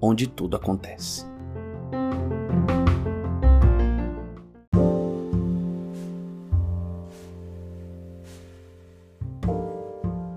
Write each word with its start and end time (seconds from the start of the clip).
onde 0.00 0.26
tudo 0.26 0.56
acontece. 0.56 1.26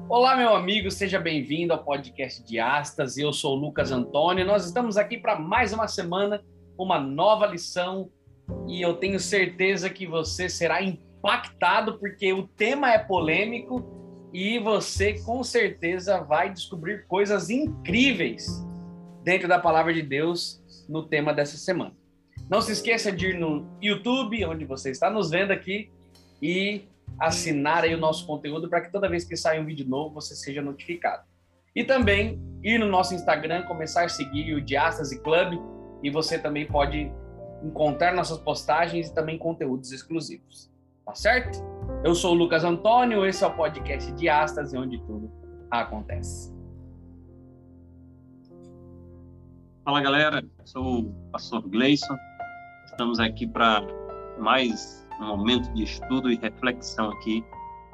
Olá, 0.10 0.36
meu 0.36 0.56
amigo, 0.56 0.92
seja 0.92 1.20
bem-vindo 1.20 1.74
ao 1.74 1.84
podcast 1.84 2.44
Diástase. 2.44 3.22
Eu 3.22 3.32
sou 3.32 3.58
o 3.58 3.60
Lucas 3.60 3.92
Antônio. 3.92 4.46
Nós 4.46 4.66
estamos 4.66 4.98
aqui 4.98 5.18
para 5.18 5.40
mais 5.40 5.72
uma 5.74 5.88
semana 5.88 6.44
uma 6.78 7.00
nova 7.00 7.46
lição 7.46 8.10
e 8.68 8.82
eu 8.82 8.96
tenho 8.96 9.20
certeza 9.20 9.90
que 9.90 10.06
você 10.06 10.50
será 10.50 10.82
impactado 10.82 11.98
porque 12.00 12.34
o 12.34 12.48
tema 12.48 12.92
é 12.92 12.98
polêmico 12.98 14.30
e 14.34 14.60
você 14.60 15.20
com 15.24 15.44
certeza 15.44 16.22
vai 16.22 16.52
descobrir 16.52 17.06
coisas 17.08 17.50
incríveis 17.50 18.66
dentro 19.24 19.48
da 19.48 19.60
palavra 19.60 19.94
de 19.94 20.02
Deus 20.02 20.62
no 20.88 21.04
tema 21.04 21.34
dessa 21.34 21.58
semana. 21.58 21.94
Não 22.50 22.62
se 22.62 22.72
esqueça 22.72 23.12
de 23.12 23.28
ir 23.28 23.40
no 23.40 23.66
YouTube, 23.82 24.46
onde 24.46 24.66
você 24.66 24.92
está 24.92 25.10
nos 25.10 25.30
vendo 25.30 25.52
aqui, 25.52 25.90
e 26.42 26.84
assinar 27.20 27.84
aí 27.84 27.94
o 27.94 28.00
nosso 28.00 28.26
conteúdo 28.26 28.68
para 28.68 28.82
que 28.82 28.92
toda 28.92 29.08
vez 29.08 29.24
que 29.24 29.38
sair 29.38 29.60
um 29.60 29.66
vídeo 29.66 29.88
novo 29.88 30.16
você 30.16 30.36
seja 30.36 30.62
notificado. 30.62 31.24
E 31.76 31.84
também 31.84 32.42
ir 32.64 32.78
no 32.78 32.88
nosso 32.88 33.14
Instagram, 33.14 33.64
começar 33.64 34.04
a 34.04 34.10
seguir 34.10 34.54
o 34.54 34.62
Diastase 34.62 35.22
Club, 35.22 35.60
e 36.04 36.10
você 36.10 36.38
também 36.38 36.66
pode 36.66 37.12
encontrar 37.64 38.14
nossas 38.14 38.40
postagens 38.40 39.08
e 39.08 39.14
também 39.14 39.38
conteúdos 39.38 39.92
exclusivos. 39.92 40.70
Tá 41.06 41.16
certo? 41.16 41.60
Eu 42.04 42.16
sou 42.16 42.32
o 42.32 42.36
Lucas 42.36 42.64
Antônio, 42.64 43.26
esse 43.26 43.44
é 43.44 43.48
o 43.48 43.56
podcast 43.56 44.12
de 44.14 44.28
Astas, 44.28 44.74
onde 44.74 44.98
tudo 45.00 45.32
acontece. 45.70 46.51
Fala 49.84 50.00
galera, 50.00 50.46
sou 50.64 51.00
o 51.00 51.14
pastor 51.32 51.68
Gleison. 51.68 52.16
Estamos 52.86 53.20
aqui 53.20 53.48
para 53.48 53.82
mais 54.38 55.08
um 55.20 55.36
momento 55.36 55.74
de 55.74 55.82
estudo 55.82 56.32
e 56.32 56.36
reflexão 56.36 57.10
aqui 57.10 57.44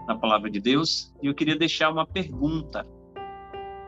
na 0.06 0.14
palavra 0.18 0.50
de 0.50 0.60
Deus. 0.60 1.14
E 1.24 1.28
eu 1.28 1.34
queria 1.34 1.58
deixar 1.58 1.90
uma 1.90 2.06
pergunta. 2.06 2.86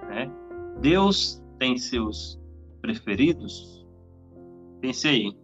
Né? 0.08 0.32
Deus 0.80 1.44
tem 1.60 1.78
seus 1.78 2.40
preferidos? 2.82 3.86
Pensei 4.80 5.12
aí. 5.12 5.38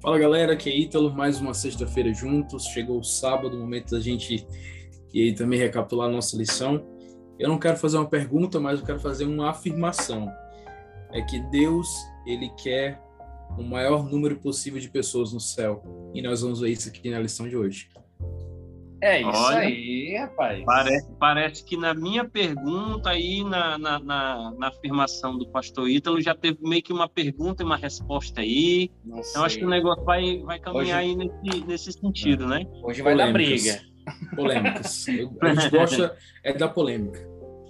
Fala 0.00 0.18
galera, 0.18 0.54
aqui 0.54 0.70
é 0.70 0.78
Ítalo, 0.78 1.12
mais 1.12 1.42
uma 1.42 1.52
sexta-feira 1.52 2.10
juntos. 2.14 2.64
Chegou 2.68 3.00
o 3.00 3.04
sábado, 3.04 3.58
momento 3.58 3.90
da 3.90 4.00
gente 4.00 4.46
e 5.12 5.24
aí 5.24 5.34
também 5.34 5.58
recapitular 5.58 6.08
a 6.08 6.12
nossa 6.12 6.38
lição. 6.38 6.91
Eu 7.38 7.48
não 7.48 7.58
quero 7.58 7.76
fazer 7.76 7.96
uma 7.98 8.08
pergunta, 8.08 8.60
mas 8.60 8.80
eu 8.80 8.86
quero 8.86 9.00
fazer 9.00 9.24
uma 9.24 9.50
afirmação. 9.50 10.30
É 11.10 11.20
que 11.22 11.38
Deus, 11.50 11.88
ele 12.26 12.50
quer 12.62 13.00
o 13.58 13.62
maior 13.62 14.08
número 14.08 14.36
possível 14.36 14.80
de 14.80 14.88
pessoas 14.88 15.32
no 15.32 15.40
céu. 15.40 15.82
E 16.14 16.22
nós 16.22 16.40
vamos 16.40 16.60
ver 16.60 16.70
isso 16.70 16.88
aqui 16.88 17.10
na 17.10 17.18
lição 17.18 17.48
de 17.48 17.56
hoje. 17.56 17.88
É 19.02 19.20
isso 19.20 19.30
Olha, 19.30 19.58
aí, 19.58 20.16
rapaz. 20.16 20.64
Parece, 20.64 21.12
parece 21.18 21.64
que 21.64 21.76
na 21.76 21.92
minha 21.92 22.24
pergunta 22.24 23.10
aí, 23.10 23.42
na, 23.42 23.76
na, 23.76 23.98
na, 23.98 24.52
na, 24.56 24.68
afirmação 24.68 25.36
do 25.36 25.48
pastor 25.48 25.90
Ítalo, 25.90 26.20
já 26.20 26.36
teve 26.36 26.58
meio 26.62 26.80
que 26.80 26.92
uma 26.92 27.08
pergunta 27.08 27.64
e 27.64 27.66
uma 27.66 27.76
resposta 27.76 28.42
aí. 28.42 28.92
Não 29.04 29.18
então 29.18 29.44
acho 29.44 29.58
que 29.58 29.64
o 29.64 29.68
negócio 29.68 30.04
vai, 30.04 30.38
vai 30.44 30.60
caminhar 30.60 31.02
hoje... 31.02 31.10
aí 31.10 31.16
nesse, 31.16 31.66
nesse 31.66 31.92
sentido, 31.92 32.46
né? 32.46 32.64
Hoje 32.84 33.02
vai 33.02 33.14
Polêmicas. 33.14 33.64
dar 33.64 33.80
briga. 33.80 33.91
Polêmicas. 34.34 35.06
A 35.40 35.54
gente 35.54 35.70
gosta 35.70 36.16
é 36.42 36.52
da 36.52 36.68
polêmica. 36.68 37.20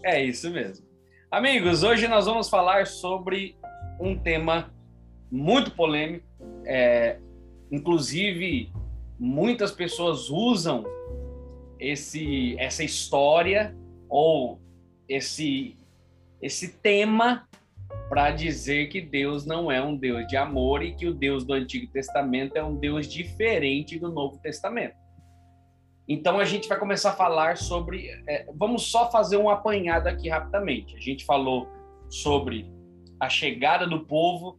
É 0.04 0.22
isso 0.22 0.50
mesmo. 0.50 0.86
Amigos, 1.30 1.82
hoje 1.82 2.08
nós 2.08 2.26
vamos 2.26 2.48
falar 2.48 2.86
sobre 2.86 3.56
um 4.00 4.18
tema 4.18 4.72
muito 5.30 5.70
polêmico. 5.70 6.26
É, 6.66 7.18
inclusive, 7.70 8.72
muitas 9.18 9.72
pessoas 9.72 10.28
usam 10.28 10.84
esse 11.78 12.56
essa 12.58 12.84
história 12.84 13.74
ou 14.08 14.60
esse 15.08 15.76
esse 16.40 16.74
tema 16.78 17.48
para 18.08 18.30
dizer 18.30 18.88
que 18.88 19.00
Deus 19.00 19.46
não 19.46 19.70
é 19.70 19.82
um 19.82 19.96
Deus 19.96 20.26
de 20.26 20.36
amor 20.36 20.82
e 20.82 20.94
que 20.94 21.06
o 21.06 21.14
Deus 21.14 21.44
do 21.44 21.54
Antigo 21.54 21.90
Testamento 21.90 22.56
é 22.56 22.62
um 22.62 22.76
Deus 22.76 23.06
diferente 23.06 23.98
do 23.98 24.10
Novo 24.10 24.38
Testamento. 24.38 24.96
Então 26.08 26.38
a 26.38 26.44
gente 26.44 26.68
vai 26.68 26.78
começar 26.78 27.10
a 27.10 27.14
falar 27.14 27.56
sobre. 27.56 28.08
É, 28.26 28.46
vamos 28.54 28.90
só 28.90 29.10
fazer 29.10 29.36
um 29.36 29.48
apanhado 29.48 30.08
aqui 30.08 30.28
rapidamente. 30.28 30.96
A 30.96 31.00
gente 31.00 31.24
falou 31.24 31.68
sobre 32.08 32.70
a 33.20 33.28
chegada 33.28 33.86
do 33.86 34.04
povo 34.04 34.58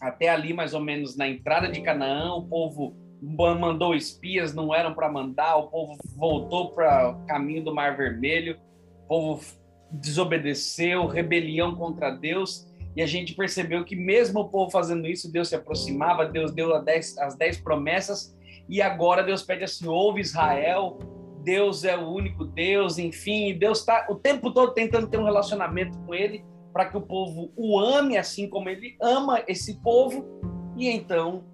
até 0.00 0.28
ali, 0.28 0.52
mais 0.52 0.74
ou 0.74 0.80
menos 0.80 1.16
na 1.16 1.26
entrada 1.28 1.68
de 1.68 1.80
Canaã, 1.80 2.34
o 2.34 2.46
povo 2.46 2.94
mandou 3.22 3.94
espias, 3.94 4.54
não 4.54 4.74
eram 4.74 4.94
para 4.94 5.10
mandar, 5.10 5.56
o 5.56 5.68
povo 5.68 5.96
voltou 6.14 6.72
para 6.72 7.10
o 7.10 7.26
caminho 7.26 7.64
do 7.64 7.74
Mar 7.74 7.96
Vermelho, 7.96 8.58
o 9.04 9.08
povo 9.08 9.44
desobedeceu, 9.90 11.06
rebelião 11.06 11.74
contra 11.74 12.10
Deus, 12.10 12.68
e 12.94 13.02
a 13.02 13.06
gente 13.06 13.34
percebeu 13.34 13.84
que 13.84 13.96
mesmo 13.96 14.40
o 14.40 14.48
povo 14.48 14.70
fazendo 14.70 15.06
isso, 15.06 15.32
Deus 15.32 15.48
se 15.48 15.54
aproximava, 15.54 16.26
Deus 16.26 16.52
deu 16.52 16.74
as 16.74 16.84
dez, 16.84 17.18
as 17.18 17.36
dez 17.36 17.58
promessas, 17.58 18.36
e 18.68 18.82
agora 18.82 19.22
Deus 19.22 19.42
pede 19.42 19.64
assim, 19.64 19.86
ouve 19.86 20.20
Israel, 20.20 20.98
Deus 21.42 21.84
é 21.84 21.96
o 21.96 22.08
único 22.08 22.44
Deus, 22.44 22.98
enfim, 22.98 23.56
Deus 23.56 23.80
está 23.80 24.06
o 24.10 24.16
tempo 24.16 24.50
todo 24.50 24.74
tentando 24.74 25.06
ter 25.06 25.18
um 25.18 25.24
relacionamento 25.24 25.98
com 26.00 26.14
ele, 26.14 26.44
para 26.72 26.86
que 26.86 26.96
o 26.96 27.00
povo 27.00 27.52
o 27.56 27.78
ame 27.78 28.18
assim 28.18 28.48
como 28.48 28.68
ele 28.68 28.96
ama 29.00 29.42
esse 29.46 29.80
povo, 29.80 30.26
e 30.76 30.88
então 30.88 31.44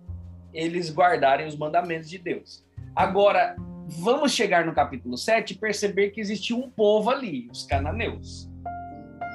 eles 0.52 0.92
guardarem 0.92 1.46
os 1.46 1.56
mandamentos 1.56 2.08
de 2.08 2.18
Deus. 2.18 2.66
Agora, 2.94 3.56
vamos 3.86 4.32
chegar 4.32 4.64
no 4.64 4.74
capítulo 4.74 5.16
7 5.16 5.52
e 5.52 5.58
perceber 5.58 6.10
que 6.10 6.20
existia 6.20 6.56
um 6.56 6.70
povo 6.70 7.10
ali, 7.10 7.48
os 7.50 7.64
cananeus. 7.64 8.50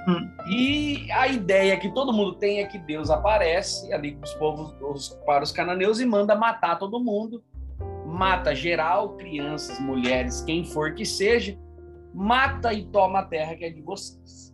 Hum. 0.07 0.29
E 0.49 1.11
a 1.11 1.27
ideia 1.27 1.77
que 1.77 1.93
todo 1.93 2.13
mundo 2.13 2.35
tem 2.35 2.59
é 2.59 2.65
que 2.65 2.77
Deus 2.77 3.09
aparece 3.09 3.91
ali 3.91 4.15
com 4.15 4.23
os 4.23 4.33
povos, 4.35 4.73
os, 4.81 5.09
para 5.25 5.43
os 5.43 5.51
cananeus 5.51 5.99
e 5.99 6.05
manda 6.05 6.35
matar 6.35 6.79
todo 6.79 6.99
mundo. 6.99 7.43
Mata 8.17 8.55
geral, 8.55 9.15
crianças, 9.15 9.79
mulheres, 9.79 10.41
quem 10.41 10.65
for 10.65 10.95
que 10.95 11.05
seja, 11.05 11.55
mata 12.11 12.73
e 12.73 12.83
toma 12.87 13.19
a 13.19 13.23
terra 13.23 13.55
que 13.55 13.63
é 13.63 13.69
de 13.69 13.79
vocês. 13.79 14.51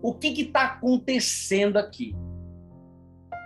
O 0.00 0.14
que 0.14 0.28
está 0.28 0.62
acontecendo 0.62 1.76
aqui? 1.76 2.16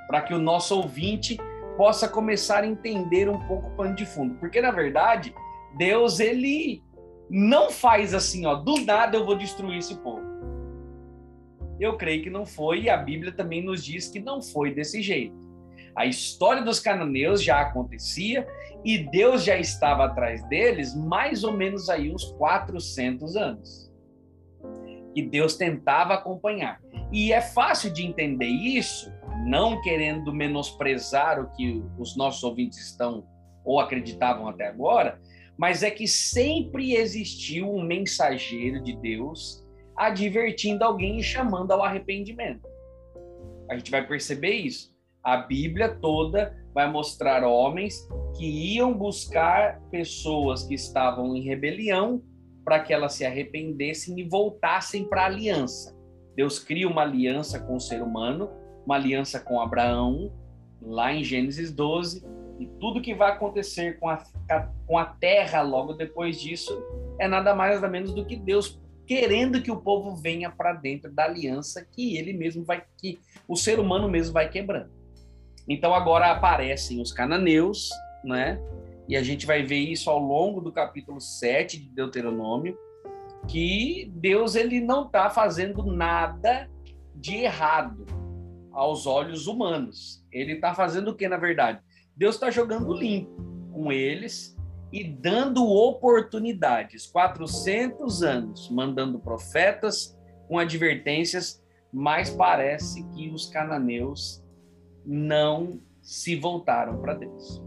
Para 0.07 0.23
que 0.23 0.33
o 0.33 0.39
nosso 0.39 0.77
ouvinte 0.77 1.37
possa 1.77 2.09
começar 2.09 2.63
a 2.63 2.67
entender 2.69 3.29
um 3.29 3.41
pouco 3.49 3.71
o 3.71 3.75
pano 3.75 3.97
de 3.97 4.07
fundo. 4.07 4.37
Porque, 4.37 4.61
na 4.61 4.71
verdade, 4.71 5.35
Deus, 5.77 6.21
ele 6.21 6.81
não 7.29 7.69
faz 7.69 8.15
assim, 8.15 8.47
ó, 8.47 8.55
do 8.55 8.85
nada 8.85 9.17
eu 9.17 9.27
vou 9.27 9.37
destruir 9.37 9.79
esse 9.79 9.97
povo. 9.97 10.23
Eu 11.81 11.97
creio 11.97 12.23
que 12.23 12.31
não 12.31 12.47
foi, 12.47 12.83
e 12.83 12.89
a 12.89 12.97
Bíblia 12.97 13.33
também 13.33 13.65
nos 13.65 13.85
diz 13.85 14.09
que 14.09 14.21
não 14.21 14.41
foi 14.41 14.73
desse 14.73 15.03
jeito. 15.03 15.46
A 15.97 16.05
história 16.05 16.63
dos 16.63 16.79
cananeus 16.79 17.43
já 17.43 17.61
acontecia 17.61 18.47
e 18.85 18.99
Deus 18.99 19.43
já 19.43 19.57
estava 19.57 20.05
atrás 20.05 20.47
deles 20.49 20.95
mais 20.95 21.43
ou 21.43 21.53
menos 21.53 21.89
aí 21.89 22.13
uns 22.13 22.25
400 22.33 23.35
anos. 23.35 23.91
E 25.15 25.23
Deus 25.23 25.57
tentava 25.57 26.15
acompanhar. 26.15 26.81
E 27.11 27.33
é 27.33 27.41
fácil 27.41 27.91
de 27.91 28.05
entender 28.05 28.47
isso 28.47 29.11
não 29.47 29.81
querendo 29.81 30.33
menosprezar 30.35 31.41
o 31.41 31.51
que 31.53 31.83
os 31.99 32.17
nossos 32.17 32.43
ouvintes 32.43 32.79
estão 32.79 33.27
ou 33.65 33.81
acreditavam 33.81 34.49
até 34.49 34.67
agora, 34.67 35.21
mas 35.57 35.83
é 35.83 35.91
que 35.91 36.07
sempre 36.07 36.95
existiu 36.95 37.73
um 37.73 37.83
mensageiro 37.83 38.83
de 38.83 38.95
Deus 38.97 39.65
advertindo 39.97 40.85
alguém 40.85 41.19
e 41.19 41.23
chamando 41.23 41.73
ao 41.73 41.83
arrependimento. 41.83 42.69
A 43.71 43.77
gente 43.77 43.91
vai 43.91 44.07
perceber 44.07 44.53
isso. 44.53 44.96
A 45.27 45.39
Bíblia 45.39 45.89
toda 45.89 46.57
vai 46.73 46.89
mostrar 46.89 47.43
homens 47.43 48.09
que 48.37 48.77
iam 48.77 48.97
buscar 48.97 49.81
pessoas 49.91 50.63
que 50.63 50.75
estavam 50.75 51.35
em 51.35 51.41
rebelião 51.41 52.23
para 52.65 52.79
que 52.79 52.93
elas 52.93 53.15
se 53.15 53.27
arrependessem 53.27 54.21
e 54.21 54.23
voltassem 54.23 55.03
para 55.03 55.23
a 55.23 55.27
aliança. 55.27 55.99
Deus 56.37 56.61
cria 56.61 56.87
uma 56.87 57.03
aliança 57.03 57.59
com 57.59 57.75
o 57.75 57.81
ser 57.81 58.03
humano, 58.03 58.49
uma 58.85 58.95
aliança 58.95 59.41
com 59.41 59.61
Abraão, 59.61 60.33
lá 60.81 61.13
em 61.13 61.25
Gênesis 61.25 61.73
12, 61.73 62.25
e 62.61 62.67
tudo 62.79 63.03
que 63.03 63.13
vai 63.13 63.33
acontecer 63.33 63.99
com 63.99 64.09
a, 64.09 64.25
com 64.87 64.97
a 64.97 65.07
terra 65.07 65.61
logo 65.61 65.95
depois 65.95 66.41
disso 66.41 66.81
é 67.19 67.27
nada 67.27 67.53
mais 67.53 67.75
nada 67.75 67.89
menos 67.89 68.15
do 68.15 68.25
que 68.25 68.37
Deus 68.37 68.81
querendo 69.05 69.61
que 69.61 69.73
o 69.73 69.81
povo 69.81 70.15
venha 70.15 70.53
para 70.53 70.73
dentro 70.73 71.11
da 71.11 71.25
aliança 71.25 71.85
que 71.85 72.17
ele 72.17 72.33
mesmo 72.33 72.65
vai 72.65 72.85
que 72.97 73.19
o 73.49 73.57
ser 73.57 73.81
humano 73.81 74.09
mesmo 74.09 74.33
vai 74.33 74.49
quebrando. 74.49 74.96
Então 75.69 75.95
agora 75.95 76.31
aparecem 76.31 77.01
os 77.01 77.13
cananeus, 77.13 77.91
né? 78.25 78.61
E 79.09 79.17
a 79.17 79.23
gente 79.23 79.47
vai 79.47 79.63
ver 79.63 79.79
isso 79.79 80.11
ao 80.11 80.19
longo 80.19 80.61
do 80.61 80.73
capítulo 80.73 81.21
7 81.21 81.79
de 81.79 81.89
Deuteronômio, 81.91 82.77
que 83.49 84.11
Deus 84.15 84.55
ele 84.55 84.81
não 84.81 85.07
está 85.07 85.31
fazendo 85.31 85.85
nada 85.85 86.69
de 87.15 87.37
errado 87.37 88.05
aos 88.73 89.07
olhos 89.07 89.47
humanos. 89.47 90.25
Ele 90.33 90.55
está 90.55 90.75
fazendo 90.75 91.09
o 91.09 91.15
que 91.15 91.29
na 91.29 91.37
verdade? 91.37 91.81
Deus 92.17 92.35
está 92.35 92.51
jogando 92.51 92.93
limpo 92.93 93.43
com 93.73 93.93
eles 93.93 94.57
e 94.93 95.05
dando 95.05 95.67
oportunidades. 95.67 97.07
400 97.07 98.23
anos 98.23 98.71
mandando 98.71 99.19
profetas 99.19 100.17
com 100.49 100.59
advertências, 100.59 101.63
mas 101.93 102.31
parece 102.31 103.05
que 103.11 103.29
os 103.31 103.47
cananeus 103.47 104.43
não 105.07 105.81
se 106.03 106.35
voltaram 106.37 106.99
para 106.99 107.15
Deus. 107.15 107.63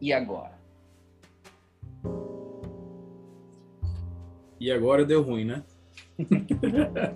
E 0.00 0.12
agora? 0.12 0.58
E 4.58 4.70
agora 4.70 5.04
deu 5.04 5.22
ruim, 5.22 5.44
né? 5.44 5.64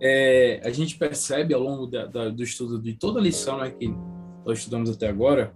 é, 0.00 0.60
a 0.64 0.70
gente 0.70 0.96
percebe 0.96 1.54
ao 1.54 1.60
longo 1.60 1.86
da, 1.86 2.06
da, 2.06 2.28
do 2.28 2.42
estudo 2.42 2.80
de 2.80 2.94
toda 2.94 3.20
a 3.20 3.22
lição 3.22 3.58
né, 3.58 3.70
que 3.70 3.88
nós 4.44 4.58
estudamos 4.58 4.90
até 4.90 5.08
agora, 5.08 5.54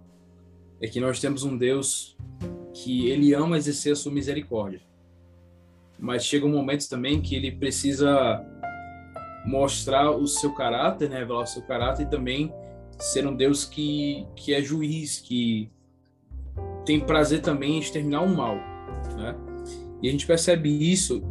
é 0.79 0.87
que 0.87 0.99
nós 0.99 1.19
temos 1.19 1.43
um 1.43 1.57
Deus 1.57 2.15
que 2.73 3.09
ele 3.09 3.33
ama 3.33 3.57
exercer 3.57 3.93
a 3.93 3.95
sua 3.95 4.11
misericórdia. 4.11 4.81
Mas 5.97 6.25
chega 6.25 6.45
um 6.45 6.51
momento 6.51 6.87
também 6.89 7.21
que 7.21 7.35
ele 7.35 7.51
precisa 7.51 8.43
mostrar 9.45 10.11
o 10.11 10.27
seu 10.27 10.53
caráter, 10.53 11.09
né, 11.09 11.19
revelar 11.19 11.43
o 11.43 11.47
seu 11.47 11.61
caráter 11.61 12.03
e 12.03 12.09
também 12.09 12.53
ser 12.99 13.27
um 13.27 13.35
Deus 13.35 13.65
que, 13.65 14.25
que 14.35 14.53
é 14.53 14.61
juiz, 14.61 15.19
que 15.19 15.69
tem 16.85 16.99
prazer 16.99 17.41
também 17.41 17.75
em 17.75 17.79
exterminar 17.79 18.21
o 18.21 18.35
mal, 18.35 18.55
né? 19.15 19.35
E 20.01 20.07
a 20.07 20.11
gente 20.11 20.25
percebe 20.25 20.69
isso, 20.69 21.21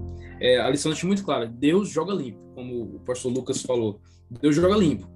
é, 0.40 0.58
a 0.58 0.68
lição 0.68 0.92
é 0.92 1.06
muito 1.06 1.24
clara, 1.24 1.46
Deus 1.46 1.88
joga 1.88 2.12
limpo, 2.12 2.38
como 2.54 2.82
o 2.96 3.00
pastor 3.00 3.32
Lucas 3.32 3.62
falou, 3.62 4.00
Deus 4.40 4.54
joga 4.54 4.76
limpo. 4.76 5.14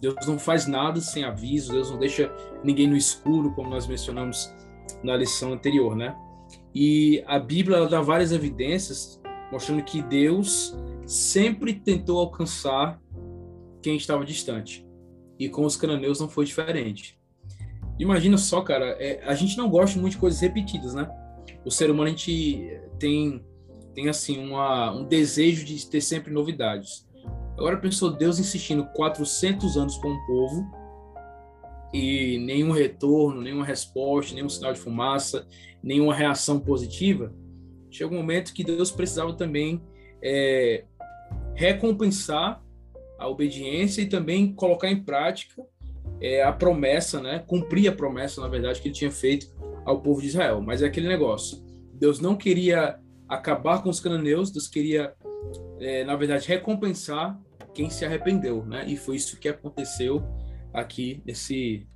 Deus 0.00 0.26
não 0.26 0.38
faz 0.38 0.66
nada 0.66 1.00
sem 1.00 1.24
aviso, 1.24 1.72
Deus 1.72 1.90
não 1.90 1.98
deixa 1.98 2.30
ninguém 2.62 2.86
no 2.86 2.96
escuro, 2.96 3.52
como 3.54 3.70
nós 3.70 3.86
mencionamos 3.86 4.52
na 5.02 5.16
lição 5.16 5.52
anterior, 5.52 5.96
né? 5.96 6.14
E 6.74 7.22
a 7.26 7.38
Bíblia 7.38 7.86
dá 7.86 8.00
várias 8.00 8.30
evidências 8.30 9.20
mostrando 9.50 9.82
que 9.82 10.02
Deus 10.02 10.76
sempre 11.08 11.72
tentou 11.72 12.18
alcançar 12.18 13.00
quem 13.82 13.96
estava 13.96 14.24
distante. 14.26 14.86
E 15.38 15.48
com 15.48 15.64
os 15.64 15.74
cananeus 15.74 16.20
não 16.20 16.28
foi 16.28 16.44
diferente. 16.44 17.18
Imagina 17.98 18.36
só, 18.36 18.60
cara, 18.60 18.90
é, 19.00 19.22
a 19.24 19.34
gente 19.34 19.56
não 19.56 19.70
gosta 19.70 19.98
muito 19.98 20.12
de 20.12 20.18
coisas 20.18 20.40
repetidas, 20.40 20.94
né? 20.94 21.08
O 21.64 21.70
ser 21.70 21.90
humano 21.90 22.08
a 22.08 22.10
gente 22.10 22.80
tem 22.98 23.42
tem 23.94 24.08
assim 24.08 24.38
uma, 24.38 24.92
um 24.92 25.02
desejo 25.02 25.64
de 25.64 25.84
ter 25.88 26.00
sempre 26.00 26.32
novidades. 26.32 27.04
Agora 27.56 27.78
pensou 27.78 28.12
Deus 28.12 28.38
insistindo 28.38 28.84
400 28.94 29.76
anos 29.76 29.96
com 29.96 30.08
o 30.12 30.26
povo 30.26 30.64
e 31.92 32.38
nenhum 32.38 32.70
retorno, 32.70 33.40
nenhuma 33.40 33.64
resposta, 33.64 34.34
nenhum 34.34 34.48
sinal 34.48 34.72
de 34.72 34.78
fumaça, 34.78 35.48
nenhuma 35.82 36.14
reação 36.14 36.60
positiva. 36.60 37.34
Chega 37.90 38.14
um 38.14 38.18
momento 38.18 38.54
que 38.54 38.62
Deus 38.62 38.92
precisava 38.92 39.32
também 39.32 39.82
é, 40.22 40.84
recompensar 41.58 42.62
a 43.18 43.26
obediência 43.26 44.00
e 44.00 44.06
também 44.06 44.54
colocar 44.54 44.88
em 44.88 45.02
prática 45.02 45.60
é, 46.20 46.40
a 46.40 46.52
promessa, 46.52 47.20
né? 47.20 47.40
Cumprir 47.40 47.88
a 47.88 47.92
promessa, 47.92 48.40
na 48.40 48.46
verdade, 48.46 48.80
que 48.80 48.86
ele 48.86 48.94
tinha 48.94 49.10
feito 49.10 49.52
ao 49.84 50.00
povo 50.00 50.20
de 50.20 50.28
Israel. 50.28 50.60
Mas 50.60 50.82
é 50.82 50.86
aquele 50.86 51.08
negócio. 51.08 51.60
Deus 51.94 52.20
não 52.20 52.36
queria 52.36 53.00
acabar 53.28 53.82
com 53.82 53.90
os 53.90 53.98
cananeus, 53.98 54.52
Deus 54.52 54.68
queria, 54.68 55.12
é, 55.80 56.04
na 56.04 56.14
verdade, 56.14 56.46
recompensar 56.46 57.36
quem 57.74 57.90
se 57.90 58.04
arrependeu, 58.04 58.64
né? 58.64 58.84
E 58.86 58.96
foi 58.96 59.16
isso 59.16 59.40
que 59.40 59.48
aconteceu 59.48 60.22
aqui 60.72 61.20
nesse 61.26 61.88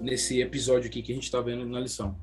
nesse 0.00 0.40
episódio 0.40 0.88
aqui 0.88 1.02
que 1.02 1.12
a 1.12 1.14
gente 1.14 1.24
está 1.24 1.40
vendo 1.40 1.66
na 1.66 1.80
lição. 1.80 2.18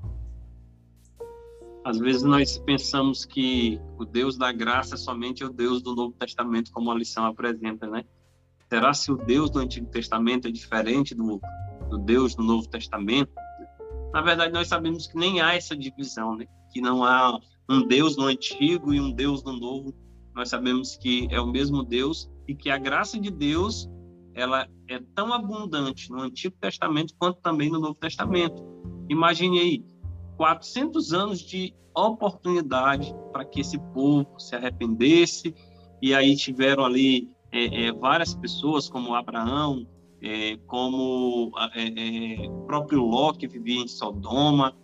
Às 1.85 1.99
vezes 1.99 2.23
nós 2.23 2.57
pensamos 2.57 3.25
que 3.25 3.79
o 3.97 4.05
Deus 4.05 4.37
da 4.37 4.51
graça 4.51 4.95
é 4.95 4.97
somente 4.97 5.43
o 5.43 5.49
Deus 5.49 5.81
do 5.81 5.93
Novo 5.93 6.15
Testamento, 6.17 6.71
como 6.71 6.89
a 6.89 6.95
lição 6.95 7.25
apresenta, 7.25 7.87
né? 7.87 8.05
Será 8.69 8.93
se 8.93 9.11
o 9.11 9.17
Deus 9.17 9.49
do 9.49 9.59
Antigo 9.59 9.87
Testamento 9.87 10.47
é 10.47 10.51
diferente 10.51 11.13
do, 11.13 11.41
do 11.89 11.97
Deus 11.97 12.35
do 12.35 12.43
Novo 12.43 12.67
Testamento? 12.69 13.31
Na 14.13 14.21
verdade, 14.21 14.53
nós 14.53 14.67
sabemos 14.67 15.07
que 15.07 15.17
nem 15.17 15.41
há 15.41 15.55
essa 15.55 15.75
divisão, 15.75 16.37
né? 16.37 16.45
Que 16.71 16.79
não 16.79 17.03
há 17.03 17.37
um 17.69 17.85
Deus 17.85 18.15
no 18.15 18.25
Antigo 18.25 18.93
e 18.93 19.01
um 19.01 19.11
Deus 19.11 19.43
no 19.43 19.53
Novo. 19.53 19.93
Nós 20.33 20.49
sabemos 20.49 20.95
que 20.95 21.27
é 21.31 21.39
o 21.39 21.47
mesmo 21.47 21.83
Deus 21.83 22.31
e 22.47 22.55
que 22.55 22.69
a 22.69 22.77
graça 22.77 23.19
de 23.19 23.29
Deus 23.29 23.89
ela 24.33 24.67
é 24.87 24.99
tão 25.13 25.31
abundante 25.33 26.09
no 26.09 26.21
Antigo 26.21 26.55
Testamento 26.59 27.13
quanto 27.19 27.41
também 27.41 27.69
no 27.69 27.79
Novo 27.79 27.95
Testamento. 27.95 28.63
Imagine 29.09 29.59
aí, 29.59 29.85
400 30.37 31.13
anos 31.13 31.39
de 31.39 31.73
oportunidade 31.95 33.13
para 33.31 33.45
que 33.45 33.61
esse 33.61 33.77
povo 33.93 34.27
se 34.39 34.55
arrependesse, 34.55 35.53
e 36.01 36.13
aí 36.13 36.35
tiveram 36.35 36.83
ali 36.83 37.29
é, 37.51 37.85
é, 37.85 37.91
várias 37.91 38.33
pessoas, 38.35 38.89
como 38.89 39.13
Abraão, 39.13 39.87
é, 40.21 40.57
como 40.67 41.51
é, 41.75 42.43
é, 42.43 42.49
o 42.49 42.65
próprio 42.65 43.01
Ló, 43.01 43.33
que 43.33 43.47
vivia 43.47 43.81
em 43.81 43.87
Sodoma, 43.87 44.75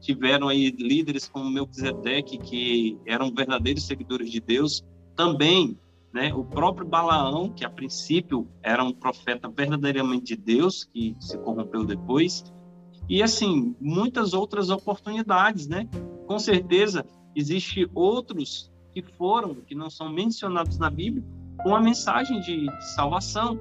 tiveram 0.00 0.48
aí 0.48 0.70
líderes 0.70 1.28
como 1.28 1.50
Melquisedeque, 1.50 2.38
que 2.38 2.98
eram 3.06 3.32
verdadeiros 3.34 3.84
seguidores 3.84 4.30
de 4.30 4.40
Deus, 4.40 4.84
também 5.16 5.76
né? 6.12 6.32
O 6.34 6.44
próprio 6.44 6.86
Balaão, 6.86 7.50
que 7.52 7.64
a 7.64 7.70
princípio 7.70 8.48
era 8.62 8.82
um 8.82 8.92
profeta 8.92 9.48
verdadeiramente 9.48 10.34
de 10.34 10.36
Deus, 10.36 10.84
que 10.84 11.16
se 11.20 11.36
corrompeu 11.38 11.84
depois, 11.84 12.44
e 13.08 13.22
assim, 13.22 13.74
muitas 13.80 14.34
outras 14.34 14.68
oportunidades, 14.68 15.66
né? 15.66 15.88
Com 16.26 16.38
certeza, 16.38 17.06
existe 17.34 17.88
outros 17.94 18.70
que 18.92 19.02
foram, 19.02 19.54
que 19.54 19.74
não 19.74 19.88
são 19.88 20.12
mencionados 20.12 20.78
na 20.78 20.90
Bíblia, 20.90 21.24
com 21.62 21.74
a 21.74 21.80
mensagem 21.80 22.40
de, 22.40 22.66
salvação, 22.94 23.58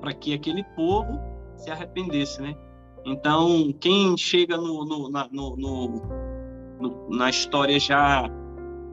para 0.00 0.12
que 0.12 0.34
aquele 0.34 0.64
povo 0.74 1.18
se 1.56 1.70
arrependesse, 1.70 2.42
né? 2.42 2.54
Então, 3.04 3.72
quem 3.80 4.16
chega 4.16 4.56
no, 4.56 4.84
no, 4.84 5.08
na, 5.08 5.28
no, 5.30 5.56
no, 5.56 7.08
na 7.08 7.30
história 7.30 7.78
já 7.78 8.28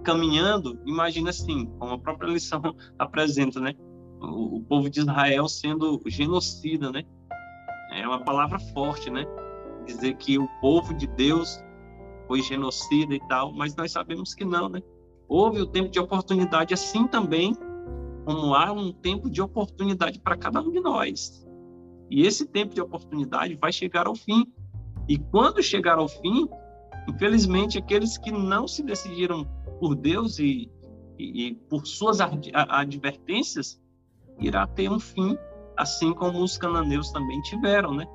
caminhando, 0.03 0.79
imagina 0.85 1.31
assim, 1.31 1.65
como 1.79 1.93
a 1.93 1.97
própria 1.97 2.29
lição 2.29 2.61
apresenta, 2.99 3.59
né? 3.59 3.73
O, 4.21 4.57
o, 4.57 4.61
povo 4.61 4.89
de 4.89 4.99
Israel 4.99 5.47
sendo 5.47 5.99
genocida, 6.05 6.91
né? 6.91 7.03
É 7.91 8.07
uma 8.07 8.23
palavra 8.23 8.59
forte, 8.59 9.09
né? 9.09 9.25
Dizer 9.85 10.15
que 10.15 10.37
o 10.37 10.47
povo 10.61 10.93
de 10.93 11.07
Deus 11.07 11.61
foi 12.27 12.41
genocida 12.41 13.13
e 13.13 13.19
tal, 13.27 13.53
mas 13.53 13.75
nós 13.75 13.91
sabemos 13.91 14.33
que 14.33 14.45
não, 14.45 14.69
né? 14.69 14.81
Houve 15.27 15.61
o 15.61 15.65
tempo 15.65 15.89
de 15.89 15.99
oportunidade 15.99 16.73
assim 16.73 17.07
também, 17.07 17.55
como 18.25 18.53
há 18.53 18.71
um 18.71 18.91
tempo 18.91 19.29
de 19.29 19.41
oportunidade 19.41 20.19
para 20.19 20.37
cada 20.37 20.61
um 20.61 20.71
de 20.71 20.79
nós. 20.79 21.45
E 22.09 22.25
esse 22.25 22.45
tempo 22.45 22.73
de 22.73 22.81
oportunidade 22.81 23.55
vai 23.55 23.71
chegar 23.71 24.07
ao 24.07 24.15
fim. 24.15 24.45
E 25.07 25.17
quando 25.17 25.61
chegar 25.61 25.97
ao 25.97 26.07
fim, 26.07 26.47
infelizmente, 27.07 27.77
aqueles 27.77 28.17
que 28.17 28.31
não 28.31 28.67
se 28.67 28.83
decidiram 28.83 29.45
por 29.79 29.95
Deus 29.95 30.39
e, 30.39 30.71
e, 31.17 31.47
e 31.47 31.55
por 31.55 31.85
suas 31.85 32.19
advertências, 32.21 33.81
irá 34.39 34.65
ter 34.67 34.89
um 34.89 34.99
fim, 34.99 35.37
assim 35.75 36.13
como 36.13 36.41
os 36.41 36.57
cananeus 36.57 37.11
também 37.11 37.41
tiveram, 37.41 37.93
né? 37.93 38.05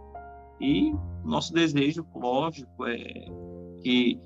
E 0.61 0.95
nosso 1.25 1.53
desejo, 1.53 2.07
lógico, 2.15 2.87
é 2.87 3.27
que 3.83 4.21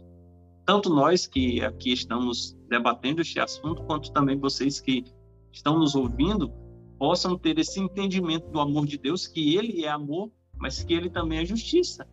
tanto 0.64 0.88
nós 0.88 1.26
que 1.26 1.62
aqui 1.62 1.92
estamos 1.92 2.56
debatendo 2.68 3.20
este 3.20 3.40
assunto, 3.40 3.82
quanto 3.84 4.12
também 4.12 4.38
vocês 4.38 4.80
que 4.80 5.04
estão 5.50 5.78
nos 5.78 5.94
ouvindo, 5.94 6.52
possam 6.98 7.36
ter 7.36 7.58
esse 7.58 7.80
entendimento 7.80 8.48
do 8.48 8.60
amor 8.60 8.86
de 8.86 8.96
Deus, 8.96 9.26
que 9.26 9.56
Ele 9.56 9.84
é 9.84 9.88
amor, 9.88 10.30
mas 10.56 10.82
que 10.82 10.94
Ele 10.94 11.10
também 11.10 11.40
é 11.40 11.44
justiça. 11.44 12.06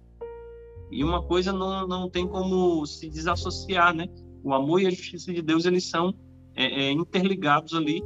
E 0.92 1.04
uma 1.04 1.22
coisa 1.22 1.54
não, 1.54 1.88
não 1.88 2.10
tem 2.10 2.28
como 2.28 2.86
se 2.86 3.08
desassociar, 3.08 3.94
né? 3.94 4.08
O 4.44 4.54
amor 4.54 4.82
e 4.82 4.88
a 4.88 4.90
justiça 4.90 5.32
de 5.32 5.42
Deus, 5.42 5.66
eles 5.66 5.86
são 5.86 6.14
é, 6.56 6.88
é, 6.88 6.92
interligados 6.92 7.76
ali, 7.76 8.02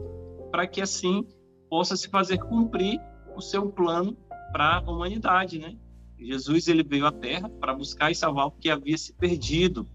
para 0.51 0.67
que 0.67 0.81
assim 0.81 1.25
possa 1.69 1.95
se 1.95 2.09
fazer 2.09 2.37
cumprir 2.37 2.99
o 3.35 3.41
seu 3.41 3.71
plano 3.71 4.17
para 4.51 4.77
a 4.77 4.91
humanidade, 4.91 5.57
né? 5.57 5.75
Jesus 6.25 6.67
ele 6.67 6.83
veio 6.83 7.05
à 7.05 7.11
Terra 7.11 7.49
para 7.49 7.73
buscar 7.73 8.11
e 8.11 8.15
salvar 8.15 8.47
o 8.47 8.51
que 8.51 8.69
havia 8.69 8.97
se 8.97 9.13
perdido. 9.13 9.87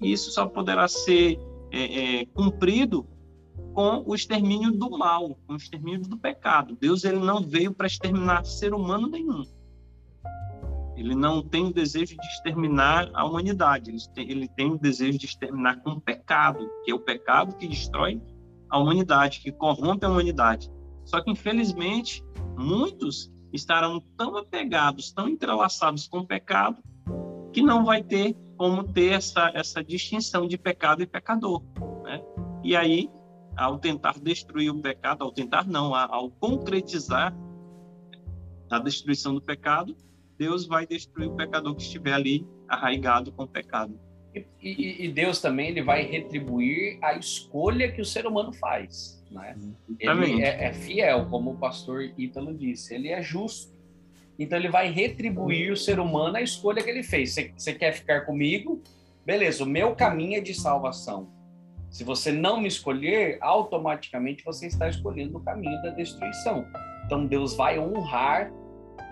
E 0.00 0.12
isso 0.12 0.30
só 0.30 0.46
poderá 0.46 0.86
ser 0.88 1.38
é, 1.72 2.20
é, 2.20 2.26
cumprido 2.26 3.06
com 3.72 4.02
o 4.06 4.14
extermínio 4.14 4.72
do 4.72 4.90
mal, 4.90 5.38
com 5.46 5.54
o 5.54 5.56
extermínio 5.56 6.02
do 6.02 6.16
pecado. 6.16 6.76
Deus 6.80 7.04
ele 7.04 7.18
não 7.18 7.42
veio 7.42 7.72
para 7.72 7.86
exterminar 7.86 8.44
ser 8.44 8.72
humano 8.72 9.08
nenhum. 9.08 9.44
Ele 10.96 11.14
não 11.14 11.42
tem 11.42 11.66
o 11.66 11.72
desejo 11.72 12.16
de 12.16 12.26
exterminar 12.26 13.10
a 13.12 13.24
humanidade. 13.24 13.90
Ele 13.90 14.00
tem, 14.14 14.30
ele 14.30 14.48
tem 14.48 14.70
o 14.70 14.78
desejo 14.78 15.18
de 15.18 15.26
exterminar 15.26 15.82
com 15.82 15.90
o 15.90 16.00
pecado, 16.00 16.66
que 16.84 16.90
é 16.90 16.94
o 16.94 16.98
pecado 16.98 17.54
que 17.54 17.68
destrói 17.68 18.20
a 18.70 18.78
humanidade, 18.78 19.40
que 19.40 19.52
corrompe 19.52 20.06
a 20.06 20.08
humanidade. 20.08 20.70
Só 21.04 21.20
que, 21.20 21.30
infelizmente, 21.30 22.24
muitos 22.56 23.30
estarão 23.56 24.00
tão 24.16 24.36
apegados, 24.36 25.10
tão 25.12 25.28
entrelaçados 25.28 26.06
com 26.06 26.18
o 26.18 26.26
pecado, 26.26 26.82
que 27.52 27.62
não 27.62 27.84
vai 27.84 28.02
ter 28.02 28.36
como 28.56 28.84
ter 28.84 29.12
essa, 29.12 29.50
essa 29.54 29.82
distinção 29.82 30.46
de 30.46 30.56
pecado 30.56 31.02
e 31.02 31.06
pecador. 31.06 31.62
Né? 32.04 32.22
E 32.62 32.76
aí 32.76 33.10
ao 33.56 33.78
tentar 33.78 34.18
destruir 34.20 34.70
o 34.70 34.80
pecado, 34.80 35.24
ao 35.24 35.32
tentar 35.32 35.66
não, 35.66 35.94
ao 35.94 36.30
concretizar 36.30 37.34
a 38.70 38.78
destruição 38.78 39.34
do 39.34 39.40
pecado, 39.40 39.96
Deus 40.38 40.66
vai 40.66 40.86
destruir 40.86 41.28
o 41.28 41.34
pecador 41.34 41.74
que 41.74 41.82
estiver 41.82 42.12
ali 42.12 42.46
arraigado 42.68 43.32
com 43.32 43.44
o 43.44 43.48
pecado. 43.48 43.98
E, 44.60 45.06
e, 45.06 45.10
Deus 45.10 45.40
também 45.40 45.70
ele 45.70 45.82
vai 45.82 46.02
retribuir 46.02 46.98
a 47.02 47.14
escolha 47.14 47.90
que 47.90 48.02
o 48.02 48.04
ser 48.04 48.26
humano 48.26 48.52
faz. 48.52 49.24
Né? 49.36 49.56
Ele 49.98 50.42
é, 50.42 50.64
é, 50.64 50.72
fiel, 50.72 51.26
como 51.26 51.52
o 51.52 51.56
pastor 51.56 52.12
Ítalo 52.16 52.54
disse, 52.54 52.94
ele 52.94 53.08
é 53.08 53.22
justo. 53.22 53.74
Então 54.38 54.58
ele 54.58 54.68
vai 54.68 54.90
retribuir 54.90 55.72
o 55.72 55.76
ser 55.76 55.98
humano 55.98 56.36
a 56.36 56.42
escolha 56.42 56.82
que 56.82 56.90
ele 56.90 57.02
fez. 57.02 57.34
Você 57.56 57.72
quer 57.72 57.92
ficar 57.92 58.22
comigo? 58.22 58.82
Beleza, 59.24 59.64
o 59.64 59.66
meu 59.66 59.94
caminho 59.94 60.38
é 60.38 60.40
de 60.40 60.54
salvação. 60.54 61.28
Se 61.90 62.04
você 62.04 62.30
não 62.30 62.60
me 62.60 62.68
escolher, 62.68 63.38
automaticamente 63.40 64.44
você 64.44 64.66
está 64.66 64.88
escolhendo 64.88 65.38
o 65.38 65.40
caminho 65.40 65.80
da 65.82 65.90
destruição. 65.90 66.66
Então 67.04 67.26
Deus 67.26 67.54
vai 67.54 67.78
honrar 67.78 68.52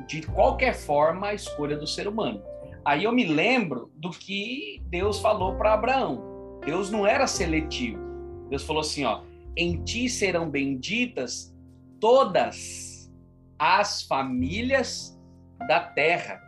de 0.07 0.23
qualquer 0.23 0.75
forma 0.75 1.29
a 1.29 1.35
escolha 1.35 1.77
do 1.77 1.87
ser 1.87 2.07
humano. 2.07 2.43
Aí 2.85 3.05
eu 3.05 3.13
me 3.13 3.25
lembro 3.25 3.91
do 3.97 4.11
que 4.11 4.83
Deus 4.87 5.19
falou 5.19 5.55
para 5.55 5.73
Abraão. 5.73 6.61
Deus 6.65 6.91
não 6.91 7.07
era 7.07 7.27
seletivo. 7.27 7.99
Deus 8.51 8.63
falou 8.63 8.81
assim, 8.81 9.05
ó: 9.05 9.23
"Em 9.57 9.83
ti 9.83 10.09
serão 10.09 10.51
benditas 10.51 11.55
todas 12.01 13.13
as 13.59 14.03
famílias 14.03 15.19
da 15.69 15.81
terra". 15.81 16.41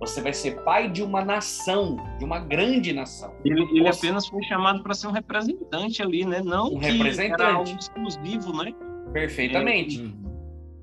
Você 0.00 0.20
vai 0.20 0.32
ser 0.32 0.62
pai 0.64 0.90
de 0.90 1.02
uma 1.02 1.24
nação, 1.24 1.96
de 2.18 2.24
uma 2.24 2.38
grande 2.38 2.92
nação. 2.92 3.32
Ele, 3.44 3.62
ele 3.70 3.82
Você... 3.84 4.06
apenas 4.06 4.26
foi 4.26 4.42
chamado 4.42 4.82
para 4.82 4.92
ser 4.92 5.06
um 5.06 5.12
representante 5.12 6.02
ali, 6.02 6.26
né? 6.26 6.42
Não 6.42 6.74
um 6.74 6.78
representante 6.78 7.76
exclusivo, 7.78 8.52
né? 8.52 8.74
Perfeitamente. 9.12 10.04
É. 10.04 10.24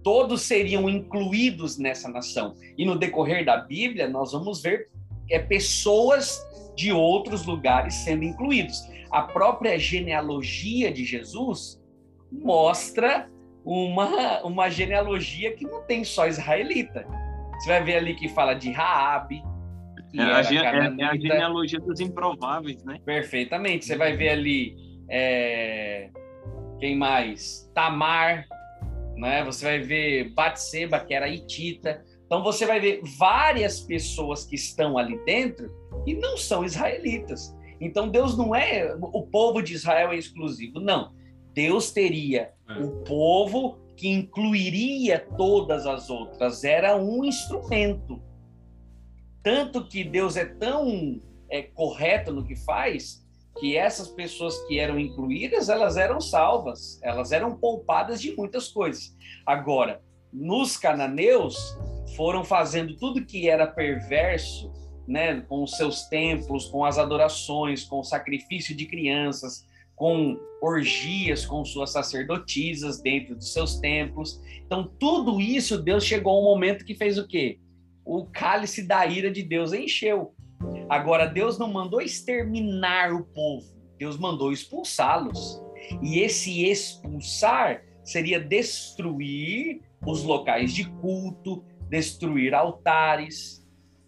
Todos 0.04 0.42
seriam 0.42 0.90
incluídos 0.90 1.78
nessa 1.78 2.10
nação. 2.10 2.56
E 2.78 2.86
no 2.86 2.98
decorrer 2.98 3.46
da 3.46 3.58
Bíblia, 3.58 4.10
nós 4.10 4.32
vamos 4.32 4.64
ver 4.64 4.90
é, 5.30 5.38
pessoas 5.38 6.42
de 6.76 6.92
outros 6.92 7.46
lugares 7.46 7.94
sendo 7.94 8.24
incluídos. 8.24 8.82
A 9.12 9.24
própria 9.24 9.78
genealogia 9.78 10.92
de 10.92 11.04
Jesus 11.04 11.82
mostra 12.32 13.30
uma, 13.66 14.42
uma 14.44 14.70
genealogia 14.70 15.54
que 15.54 15.66
não 15.66 15.84
tem 15.84 16.04
só 16.04 16.28
israelita 16.28 17.06
você 17.62 17.70
vai 17.70 17.84
ver 17.84 17.98
ali 17.98 18.16
que 18.16 18.28
fala 18.28 18.56
de 18.56 18.72
Raabe. 18.72 19.44
É 20.16 20.22
a, 20.22 20.42
é, 20.42 21.00
é, 21.00 21.06
a, 21.06 21.16
genealogia 21.16 21.80
dos 21.80 22.00
improváveis, 22.00 22.84
né? 22.84 23.00
Perfeitamente. 23.06 23.86
Você 23.86 23.96
vai 23.96 24.18
ver 24.18 24.30
ali 24.30 24.76
é, 25.08 26.10
quem 26.80 26.98
mais? 26.98 27.72
Tamar, 27.76 28.48
né? 29.16 29.44
Você 29.46 29.64
vai 29.64 29.80
ver 29.80 30.34
Batseba, 30.34 31.00
que 31.00 31.14
era 31.14 31.30
Itita. 31.30 32.04
Então 32.26 32.42
você 32.42 32.66
vai 32.66 32.80
ver 32.80 33.00
várias 33.20 33.80
pessoas 33.80 34.44
que 34.44 34.56
estão 34.56 34.98
ali 34.98 35.24
dentro 35.24 35.70
e 36.08 36.16
não 36.16 36.38
são 36.38 36.66
israelitas. 36.66 37.56
Então 37.82 38.08
Deus 38.08 38.38
não 38.38 38.56
é 38.56 38.96
o 39.02 39.24
povo 39.24 39.62
de 39.62 39.74
Israel 39.74 40.12
é 40.12 40.16
exclusivo, 40.16 40.80
não. 40.80 41.14
Deus 41.54 41.92
teria 41.92 42.54
é. 42.70 42.74
o 42.82 43.04
povo 43.04 43.80
que 43.98 44.08
incluiria 44.08 45.20
todas 45.38 45.86
as 45.86 46.10
outras, 46.10 46.64
era 46.64 46.96
um 46.96 47.26
instrumento. 47.26 48.22
Tanto 49.44 49.86
que 49.88 50.04
Deus 50.04 50.38
é 50.38 50.46
tão 50.46 51.20
é, 51.50 51.64
correto 51.64 52.32
no 52.32 52.46
que 52.46 52.56
faz, 52.56 53.26
que 53.60 53.76
essas 53.76 54.08
pessoas 54.08 54.58
que 54.68 54.80
eram 54.80 55.00
incluídas, 55.00 55.68
elas 55.68 55.98
eram 55.98 56.22
salvas, 56.22 57.00
elas 57.04 57.32
eram 57.32 57.58
poupadas 57.58 58.22
de 58.22 58.36
muitas 58.36 58.70
coisas. 58.70 59.16
Agora, 59.46 60.02
nos 60.32 60.78
cananeus, 60.78 61.78
foram 62.16 62.44
fazendo 62.44 62.96
tudo 62.96 63.26
que 63.26 63.50
era 63.50 63.68
perverso, 63.68 64.72
né, 65.12 65.42
com 65.42 65.64
os 65.64 65.76
seus 65.76 66.04
templos, 66.04 66.66
com 66.66 66.86
as 66.86 66.98
adorações, 66.98 67.84
com 67.84 68.00
o 68.00 68.04
sacrifício 68.04 68.76
de 68.76 68.86
crianças, 68.86 69.68
com 69.96 70.40
orgias 70.62 71.46
com 71.46 71.64
suas 71.66 71.92
sacerdotisas 71.92 73.02
dentro 73.02 73.36
dos 73.36 73.54
seus 73.54 73.76
templos. 73.80 74.42
Então, 74.66 74.90
tudo 75.00 75.40
isso, 75.40 75.78
Deus 75.78 76.04
chegou 76.04 76.34
a 76.34 76.40
um 76.40 76.44
momento 76.44 76.86
que 76.86 76.96
fez 76.96 77.18
o 77.18 77.28
quê? 77.28 77.60
O 78.06 78.26
cálice 78.26 78.88
da 78.88 79.06
ira 79.06 79.30
de 79.30 79.44
Deus 79.44 79.74
encheu. 79.74 80.34
Agora, 80.90 81.26
Deus 81.26 81.60
não 81.60 81.72
mandou 81.72 82.02
exterminar 82.02 83.14
o 83.14 83.24
povo, 83.26 83.66
Deus 83.98 84.18
mandou 84.18 84.52
expulsá-los. 84.52 85.62
E 86.02 86.20
esse 86.20 86.66
expulsar 86.66 87.84
seria 88.04 88.40
destruir 88.40 89.82
os 90.06 90.24
locais 90.24 90.74
de 90.74 90.90
culto, 90.90 91.64
destruir 91.90 92.54
altares, 92.54 93.61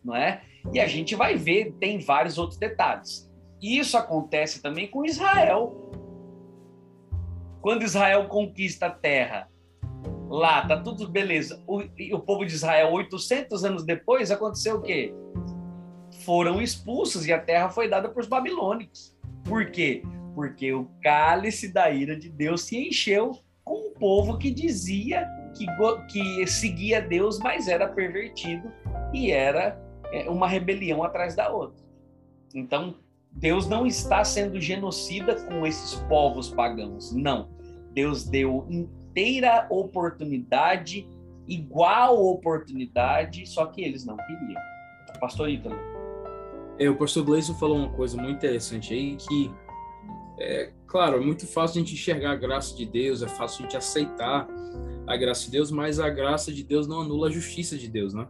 não 0.04 0.16
é? 0.16 0.42
E 0.74 0.80
a 0.80 0.88
gente 0.88 1.16
vai 1.16 1.36
ver, 1.36 1.74
tem 1.80 2.00
vários 2.00 2.38
outros 2.38 2.58
detalhes. 2.58 3.30
Isso 3.62 3.98
acontece 3.98 4.62
também 4.62 4.88
com 4.88 5.06
Israel. 5.06 5.92
Quando 7.62 7.84
Israel 7.84 8.28
conquista 8.28 8.88
a 8.88 8.90
terra, 8.90 9.48
lá 10.30 10.68
tá 10.68 10.78
tudo 10.78 11.08
beleza. 11.08 11.64
O, 11.66 11.82
o 12.14 12.20
povo 12.20 12.46
de 12.46 12.54
Israel, 12.54 12.92
800 12.92 13.64
anos 13.64 13.86
depois, 13.86 14.32
aconteceu 14.32 14.78
o 14.78 14.82
quê? 14.82 15.14
Foram 16.26 16.62
expulsos 16.62 17.26
e 17.26 17.34
a 17.34 17.40
terra 17.40 17.70
foi 17.70 17.90
dada 17.90 18.10
para 18.10 18.20
os 18.20 18.28
babilônicos. 18.28 19.16
Por 19.44 19.72
quê? 19.72 20.04
Porque 20.36 20.74
o 20.74 20.90
cálice 21.02 21.72
da 21.72 21.90
ira 21.90 22.18
de 22.18 22.30
Deus 22.30 22.64
se 22.64 22.78
encheu 22.78 23.32
com 23.64 23.90
um 23.90 23.94
povo 23.94 24.38
que 24.38 24.52
dizia 24.52 25.28
que, 25.56 25.66
que 26.12 26.48
seguia 26.48 27.02
Deus, 27.02 27.40
mas 27.40 27.68
era 27.68 27.88
pervertido 27.88 28.72
e 29.14 29.32
era 29.32 29.82
uma 30.30 30.48
rebelião 30.48 31.04
atrás 31.04 31.36
da 31.36 31.50
outra. 31.52 31.84
Então, 32.54 32.96
Deus 33.32 33.68
não 33.68 33.86
está 33.86 34.24
sendo 34.24 34.60
genocida 34.62 35.36
com 35.36 35.66
esses 35.66 35.96
povos 36.08 36.50
pagãos. 36.50 37.12
Não. 37.12 37.50
Deus 37.92 38.24
deu 38.24 38.68
inteira 38.70 39.68
oportunidade, 39.70 41.08
igual 41.48 42.24
oportunidade, 42.26 43.48
só 43.48 43.66
que 43.66 43.82
eles 43.82 44.06
não 44.06 44.18
queriam. 44.18 44.62
Pastor 45.20 45.50
Ítalo. 45.50 45.76
É, 46.78 46.90
o 46.90 46.96
pastor 46.98 47.24
Gleison 47.24 47.54
falou 47.54 47.78
uma 47.78 47.94
coisa 47.94 48.18
muito 48.18 48.38
interessante 48.38 48.94
aí, 48.94 49.16
que, 49.16 49.52
é, 50.40 50.72
claro, 50.88 51.18
é 51.18 51.20
muito 51.20 51.46
fácil 51.46 51.80
a 51.80 51.84
gente 51.84 51.94
enxergar 51.94 52.32
a 52.32 52.36
graça 52.36 52.76
de 52.76 52.86
Deus, 52.86 53.22
é 53.22 53.28
fácil 53.28 53.60
a 53.60 53.62
gente 53.64 53.78
aceitar 53.78 54.48
a 55.06 55.16
graça 55.16 55.46
de 55.46 55.52
Deus, 55.52 55.70
mas 55.70 56.00
a 56.00 56.10
graça 56.10 56.52
de 56.52 56.64
Deus 56.64 56.88
não 56.88 57.02
anula 57.02 57.28
a 57.28 57.32
justiça 57.32 57.78
de 57.78 57.88
Deus, 57.88 58.14
né? 58.14 58.28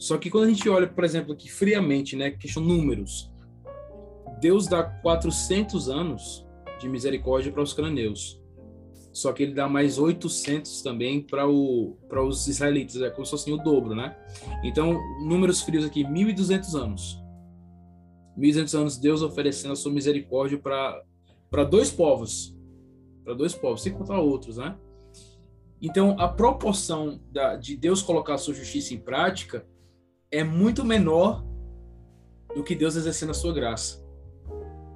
Só 0.00 0.16
que 0.16 0.30
quando 0.30 0.44
a 0.44 0.48
gente 0.48 0.66
olha, 0.66 0.88
por 0.88 1.04
exemplo, 1.04 1.34
aqui 1.34 1.50
friamente, 1.50 2.16
né, 2.16 2.30
questão 2.30 2.62
números, 2.62 3.30
Deus 4.40 4.66
dá 4.66 4.82
400 4.82 5.90
anos 5.90 6.48
de 6.80 6.88
misericórdia 6.88 7.52
para 7.52 7.62
os 7.62 7.74
cananeus. 7.74 8.40
Só 9.12 9.30
que 9.30 9.42
ele 9.42 9.52
dá 9.52 9.68
mais 9.68 9.98
800 9.98 10.80
também 10.80 11.20
para 11.20 11.46
os 11.46 12.48
israelitas, 12.48 13.02
é 13.02 13.10
como 13.10 13.26
se 13.26 13.32
fosse 13.32 13.52
o 13.52 13.58
dobro, 13.58 13.94
né? 13.94 14.16
Então, 14.64 14.98
números 15.22 15.60
frios 15.60 15.84
aqui, 15.84 16.02
1.200 16.02 16.74
anos. 16.82 17.22
1.200 18.38 18.78
anos 18.78 18.96
Deus 18.96 19.20
oferecendo 19.20 19.72
a 19.72 19.76
sua 19.76 19.92
misericórdia 19.92 20.58
para 20.58 21.64
dois 21.64 21.90
povos. 21.90 22.56
Para 23.22 23.34
dois 23.34 23.54
povos, 23.54 23.82
sem 23.82 23.92
contar 23.92 24.18
outros, 24.18 24.56
né? 24.56 24.78
Então, 25.82 26.16
a 26.18 26.26
proporção 26.26 27.20
da, 27.30 27.56
de 27.56 27.76
Deus 27.76 28.00
colocar 28.00 28.34
a 28.34 28.38
sua 28.38 28.54
justiça 28.54 28.94
em 28.94 28.98
prática 28.98 29.66
é 30.30 30.44
muito 30.44 30.84
menor 30.84 31.44
do 32.54 32.62
que 32.62 32.74
Deus 32.74 32.96
exercendo 32.96 33.30
a 33.30 33.34
sua 33.34 33.52
graça. 33.52 34.04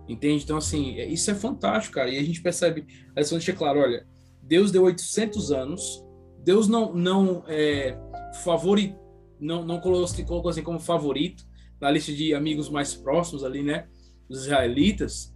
Entende? 0.09 0.45
Então, 0.45 0.57
assim, 0.57 0.99
é, 0.99 1.07
isso 1.07 1.31
é 1.31 1.35
fantástico, 1.35 1.95
cara. 1.95 2.11
E 2.11 2.19
a 2.19 2.23
gente 2.23 2.43
percebe, 2.43 2.87
a 3.17 3.21
lição 3.21 3.39
deixa 3.39 3.53
claro, 3.53 3.81
olha, 3.81 4.07
Deus 4.43 4.71
deu 4.71 4.83
800 4.83 5.51
anos, 5.51 6.05
Deus 6.43 6.69
não, 6.69 6.95
não 6.95 7.45
é, 7.49 7.99
favori, 8.43 8.95
não, 9.41 9.65
não 9.65 9.81
colocou, 9.81 10.25
colocou 10.27 10.51
assim 10.51 10.63
como 10.63 10.79
favorito 10.79 11.47
na 11.81 11.91
lista 11.91 12.13
de 12.13 12.35
amigos 12.35 12.69
mais 12.69 12.95
próximos 12.95 13.45
ali, 13.45 13.63
né, 13.63 13.89
dos 14.29 14.45
israelitas, 14.45 15.35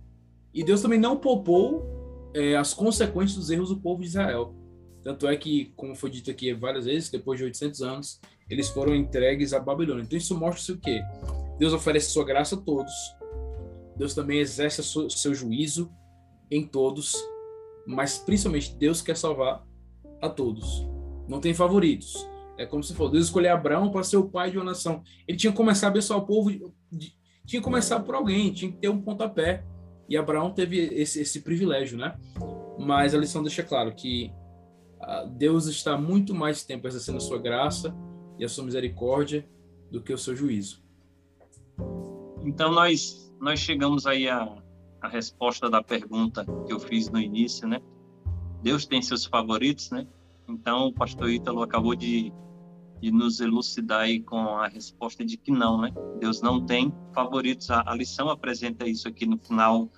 e 0.52 0.62
Deus 0.62 0.80
também 0.80 0.98
não 0.98 1.16
poupou 1.16 2.30
é, 2.34 2.56
as 2.56 2.74
consequências 2.74 3.38
dos 3.38 3.50
erros 3.50 3.70
do 3.70 3.80
povo 3.80 4.02
de 4.02 4.08
Israel. 4.08 4.54
Tanto 5.02 5.26
é 5.26 5.36
que, 5.36 5.72
como 5.76 5.94
foi 5.94 6.10
dito 6.10 6.30
aqui 6.30 6.52
várias 6.52 6.84
vezes, 6.84 7.10
depois 7.10 7.38
de 7.38 7.44
800 7.44 7.82
anos, 7.82 8.20
eles 8.50 8.68
foram 8.68 8.94
entregues 8.94 9.52
à 9.52 9.60
Babilônia. 9.60 10.02
Então 10.02 10.16
isso 10.16 10.38
mostra 10.38 10.74
o 10.74 10.78
quê? 10.78 11.02
Deus 11.58 11.72
oferece 11.72 12.10
sua 12.10 12.24
graça 12.24 12.54
a 12.54 12.58
todos. 12.58 12.92
Deus 13.96 14.14
também 14.14 14.38
exerce 14.38 14.80
o 14.80 15.10
seu 15.10 15.34
juízo 15.34 15.90
em 16.50 16.64
todos, 16.64 17.14
mas 17.86 18.18
principalmente 18.18 18.74
Deus 18.76 19.02
quer 19.02 19.16
salvar 19.16 19.66
a 20.22 20.28
todos. 20.28 20.86
Não 21.28 21.40
tem 21.40 21.52
favoritos. 21.52 22.26
É 22.56 22.64
como 22.64 22.82
se 22.82 22.94
fosse 22.94 23.12
Deus 23.12 23.26
escolher 23.26 23.48
Abraão 23.48 23.90
para 23.90 24.02
ser 24.02 24.16
o 24.16 24.28
pai 24.28 24.50
de 24.50 24.56
uma 24.56 24.64
nação. 24.64 25.02
Ele 25.26 25.36
tinha 25.36 25.50
que 25.50 25.56
começar 25.56 25.88
a 25.88 25.90
abençoar 25.90 26.20
o 26.20 26.26
povo, 26.26 26.50
tinha 26.50 27.60
que 27.60 27.60
começar 27.60 28.00
por 28.00 28.14
alguém, 28.14 28.52
tinha 28.52 28.70
que 28.70 28.78
ter 28.78 28.88
um 28.88 29.00
pontapé. 29.00 29.64
E 30.08 30.16
Abraão 30.16 30.52
teve 30.52 30.78
esse, 30.78 31.20
esse 31.20 31.40
privilégio, 31.40 31.98
né? 31.98 32.16
Mas 32.78 33.14
a 33.14 33.18
lição 33.18 33.42
deixa 33.42 33.62
claro 33.62 33.94
que 33.94 34.32
Deus 35.36 35.66
está 35.66 35.96
muito 35.96 36.34
mais 36.34 36.64
tempo 36.64 36.86
exercendo 36.86 37.16
a 37.16 37.20
sua 37.20 37.38
graça 37.38 37.94
e 38.38 38.44
a 38.44 38.48
sua 38.48 38.64
misericórdia 38.64 39.48
do 39.90 40.00
que 40.00 40.12
o 40.12 40.18
seu 40.18 40.36
juízo. 40.36 40.82
Então 42.44 42.72
nós 42.72 43.28
nós 43.40 43.60
chegamos 43.60 44.06
aí 44.06 44.28
a, 44.28 44.56
a 45.00 45.08
resposta 45.08 45.70
da 45.70 45.82
pergunta 45.82 46.44
que 46.66 46.72
eu 46.72 46.80
fiz 46.80 47.08
no 47.08 47.20
início, 47.20 47.68
né? 47.68 47.80
Deus 48.62 48.84
tem 48.84 49.00
seus 49.00 49.24
favoritos, 49.24 49.90
né? 49.90 50.06
Então 50.48 50.88
o 50.88 50.92
pastor 50.92 51.30
Ítalo 51.30 51.62
acabou 51.62 51.94
de, 51.94 52.32
de 53.00 53.10
nos 53.12 53.40
elucidar 53.40 54.00
aí 54.00 54.20
com 54.20 54.56
a 54.56 54.66
resposta 54.66 55.24
de 55.24 55.36
que 55.36 55.52
não, 55.52 55.80
né? 55.80 55.92
Deus 56.18 56.40
não 56.40 56.64
tem 56.64 56.92
favoritos. 57.12 57.70
A, 57.70 57.84
a 57.86 57.94
lição 57.94 58.28
apresenta 58.28 58.88
isso 58.88 59.06
aqui 59.06 59.24
no 59.24 59.38
final 59.38 59.88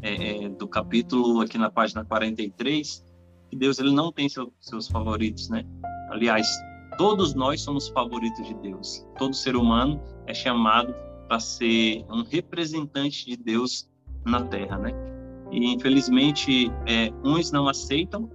é, 0.00 0.44
é 0.44 0.48
do 0.48 0.66
capítulo, 0.66 1.40
aqui 1.40 1.58
na 1.58 1.70
página 1.70 2.04
43, 2.04 3.04
que 3.50 3.56
Deus 3.56 3.78
ele 3.78 3.92
não 3.92 4.10
tem 4.10 4.28
seu, 4.28 4.52
seus 4.60 4.88
favoritos, 4.88 5.50
né? 5.50 5.64
Aliás, 6.10 6.48
todos 6.96 7.34
nós 7.34 7.60
somos 7.60 7.88
favoritos 7.88 8.46
de 8.46 8.54
Deus. 8.54 9.06
Todo 9.18 9.34
ser 9.34 9.56
humano 9.56 10.00
é 10.26 10.34
chamado 10.34 10.94
para 11.28 11.40
ser 11.40 12.04
um 12.10 12.22
representante 12.22 13.26
de 13.26 13.36
Deus 13.36 13.88
na 14.24 14.42
Terra, 14.44 14.78
né? 14.78 14.92
E 15.50 15.72
infelizmente 15.72 16.70
é, 16.86 17.10
uns 17.24 17.52
não 17.52 17.68
aceitam 17.68 18.30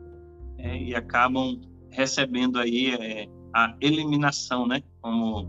é, 0.57 0.77
e 0.77 0.95
acabam 0.95 1.59
recebendo 1.89 2.59
aí 2.59 2.93
é, 2.93 3.27
a 3.53 3.75
eliminação, 3.81 4.65
né? 4.67 4.81
Como 5.01 5.47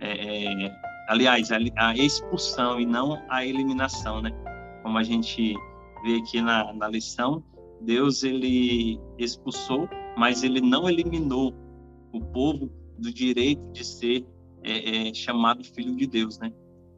é, 0.00 0.64
é, 0.64 0.72
aliás 1.08 1.50
a, 1.50 1.58
a, 1.76 1.94
expulsão 1.96 2.80
e 2.80 2.86
não 2.86 3.20
a 3.28 3.44
eliminação, 3.44 4.22
né? 4.22 4.30
Como 4.82 4.98
a 4.98 5.02
gente 5.02 5.54
vê 6.04 6.16
aqui 6.16 6.40
na, 6.40 6.72
na 6.72 6.88
lição, 6.88 7.42
Deus 7.80 8.22
ele 8.22 9.00
expulsou, 9.18 9.88
mas 10.16 10.42
ele 10.42 10.60
não 10.60 10.88
eliminou 10.88 11.54
o 12.12 12.20
povo 12.20 12.70
do 12.98 13.12
direito 13.12 13.62
de 13.72 13.84
ser 13.84 14.26
é, 14.62 15.08
é, 15.08 15.14
chamado 15.14 15.64
filho 15.64 15.96
de 15.96 16.06
Deus, 16.06 16.38
né? 16.38 16.52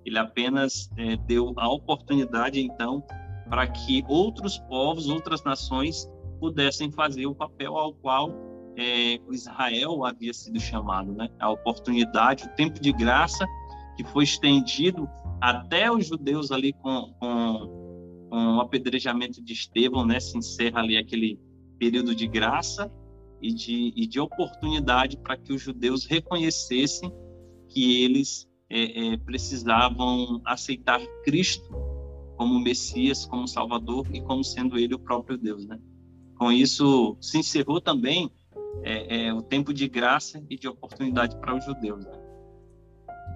Ele 0.05 0.19
apenas 0.19 0.91
é, 0.99 1.17
deu 1.17 1.55
a 1.57 1.69
oportunidade, 1.69 2.61
então, 2.61 3.03
para 3.49 3.67
que 3.67 4.05
outros 4.07 4.59
povos, 4.59 5.09
outras 5.09 5.43
nações 5.45 6.11
pudessem 6.41 6.91
fazer 6.91 7.27
o 7.27 7.35
papel 7.35 7.77
ao 7.77 7.95
qual 7.95 8.31
é, 8.77 9.19
Israel 9.31 10.05
havia 10.05 10.35
sido 10.35 10.61
chamado, 10.61 11.13
né? 11.13 11.29
A 11.39 11.51
oportunidade, 11.51 12.45
o 12.45 12.49
tempo 12.57 12.81
de 12.81 12.93
graça 12.93 13.47
que 13.97 14.05
foi 14.05 14.25
estendido 14.25 15.09
até 15.41 15.91
os 15.91 16.07
judeus 16.07 16.51
ali 16.51 16.73
com, 16.73 17.15
com 17.19 17.85
com 18.35 18.57
o 18.57 18.61
apedrejamento 18.61 19.41
de 19.41 19.53
Estevão, 19.53 20.05
né, 20.05 20.19
se 20.19 20.37
encerra 20.37 20.81
ali 20.81 20.97
aquele 20.97 21.39
período 21.79 22.17
de 22.17 22.27
graça 22.27 22.91
e 23.45 23.53
de, 23.53 23.93
e 23.95 24.07
de 24.07 24.19
oportunidade 24.19 25.19
para 25.19 25.37
que 25.37 25.53
os 25.53 25.61
judeus 25.61 26.07
reconhecessem 26.07 27.13
que 27.69 28.03
eles 28.03 28.49
é, 28.71 29.13
é, 29.13 29.17
precisavam 29.19 30.41
aceitar 30.47 30.99
Cristo 31.25 31.69
como 32.39 32.59
Messias, 32.59 33.27
como 33.27 33.47
Salvador 33.47 34.07
e 34.15 34.23
como 34.23 34.43
sendo 34.43 34.79
Ele 34.79 34.95
o 34.95 34.99
próprio 34.99 35.37
Deus, 35.37 35.67
né? 35.67 35.79
Com 36.39 36.51
isso 36.51 37.17
se 37.21 37.39
encerrou 37.39 37.81
também 37.81 38.33
é, 38.83 39.27
é 39.27 39.35
o 39.35 39.43
tempo 39.43 39.75
de 39.75 39.87
graça 39.89 40.43
e 40.49 40.57
de 40.57 40.67
oportunidade 40.67 41.37
para 41.37 41.55
os 41.55 41.65
judeus. 41.65 42.05
Né? 42.05 42.19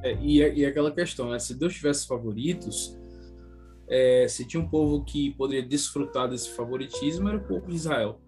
É, 0.05 0.15
e, 0.23 0.39
e 0.39 0.65
aquela 0.65 0.91
questão, 0.91 1.31
né? 1.31 1.39
Se 1.39 1.55
Deus 1.55 1.75
tivesse 1.75 2.07
favoritos, 2.07 2.99
é, 3.87 4.27
se 4.27 4.47
tinha 4.47 4.63
um 4.63 4.69
povo 4.69 5.05
que 5.05 5.35
poderia 5.35 5.69
desfrutar 5.69 6.29
desse 6.29 6.49
favoritismo, 6.51 7.29
era 7.29 7.37
o 7.37 7.45
povo 7.45 7.69
de 7.69 7.77
Israel, 7.77 8.21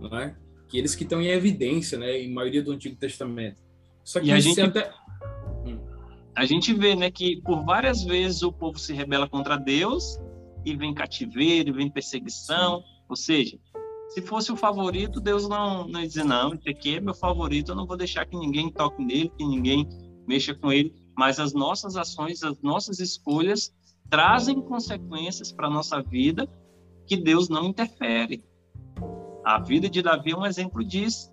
não 0.00 0.18
é? 0.18 0.36
Que 0.70 0.78
eles 0.78 0.94
que 0.94 1.02
estão 1.02 1.20
em 1.20 1.26
evidência, 1.26 1.98
né, 1.98 2.18
em 2.18 2.32
maioria 2.32 2.62
do 2.62 2.72
Antigo 2.72 2.96
Testamento. 2.96 3.60
Só 4.04 4.20
que 4.20 4.28
e 4.28 4.32
a 4.32 4.40
gente 4.40 4.60
até 4.60 4.90
hum. 5.66 5.78
a 6.34 6.44
gente 6.44 6.72
vê, 6.72 6.94
né, 6.94 7.10
que 7.10 7.40
por 7.42 7.64
várias 7.64 8.02
vezes 8.04 8.42
o 8.42 8.52
povo 8.52 8.78
se 8.78 8.92
rebela 8.92 9.28
contra 9.28 9.56
Deus 9.56 10.18
e 10.64 10.74
vem 10.76 10.94
cativeiro, 10.94 11.74
vem 11.74 11.90
perseguição, 11.90 12.82
ou 13.08 13.16
seja, 13.16 13.58
se 14.10 14.22
fosse 14.22 14.50
o 14.50 14.56
favorito, 14.56 15.20
Deus 15.20 15.48
não, 15.48 15.86
não 15.86 16.00
ia 16.00 16.06
dizer, 16.06 16.24
não, 16.24 16.54
esse 16.54 16.68
aqui 16.68 16.96
é 16.96 17.00
meu 17.00 17.14
favorito, 17.14 17.72
eu 17.72 17.76
não 17.76 17.86
vou 17.86 17.96
deixar 17.96 18.26
que 18.26 18.36
ninguém 18.36 18.70
toque 18.70 19.04
nele, 19.04 19.32
que 19.36 19.44
ninguém 19.44 19.88
mexa 20.26 20.54
com 20.54 20.72
ele, 20.72 20.92
mas 21.16 21.38
as 21.38 21.52
nossas 21.52 21.96
ações, 21.96 22.42
as 22.42 22.60
nossas 22.60 22.98
escolhas 22.98 23.72
trazem 24.08 24.60
consequências 24.60 25.52
para 25.52 25.68
a 25.68 25.70
nossa 25.70 26.02
vida 26.02 26.48
que 27.06 27.16
Deus 27.16 27.48
não 27.48 27.66
interfere. 27.66 28.42
A 29.44 29.58
vida 29.58 29.88
de 29.88 30.02
Davi 30.02 30.32
é 30.32 30.36
um 30.36 30.46
exemplo 30.46 30.84
disso. 30.84 31.30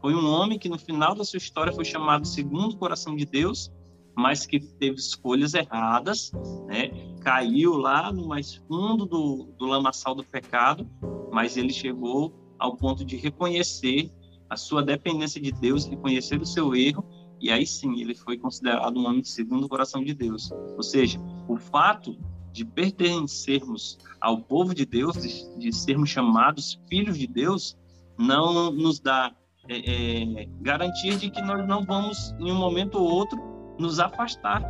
Foi 0.00 0.14
um 0.14 0.28
homem 0.28 0.58
que 0.58 0.68
no 0.68 0.78
final 0.78 1.14
da 1.14 1.24
sua 1.24 1.38
história 1.38 1.72
foi 1.72 1.84
chamado 1.84 2.26
segundo 2.26 2.74
o 2.74 2.78
coração 2.78 3.16
de 3.16 3.24
Deus, 3.24 3.72
mas 4.16 4.46
que 4.46 4.60
teve 4.60 4.96
escolhas 4.96 5.54
erradas, 5.54 6.30
né? 6.66 6.90
caiu 7.20 7.76
lá 7.76 8.12
no 8.12 8.28
mais 8.28 8.54
fundo 8.54 9.06
do, 9.06 9.54
do 9.58 9.64
lamaçal 9.64 10.14
do 10.14 10.22
pecado, 10.22 10.88
mas 11.32 11.56
ele 11.56 11.72
chegou 11.72 12.34
ao 12.58 12.76
ponto 12.76 13.04
de 13.04 13.16
reconhecer 13.16 14.12
a 14.48 14.56
sua 14.56 14.82
dependência 14.82 15.40
de 15.40 15.50
Deus, 15.50 15.86
reconhecer 15.86 16.40
o 16.40 16.46
seu 16.46 16.74
erro 16.74 17.04
e 17.40 17.50
aí 17.50 17.66
sim 17.66 18.00
ele 18.00 18.14
foi 18.14 18.38
considerado 18.38 18.98
um 18.98 19.06
homem 19.06 19.24
segundo 19.24 19.64
o 19.64 19.68
coração 19.68 20.02
de 20.02 20.14
Deus. 20.14 20.50
Ou 20.76 20.82
seja, 20.82 21.20
o 21.48 21.56
fato 21.56 22.16
de 22.54 22.64
pertencermos 22.64 23.98
ao 24.20 24.40
povo 24.40 24.72
de 24.72 24.86
Deus, 24.86 25.16
de, 25.16 25.58
de 25.58 25.72
sermos 25.72 26.08
chamados 26.08 26.80
filhos 26.88 27.18
de 27.18 27.26
Deus, 27.26 27.76
não 28.16 28.70
nos 28.70 29.00
dá 29.00 29.34
é, 29.68 30.42
é, 30.42 30.48
garantia 30.60 31.16
de 31.16 31.30
que 31.30 31.42
nós 31.42 31.66
não 31.66 31.84
vamos, 31.84 32.32
em 32.38 32.52
um 32.52 32.54
momento 32.54 32.94
ou 32.94 33.10
outro, 33.10 33.36
nos 33.76 33.98
afastar. 33.98 34.62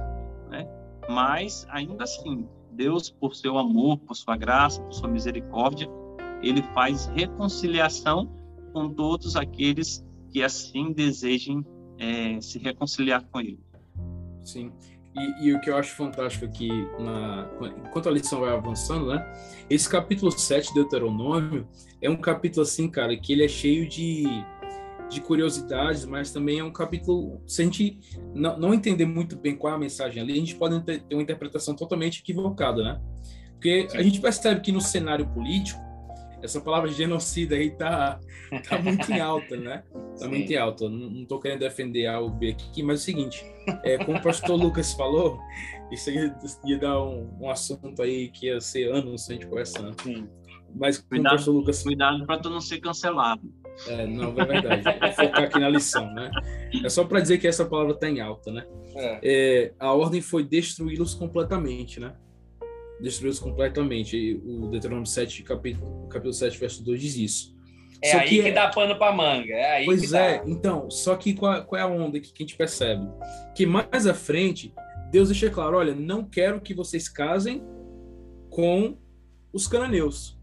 Né? 0.48 0.66
Mas, 1.10 1.66
ainda 1.68 2.04
assim, 2.04 2.48
Deus, 2.72 3.10
por 3.10 3.34
seu 3.36 3.58
amor, 3.58 3.98
por 3.98 4.16
sua 4.16 4.34
graça, 4.34 4.80
por 4.80 4.94
sua 4.94 5.08
misericórdia, 5.10 5.86
ele 6.42 6.62
faz 6.72 7.04
reconciliação 7.08 8.32
com 8.72 8.88
todos 8.88 9.36
aqueles 9.36 10.02
que 10.30 10.42
assim 10.42 10.90
desejem 10.90 11.62
é, 11.98 12.40
se 12.40 12.58
reconciliar 12.58 13.22
com 13.30 13.42
ele. 13.42 13.60
Sim. 14.42 14.72
E, 15.16 15.46
e, 15.46 15.54
o 15.54 15.60
que 15.60 15.70
eu 15.70 15.76
acho 15.76 15.94
fantástico 15.94 16.44
aqui, 16.44 16.68
na, 16.98 17.48
enquanto 17.86 18.08
a 18.08 18.12
lição 18.12 18.40
vai 18.40 18.52
avançando, 18.52 19.06
né? 19.06 19.24
Esse 19.70 19.88
capítulo 19.88 20.32
7 20.32 20.68
de 20.68 20.74
Deuteronômio 20.74 21.68
é 22.02 22.10
um 22.10 22.16
capítulo 22.16 22.62
assim, 22.62 22.90
cara, 22.90 23.16
que 23.16 23.32
ele 23.32 23.44
é 23.44 23.48
cheio 23.48 23.88
de, 23.88 24.24
de 25.08 25.20
curiosidades, 25.20 26.04
mas 26.04 26.32
também 26.32 26.58
é 26.58 26.64
um 26.64 26.72
capítulo, 26.72 27.40
se 27.46 27.62
a 27.62 27.64
gente 27.64 27.98
não, 28.34 28.58
não 28.58 28.74
entender 28.74 29.06
muito 29.06 29.36
bem 29.36 29.54
qual 29.54 29.72
é 29.72 29.76
a 29.76 29.78
mensagem 29.78 30.20
ali, 30.20 30.32
a 30.32 30.36
gente 30.36 30.56
pode 30.56 30.82
ter, 30.82 31.00
ter 31.02 31.14
uma 31.14 31.22
interpretação 31.22 31.76
totalmente 31.76 32.20
equivocada, 32.20 32.82
né? 32.82 33.00
Porque 33.52 33.86
a 33.94 34.02
gente 34.02 34.20
percebe 34.20 34.60
que 34.60 34.72
no 34.72 34.80
cenário 34.80 35.26
político, 35.28 35.80
essa 36.44 36.60
palavra 36.60 36.90
genocida 36.90 37.54
aí 37.54 37.70
tá, 37.70 38.20
tá 38.68 38.78
muito 38.78 39.10
em 39.10 39.18
alta, 39.18 39.56
né? 39.56 39.82
Tá 39.92 40.26
Sim. 40.26 40.28
muito 40.28 40.52
em 40.52 40.56
alta. 40.56 40.88
Não, 40.88 41.10
não 41.10 41.24
tô 41.24 41.40
querendo 41.40 41.60
defender 41.60 42.06
A 42.06 42.20
ou 42.20 42.28
B 42.28 42.50
aqui, 42.50 42.82
mas 42.82 43.00
é 43.00 43.02
o 43.02 43.04
seguinte, 43.04 43.44
é, 43.82 43.96
como 44.04 44.18
o 44.18 44.22
pastor 44.22 44.60
Lucas 44.60 44.92
falou, 44.92 45.40
isso 45.90 46.10
ia, 46.10 46.36
ia 46.66 46.78
dar 46.78 47.02
um, 47.02 47.30
um, 47.40 47.50
assunto 47.50 48.02
aí 48.02 48.28
que 48.28 48.46
ia 48.46 48.60
ser 48.60 48.92
anos 48.92 49.28
a 49.28 49.32
gente 49.32 49.46
conversando. 49.46 49.96
Sim. 50.02 50.28
Mas 50.76 50.98
cuidado, 50.98 51.32
o 51.32 51.36
pastor 51.36 51.54
Lucas... 51.54 51.82
Cuidado 51.82 52.26
para 52.26 52.38
tu 52.38 52.50
não 52.50 52.60
ser 52.60 52.78
cancelado. 52.78 53.42
É, 53.88 54.06
não, 54.06 54.38
é 54.38 54.44
verdade. 54.44 54.82
Vou 54.84 55.12
focar 55.12 55.44
aqui 55.44 55.58
na 55.58 55.68
lição, 55.68 56.12
né? 56.12 56.30
É 56.84 56.88
só 56.88 57.04
para 57.04 57.20
dizer 57.20 57.38
que 57.38 57.48
essa 57.48 57.64
palavra 57.64 57.94
tá 57.94 58.08
em 58.08 58.20
alta, 58.20 58.52
né? 58.52 58.66
É. 58.94 59.20
É, 59.22 59.74
a 59.78 59.92
ordem 59.94 60.20
foi 60.20 60.44
destruí-los 60.44 61.14
completamente, 61.14 61.98
né? 61.98 62.14
Destruídos 63.00 63.38
completamente. 63.38 64.40
O 64.44 64.68
Deuteronômio 64.68 65.06
7, 65.06 65.42
capítulo, 65.42 66.08
capítulo 66.08 66.32
7, 66.32 66.58
verso 66.58 66.84
2 66.84 67.00
diz 67.00 67.16
isso. 67.16 67.54
É 68.02 68.10
só 68.10 68.18
aí 68.18 68.28
que, 68.28 68.42
que 68.42 68.48
é... 68.48 68.52
dá 68.52 68.68
pano 68.68 68.98
para 68.98 69.14
manga. 69.14 69.52
É 69.52 69.76
aí 69.76 69.84
pois 69.86 70.12
é, 70.12 70.38
dá. 70.38 70.44
então, 70.46 70.90
só 70.90 71.16
que 71.16 71.34
qual, 71.34 71.64
qual, 71.64 71.80
é 71.80 71.82
a 71.82 71.86
onda 71.86 72.20
que, 72.20 72.32
que 72.32 72.42
a 72.42 72.46
gente 72.46 72.56
percebe? 72.56 73.06
Que 73.54 73.64
mais 73.64 74.06
à 74.06 74.14
frente, 74.14 74.74
Deus 75.10 75.28
deixa 75.28 75.48
claro: 75.50 75.76
olha, 75.76 75.94
não 75.94 76.24
quero 76.24 76.60
que 76.60 76.74
vocês 76.74 77.08
casem 77.08 77.62
com 78.50 78.98
os 79.52 79.66
cananeus. 79.66 80.38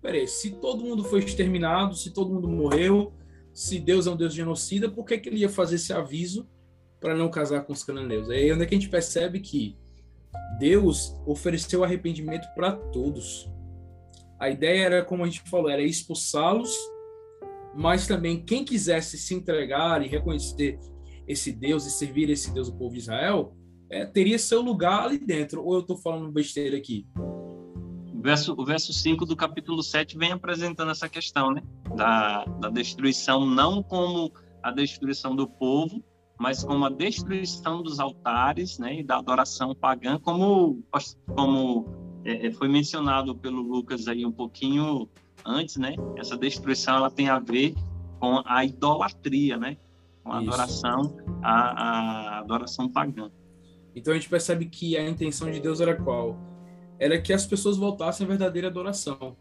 Peraí, 0.00 0.26
se 0.26 0.52
todo 0.52 0.84
mundo 0.84 1.04
foi 1.04 1.20
exterminado, 1.20 1.94
se 1.94 2.10
todo 2.12 2.32
mundo 2.32 2.48
morreu, 2.48 3.12
se 3.52 3.78
Deus 3.78 4.06
é 4.06 4.10
um 4.10 4.16
Deus 4.16 4.32
genocida, 4.32 4.88
por 4.88 5.04
que, 5.04 5.18
que 5.18 5.28
ele 5.28 5.38
ia 5.38 5.48
fazer 5.48 5.76
esse 5.76 5.92
aviso 5.92 6.48
para 7.00 7.14
não 7.14 7.28
casar 7.28 7.62
com 7.64 7.72
os 7.72 7.84
cananeus? 7.84 8.30
Aí 8.30 8.48
é 8.48 8.54
onde 8.54 8.62
é 8.62 8.66
que 8.66 8.74
a 8.74 8.78
gente 8.78 8.88
percebe 8.88 9.40
que 9.40 9.76
Deus 10.58 11.16
ofereceu 11.26 11.82
arrependimento 11.82 12.46
para 12.54 12.72
todos. 12.72 13.50
A 14.38 14.48
ideia 14.48 14.84
era, 14.84 15.04
como 15.04 15.22
a 15.22 15.26
gente 15.26 15.42
falou, 15.48 15.70
era 15.70 15.82
expulsá-los, 15.82 16.74
mas 17.74 18.06
também 18.06 18.44
quem 18.44 18.64
quisesse 18.64 19.18
se 19.18 19.34
entregar 19.34 20.04
e 20.04 20.08
reconhecer 20.08 20.78
esse 21.26 21.52
Deus 21.52 21.86
e 21.86 21.90
servir 21.90 22.28
esse 22.28 22.52
Deus, 22.52 22.68
o 22.68 22.76
povo 22.76 22.94
de 22.94 23.00
Israel, 23.00 23.54
é, 23.88 24.04
teria 24.04 24.38
seu 24.38 24.60
lugar 24.60 25.04
ali 25.04 25.18
dentro. 25.18 25.64
Ou 25.64 25.74
eu 25.74 25.80
estou 25.80 25.96
falando 25.96 26.30
besteira 26.32 26.76
aqui? 26.76 27.06
O 28.14 28.22
verso, 28.22 28.54
o 28.56 28.64
verso 28.64 28.92
5 28.92 29.24
do 29.24 29.36
capítulo 29.36 29.82
7 29.82 30.18
vem 30.18 30.32
apresentando 30.32 30.90
essa 30.90 31.08
questão, 31.08 31.52
né? 31.52 31.62
Da, 31.96 32.44
da 32.44 32.68
destruição, 32.68 33.46
não 33.46 33.82
como 33.82 34.32
a 34.62 34.70
destruição 34.70 35.34
do 35.34 35.48
povo, 35.48 36.04
mas 36.40 36.64
como 36.64 36.86
a 36.86 36.88
destruição 36.88 37.82
dos 37.82 38.00
altares 38.00 38.78
né, 38.78 39.00
e 39.00 39.02
da 39.02 39.18
adoração 39.18 39.74
pagã, 39.74 40.18
como, 40.18 40.82
como 41.36 41.86
é, 42.24 42.46
é, 42.46 42.50
foi 42.50 42.66
mencionado 42.66 43.36
pelo 43.36 43.60
Lucas 43.60 44.08
aí 44.08 44.24
um 44.24 44.32
pouquinho 44.32 45.06
antes, 45.44 45.76
né? 45.76 45.94
Essa 46.16 46.38
destruição 46.38 46.96
ela 46.96 47.10
tem 47.10 47.28
a 47.28 47.38
ver 47.38 47.74
com 48.18 48.42
a 48.46 48.64
idolatria, 48.64 49.58
né? 49.58 49.76
Com 50.24 50.32
a 50.32 50.40
Isso. 50.40 50.48
adoração, 50.48 51.16
a, 51.42 51.52
a 51.52 52.38
adoração 52.38 52.88
pagã. 52.88 53.30
Então 53.94 54.14
a 54.14 54.16
gente 54.16 54.30
percebe 54.30 54.64
que 54.64 54.96
a 54.96 55.06
intenção 55.06 55.50
de 55.50 55.60
Deus 55.60 55.78
era 55.78 55.94
qual? 55.94 56.38
Era 56.98 57.20
que 57.20 57.34
as 57.34 57.44
pessoas 57.44 57.76
voltassem 57.76 58.24
à 58.24 58.28
verdadeira 58.28 58.68
adoração, 58.68 59.36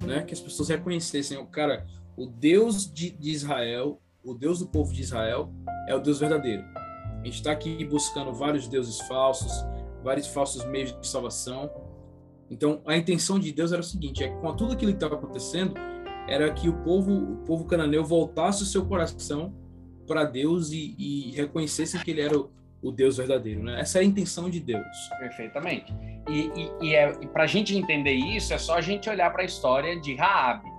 né? 0.00 0.22
Que 0.22 0.32
as 0.32 0.40
pessoas 0.40 0.70
reconhecessem, 0.70 1.36
o 1.36 1.44
cara, 1.44 1.86
o 2.16 2.26
Deus 2.26 2.90
de, 2.90 3.10
de 3.10 3.30
Israel, 3.32 4.00
o 4.24 4.34
Deus 4.34 4.60
do 4.60 4.66
povo 4.66 4.92
de 4.92 5.02
Israel 5.02 5.52
é 5.88 5.94
o 5.94 5.98
Deus 5.98 6.20
verdadeiro. 6.20 6.64
A 7.20 7.24
gente 7.24 7.34
está 7.34 7.52
aqui 7.52 7.84
buscando 7.84 8.32
vários 8.32 8.68
deuses 8.68 9.00
falsos, 9.02 9.52
vários 10.02 10.26
falsos 10.28 10.64
meios 10.64 10.98
de 10.98 11.06
salvação. 11.06 11.70
Então, 12.50 12.82
a 12.86 12.96
intenção 12.96 13.38
de 13.38 13.52
Deus 13.52 13.72
era 13.72 13.80
o 13.80 13.84
seguinte: 13.84 14.22
é 14.22 14.28
que 14.28 14.36
com 14.36 14.54
tudo 14.54 14.72
aquilo 14.72 14.92
que 14.92 14.96
estava 14.96 15.14
acontecendo, 15.14 15.74
era 16.28 16.52
que 16.52 16.68
o 16.68 16.74
povo, 16.82 17.12
o 17.12 17.36
povo 17.44 17.64
cananeu 17.64 18.04
voltasse 18.04 18.62
o 18.62 18.66
seu 18.66 18.84
coração 18.86 19.54
para 20.06 20.24
Deus 20.24 20.70
e, 20.72 20.94
e 20.98 21.30
reconhecesse 21.32 21.98
que 22.02 22.10
Ele 22.10 22.20
era 22.20 22.36
o, 22.36 22.50
o, 22.80 22.90
Deus 22.90 23.16
verdadeiro. 23.16 23.62
Né? 23.62 23.80
Essa 23.80 23.98
é 23.98 24.02
a 24.02 24.04
intenção 24.04 24.50
de 24.50 24.60
Deus. 24.60 24.86
Perfeitamente. 25.18 25.92
E, 26.28 26.50
e, 26.54 26.88
e, 26.88 26.94
é, 26.94 27.12
para 27.28 27.44
a 27.44 27.46
gente 27.46 27.76
entender 27.76 28.14
isso, 28.14 28.52
é 28.52 28.58
só 28.58 28.76
a 28.76 28.80
gente 28.80 29.08
olhar 29.08 29.32
para 29.32 29.42
a 29.42 29.46
história 29.46 30.00
de 30.00 30.14
Raabe. 30.14 30.70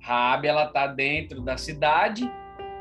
Raabe 0.00 0.48
ela 0.48 0.66
está 0.66 0.88
dentro 0.88 1.40
da 1.40 1.56
cidade 1.56 2.28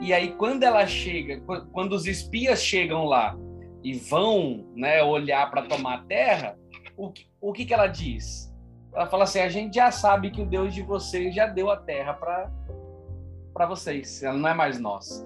e 0.01 0.11
aí, 0.13 0.31
quando 0.31 0.63
ela 0.63 0.87
chega, 0.87 1.39
quando 1.71 1.93
os 1.93 2.07
espias 2.07 2.59
chegam 2.59 3.05
lá 3.05 3.37
e 3.83 3.93
vão 3.93 4.65
né, 4.75 5.03
olhar 5.03 5.47
para 5.51 5.61
tomar 5.61 5.93
a 5.93 6.01
terra, 6.05 6.57
o 6.97 7.11
que, 7.11 7.27
o 7.39 7.53
que, 7.53 7.65
que 7.65 7.73
ela 7.73 7.85
diz? 7.85 8.51
Ela 8.91 9.05
fala 9.05 9.25
assim: 9.25 9.41
a 9.41 9.47
gente 9.47 9.75
já 9.75 9.91
sabe 9.91 10.31
que 10.31 10.41
o 10.41 10.45
Deus 10.47 10.73
de 10.73 10.81
vocês 10.81 11.35
já 11.35 11.45
deu 11.45 11.69
a 11.69 11.77
terra 11.77 12.15
para 12.15 13.67
vocês, 13.67 14.23
ela 14.23 14.35
não 14.35 14.49
é 14.49 14.55
mais 14.55 14.79
nossa. 14.79 15.23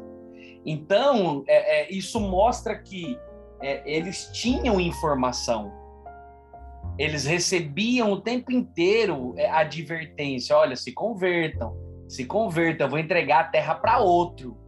Então, 0.65 1.45
é, 1.47 1.83
é, 1.83 1.91
isso 1.93 2.19
mostra 2.19 2.77
que 2.77 3.17
é, 3.61 3.81
eles 3.89 4.29
tinham 4.33 4.77
informação, 4.77 5.71
eles 6.99 7.23
recebiam 7.23 8.11
o 8.11 8.19
tempo 8.19 8.51
inteiro 8.51 9.35
é, 9.37 9.49
a 9.49 9.59
advertência: 9.59 10.53
olha, 10.53 10.75
se 10.75 10.91
convertam, 10.91 11.73
se 12.09 12.25
convertam, 12.25 12.87
eu 12.87 12.91
vou 12.91 12.99
entregar 12.99 13.39
a 13.39 13.47
terra 13.47 13.75
para 13.75 13.99
outro 13.99 14.64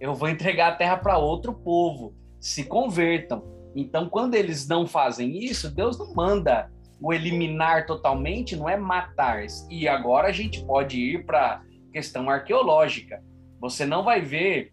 eu 0.00 0.14
vou 0.14 0.28
entregar 0.28 0.72
a 0.72 0.76
terra 0.76 0.96
para 0.96 1.18
outro 1.18 1.52
povo, 1.52 2.14
se 2.40 2.64
convertam. 2.64 3.42
Então, 3.74 4.08
quando 4.08 4.34
eles 4.34 4.66
não 4.66 4.86
fazem 4.86 5.38
isso, 5.38 5.74
Deus 5.74 5.98
não 5.98 6.14
manda 6.14 6.70
o 7.00 7.12
eliminar 7.12 7.86
totalmente, 7.86 8.56
não 8.56 8.68
é 8.68 8.76
matar. 8.76 9.44
E 9.70 9.86
agora 9.86 10.28
a 10.28 10.32
gente 10.32 10.64
pode 10.64 10.98
ir 10.98 11.24
para 11.26 11.62
questão 11.92 12.28
arqueológica. 12.28 13.22
Você 13.60 13.84
não 13.84 14.02
vai 14.02 14.20
ver 14.20 14.72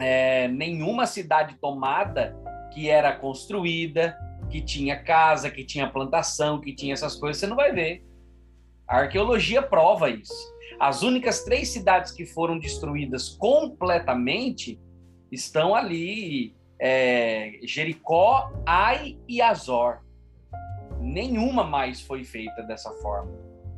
é, 0.00 0.48
nenhuma 0.48 1.06
cidade 1.06 1.56
tomada 1.60 2.36
que 2.72 2.88
era 2.88 3.12
construída, 3.12 4.16
que 4.48 4.60
tinha 4.60 5.02
casa, 5.02 5.50
que 5.50 5.64
tinha 5.64 5.90
plantação, 5.90 6.60
que 6.60 6.74
tinha 6.74 6.92
essas 6.92 7.16
coisas, 7.16 7.38
você 7.40 7.46
não 7.46 7.56
vai 7.56 7.72
ver. 7.72 8.04
A 8.86 8.98
arqueologia 8.98 9.62
prova 9.62 10.10
isso. 10.10 10.34
As 10.80 11.02
únicas 11.02 11.44
três 11.44 11.68
cidades 11.68 12.10
que 12.10 12.24
foram 12.24 12.58
destruídas 12.58 13.28
completamente 13.28 14.80
estão 15.30 15.74
ali: 15.74 16.56
é, 16.80 17.60
Jericó, 17.62 18.50
Ai 18.64 19.18
e 19.28 19.42
Azor. 19.42 19.98
Nenhuma 20.98 21.64
mais 21.64 22.00
foi 22.00 22.24
feita 22.24 22.62
dessa 22.62 22.90
forma, 23.02 23.30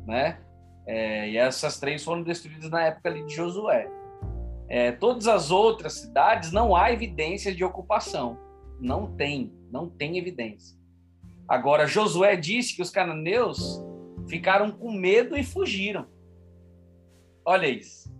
né? 0.07 0.39
É, 0.85 1.29
e 1.29 1.37
essas 1.37 1.77
três 1.77 2.03
foram 2.03 2.23
destruídas 2.23 2.69
na 2.69 2.83
época 2.83 3.09
ali 3.09 3.25
de 3.25 3.35
Josué. 3.35 3.89
É, 4.69 4.93
todas 4.93 5.27
as 5.27 5.51
outras 5.51 5.93
cidades 5.93 6.53
não 6.53 6.73
há 6.73 6.91
evidência 6.91 7.53
de 7.53 7.65
ocupação. 7.65 8.37
Não 8.79 9.13
tem, 9.13 9.51
não 9.69 9.89
tem 9.89 10.17
evidência. 10.17 10.77
Agora, 11.47 11.85
Josué 11.85 12.35
disse 12.37 12.75
que 12.75 12.81
os 12.81 12.89
cananeus 12.89 13.81
ficaram 14.27 14.71
com 14.71 14.91
medo 14.91 15.37
e 15.37 15.43
fugiram. 15.43 16.12
Olha 17.45 17.67
isso. 17.67 18.11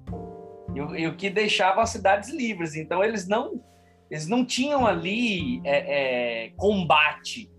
E, 0.73 1.07
o 1.07 1.15
que 1.15 1.29
deixava 1.29 1.81
as 1.81 1.89
cidades 1.89 2.29
livres. 2.29 2.75
Então 2.75 3.03
eles 3.03 3.27
não 3.27 3.63
eles 4.09 4.27
não 4.27 4.45
tinham 4.45 4.86
ali 4.86 5.59
é, 5.63 6.45
é, 6.45 6.49
combate. 6.55 7.49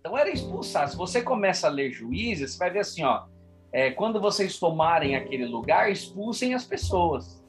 Então 0.00 0.16
era 0.16 0.30
expulsar. 0.30 0.88
Se 0.88 0.96
você 0.96 1.22
começa 1.22 1.66
a 1.66 1.70
ler 1.70 1.92
juízes, 1.92 2.52
você 2.52 2.58
vai 2.58 2.70
ver 2.70 2.80
assim, 2.80 3.04
ó. 3.04 3.26
É, 3.70 3.90
quando 3.90 4.20
vocês 4.20 4.58
tomarem 4.58 5.14
aquele 5.14 5.46
lugar, 5.46 5.90
expulsem 5.90 6.54
as 6.54 6.64
pessoas. 6.64 7.44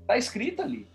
Está 0.00 0.16
escrito 0.16 0.62
ali. 0.62 0.88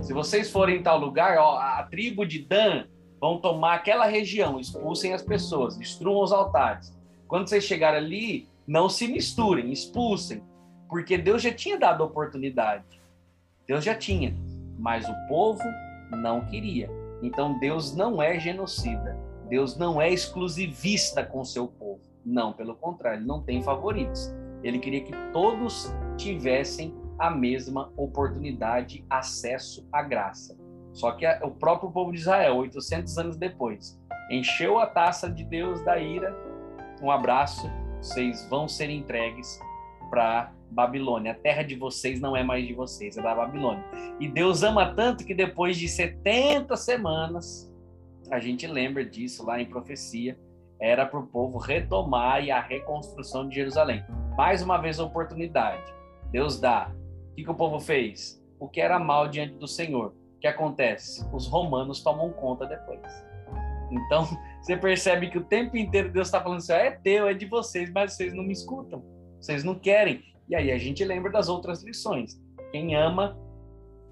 Se 0.00 0.12
vocês 0.12 0.50
forem 0.50 0.76
em 0.76 0.82
tal 0.82 0.98
lugar, 0.98 1.36
ó, 1.38 1.58
a 1.58 1.82
tribo 1.82 2.24
de 2.24 2.38
Dan 2.38 2.86
vão 3.20 3.38
tomar 3.38 3.74
aquela 3.74 4.06
região, 4.06 4.58
expulsem 4.58 5.12
as 5.12 5.22
pessoas, 5.22 5.76
destruam 5.76 6.22
os 6.22 6.32
altares. 6.32 6.96
Quando 7.28 7.48
vocês 7.48 7.64
chegarem 7.64 7.98
ali, 7.98 8.48
não 8.70 8.88
se 8.88 9.08
misturem, 9.08 9.72
expulsem, 9.72 10.44
porque 10.88 11.18
Deus 11.18 11.42
já 11.42 11.52
tinha 11.52 11.76
dado 11.76 12.04
oportunidade. 12.04 13.02
Deus 13.66 13.82
já 13.82 13.96
tinha, 13.96 14.32
mas 14.78 15.08
o 15.08 15.14
povo 15.26 15.64
não 16.12 16.46
queria. 16.46 16.88
Então 17.20 17.58
Deus 17.58 17.96
não 17.96 18.22
é 18.22 18.38
genocida. 18.38 19.18
Deus 19.48 19.76
não 19.76 20.00
é 20.00 20.08
exclusivista 20.08 21.24
com 21.26 21.44
seu 21.44 21.66
povo. 21.66 22.00
Não, 22.24 22.52
pelo 22.52 22.76
contrário, 22.76 23.18
ele 23.18 23.26
não 23.26 23.42
tem 23.42 23.60
favoritos. 23.60 24.32
Ele 24.62 24.78
queria 24.78 25.02
que 25.02 25.16
todos 25.32 25.92
tivessem 26.16 26.94
a 27.18 27.28
mesma 27.28 27.92
oportunidade, 27.96 29.04
acesso 29.10 29.84
à 29.92 30.00
graça. 30.00 30.56
Só 30.92 31.10
que 31.10 31.26
o 31.42 31.50
próprio 31.50 31.90
povo 31.90 32.12
de 32.12 32.18
Israel, 32.18 32.58
800 32.58 33.18
anos 33.18 33.36
depois, 33.36 34.00
encheu 34.30 34.78
a 34.78 34.86
taça 34.86 35.28
de 35.28 35.42
Deus 35.42 35.84
da 35.84 35.98
ira. 35.98 36.32
Um 37.02 37.10
abraço 37.10 37.68
vocês 38.00 38.48
vão 38.48 38.66
ser 38.66 38.88
entregues 38.88 39.60
para 40.08 40.52
Babilônia. 40.70 41.32
A 41.32 41.34
terra 41.34 41.62
de 41.62 41.76
vocês 41.76 42.20
não 42.20 42.36
é 42.36 42.42
mais 42.42 42.66
de 42.66 42.72
vocês, 42.72 43.16
é 43.16 43.22
da 43.22 43.34
Babilônia. 43.34 43.84
E 44.18 44.26
Deus 44.26 44.62
ama 44.62 44.94
tanto 44.94 45.24
que 45.24 45.34
depois 45.34 45.76
de 45.76 45.86
70 45.86 46.76
semanas, 46.76 47.70
a 48.30 48.40
gente 48.40 48.66
lembra 48.66 49.04
disso 49.04 49.44
lá 49.44 49.60
em 49.60 49.66
profecia, 49.66 50.38
era 50.80 51.04
para 51.04 51.20
o 51.20 51.26
povo 51.26 51.58
retomar 51.58 52.42
e 52.42 52.50
a 52.50 52.60
reconstrução 52.60 53.46
de 53.46 53.54
Jerusalém. 53.54 54.02
Mais 54.34 54.62
uma 54.62 54.78
vez 54.78 54.98
a 54.98 55.04
oportunidade. 55.04 55.82
Deus 56.30 56.58
dá. 56.58 56.90
O 57.32 57.34
que, 57.34 57.44
que 57.44 57.50
o 57.50 57.54
povo 57.54 57.78
fez? 57.78 58.42
O 58.58 58.66
que 58.66 58.80
era 58.80 58.98
mal 58.98 59.28
diante 59.28 59.54
do 59.54 59.68
Senhor. 59.68 60.14
O 60.36 60.40
que 60.40 60.46
acontece? 60.46 61.28
Os 61.34 61.46
romanos 61.46 62.02
tomam 62.02 62.30
conta 62.30 62.64
depois. 62.64 63.00
Então, 63.90 64.26
você 64.60 64.76
percebe 64.76 65.30
que 65.30 65.38
o 65.38 65.44
tempo 65.44 65.76
inteiro 65.76 66.10
Deus 66.10 66.28
está 66.28 66.40
falando 66.40 66.58
assim: 66.58 66.72
é 66.72 66.90
teu, 66.90 67.28
é 67.28 67.34
de 67.34 67.46
vocês, 67.46 67.90
mas 67.90 68.12
vocês 68.12 68.34
não 68.34 68.44
me 68.44 68.52
escutam, 68.52 69.02
vocês 69.40 69.64
não 69.64 69.74
querem. 69.74 70.22
E 70.48 70.54
aí 70.54 70.70
a 70.70 70.78
gente 70.78 71.04
lembra 71.04 71.30
das 71.30 71.48
outras 71.48 71.82
lições. 71.82 72.40
Quem 72.70 72.94
ama, 72.94 73.38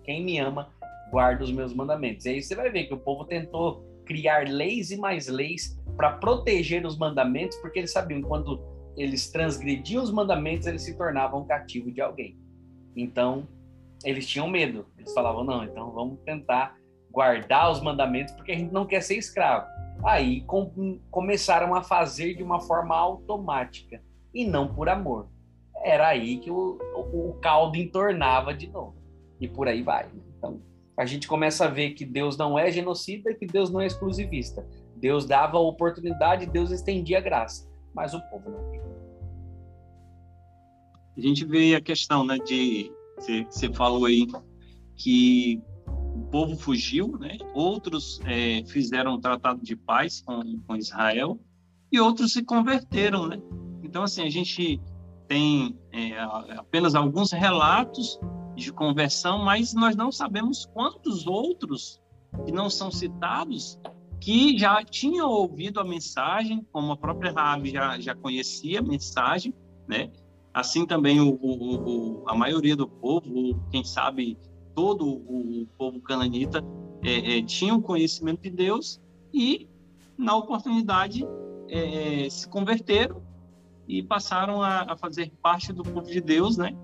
quem 0.05 0.25
me 0.25 0.39
ama, 0.39 0.73
guarda 1.11 1.45
os 1.45 1.53
meus 1.53 1.75
mandamentos. 1.75 2.25
E 2.27 2.31
aí 2.31 2.43
você 2.43 2.55
vai 2.55 2.71
ver 2.71 2.85
que 2.85 2.95
o 2.95 2.99
povo 2.99 3.25
tentou 3.25 3.85
criar 4.07 4.49
leis 4.49 4.91
e 4.91 4.97
mais 4.97 5.29
leis 5.29 5.79
para 5.97 6.13
proteger 6.13 6.87
os 6.87 6.97
mandamentos, 6.97 7.57
porque 7.59 7.81
eles 7.81 7.93
sabiam 7.93 8.23
que 8.23 8.29
quando 8.29 8.63
eles 8.97 9.31
transgrediam 9.31 10.03
os 10.03 10.11
mandamentos, 10.11 10.67
eles 10.67 10.83
se 10.83 10.97
tornavam 10.97 11.45
cativo 11.45 11.91
de 11.91 12.01
alguém. 12.01 12.39
Então, 12.97 13.47
eles 14.05 14.27
tinham 14.27 14.49
medo. 14.49 14.87
Eles 14.97 15.13
falavam: 15.13 15.45
não, 15.45 15.63
então 15.65 15.91
vamos 15.93 16.19
tentar 16.21 16.77
guardar 17.11 17.71
os 17.71 17.83
mandamentos, 17.83 18.35
porque 18.35 18.53
a 18.53 18.57
gente 18.57 18.73
não 18.73 18.87
quer 18.87 19.03
ser 19.03 19.17
escravo. 19.17 19.67
Aí 20.05 20.43
com, 20.43 20.99
começaram 21.11 21.75
a 21.75 21.83
fazer 21.83 22.35
de 22.35 22.43
uma 22.43 22.61
forma 22.61 22.97
automática 22.97 24.03
e 24.33 24.45
não 24.45 24.73
por 24.73 24.89
amor. 24.89 25.29
Era 25.83 26.09
aí 26.09 26.39
que 26.39 26.51
o, 26.51 26.79
o, 26.95 27.31
o 27.31 27.33
caldo 27.41 27.77
entornava 27.77 28.55
de 28.55 28.67
novo. 28.69 28.97
E 29.41 29.47
por 29.47 29.69
aí 29.69 29.83
vai. 29.83 30.09
Então, 30.37 30.61
a 30.97 31.07
gente 31.07 31.29
começa 31.29 31.65
a 31.65 31.69
ver 31.69 31.91
que 31.91 32.05
Deus 32.05 32.37
não 32.37 32.59
é 32.59 32.71
genocida, 32.71 33.35
que 33.35 33.47
Deus 33.47 33.71
não 33.71 33.81
é 33.81 33.87
exclusivista. 33.87 34.67
Deus 34.97 35.25
dava 35.25 35.59
oportunidade, 35.59 36.47
Deus 36.47 36.71
estendia 36.71 37.19
a 37.19 37.21
graça, 37.21 37.69
mas 37.95 38.15
o 38.15 38.21
povo 38.29 38.51
não 38.51 38.71
queria. 38.71 38.89
A 41.17 41.21
gente 41.21 41.45
vê 41.45 41.75
a 41.75 41.81
questão, 41.81 42.25
né, 42.25 42.39
de 42.39 42.93
você 43.17 43.73
falou 43.73 44.07
aí 44.07 44.27
que 44.95 45.61
povo 46.31 46.57
fugiu, 46.57 47.17
né? 47.19 47.39
Outros 47.55 48.21
é, 48.25 48.63
fizeram 48.67 49.15
um 49.15 49.21
tratado 49.21 49.63
de 49.63 49.75
paz 49.77 50.21
com, 50.21 50.61
com 50.67 50.77
Israel 50.77 51.39
e 51.91 52.01
outros 52.01 52.33
se 52.33 52.43
converteram, 52.43 53.27
né? 53.27 53.41
Então, 53.83 54.03
assim, 54.03 54.23
a 54.23 54.31
gente 54.31 54.81
tem 55.27 55.79
é, 55.93 56.19
apenas 56.57 56.95
alguns 56.95 57.33
relatos 57.33 58.19
de 58.57 58.73
conversão, 58.73 59.45
mas 59.45 59.73
nós 59.73 59.95
não 59.95 60.11
sabemos 60.11 60.67
quantos 60.67 61.27
outros 61.27 62.01
que 62.45 62.53
não 62.53 62.69
são 62.69 62.91
citados 62.91 63.79
que 64.21 64.59
já 64.59 64.83
tinham 64.83 65.29
ouvido 65.29 65.81
a 65.81 65.85
mensagem, 65.85 66.67
como 66.73 66.93
a 66.93 66.97
própria 66.97 67.33
Rabi 67.33 67.71
já, 67.71 67.99
já 68.01 68.15
conhecia 68.15 68.81
a 68.81 68.83
mensagem, 68.83 69.55
né? 69.87 70.11
Assim 70.53 70.85
também 70.85 71.21
o, 71.21 71.39
o, 71.41 72.23
o, 72.23 72.29
a 72.29 72.35
maioria 72.35 72.75
do 72.75 72.89
povo, 72.89 73.63
quem 73.71 73.85
sabe 73.85 74.37
todo 74.79 75.09
o, 75.09 75.67
povo 75.77 76.01
cananita, 76.01 76.65
é, 77.03 77.39
é, 77.39 77.43
tinha 77.43 77.75
o 77.75 77.83
conhecimento 77.83 78.43
de 78.43 78.51
Deus 78.51 79.01
e, 79.35 79.69
na 80.17 80.37
oportunidade, 80.37 81.27
é, 81.69 82.27
é, 82.27 82.31
se 82.31 82.49
converteram 82.49 83.21
e 83.89 84.05
passaram 84.05 84.63
a, 84.63 84.93
a, 84.93 84.97
fazer 84.97 85.33
parte 85.43 85.73
do 85.73 85.83
povo 85.83 86.09
de 86.09 86.21
Deus, 86.21 86.57
né? 86.57 86.77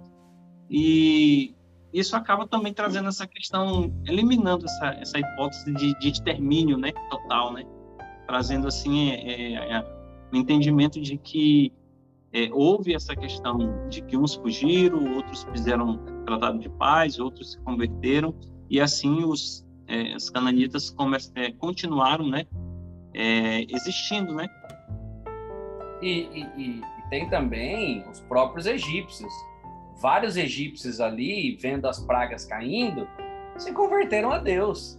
E 0.68 1.54
isso 1.92 2.16
acaba 2.16 2.48
também 2.48 2.74
trazendo 2.74 3.08
essa 3.10 3.28
questão, 3.28 3.94
eliminando 4.04 4.64
essa, 4.64 4.86
essa 4.94 5.18
hipótese 5.20 5.72
de, 5.72 5.96
de 6.00 6.08
extermínio, 6.08 6.76
né? 6.76 6.90
Total, 7.08 7.52
né? 7.52 7.62
Trazendo, 8.26 8.66
assim, 8.66 9.10
é, 9.10 9.54
é, 9.54 9.80
o 10.32 10.36
entendimento 10.36 11.00
de 11.00 11.16
que 11.16 11.72
houve 12.50 12.92
essa 12.92 13.14
questão 13.14 13.88
de 13.88 14.02
que 14.02 14.16
uns 14.16 14.34
fugiram, 14.34 15.14
outros 15.14 15.44
fizeram 15.52 16.13
tratado 16.24 16.58
de 16.58 16.68
paz, 16.68 17.18
outros 17.18 17.52
se 17.52 17.60
converteram, 17.60 18.34
e 18.68 18.80
assim 18.80 19.24
os, 19.24 19.64
é, 19.86 20.16
cananitas 20.32 20.94
é, 21.34 21.52
continuaram 21.52 22.28
né, 22.28 22.46
é, 23.14 23.62
existindo. 23.68 24.34
Né? 24.34 24.48
E, 26.02 26.08
e, 26.08 26.42
e, 26.56 26.82
tem 27.10 27.28
também 27.28 28.04
os 28.08 28.20
próprios 28.20 28.66
egípcios. 28.66 29.32
Vários 30.00 30.36
egípcios 30.36 31.00
ali, 31.00 31.56
vendo 31.56 31.86
as 31.86 32.00
pragas 32.00 32.44
caindo, 32.44 33.06
se 33.56 33.72
converteram 33.72 34.32
a 34.32 34.38
Deus. 34.38 34.98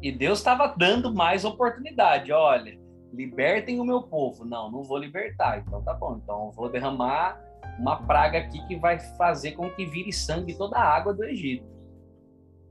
E 0.00 0.12
Deus 0.12 0.38
estava 0.38 0.74
dando 0.76 1.12
mais 1.12 1.44
oportunidade. 1.44 2.32
Olha, 2.32 2.78
libertem 3.12 3.80
o 3.80 3.84
meu 3.84 4.02
povo. 4.02 4.44
Não, 4.44 4.70
não 4.70 4.82
vou 4.82 4.98
libertar. 4.98 5.58
Então 5.58 5.82
tá 5.82 5.94
bom. 5.94 6.20
Então 6.22 6.46
eu 6.46 6.52
vou 6.52 6.68
derramar 6.68 7.40
uma 7.78 7.96
praga 8.02 8.38
aqui 8.38 8.64
que 8.66 8.76
vai 8.76 8.98
fazer 9.16 9.52
com 9.52 9.70
que 9.70 9.84
vire 9.86 10.12
sangue 10.12 10.56
toda 10.56 10.76
a 10.76 10.84
água 10.84 11.12
do 11.12 11.24
Egito. 11.24 11.72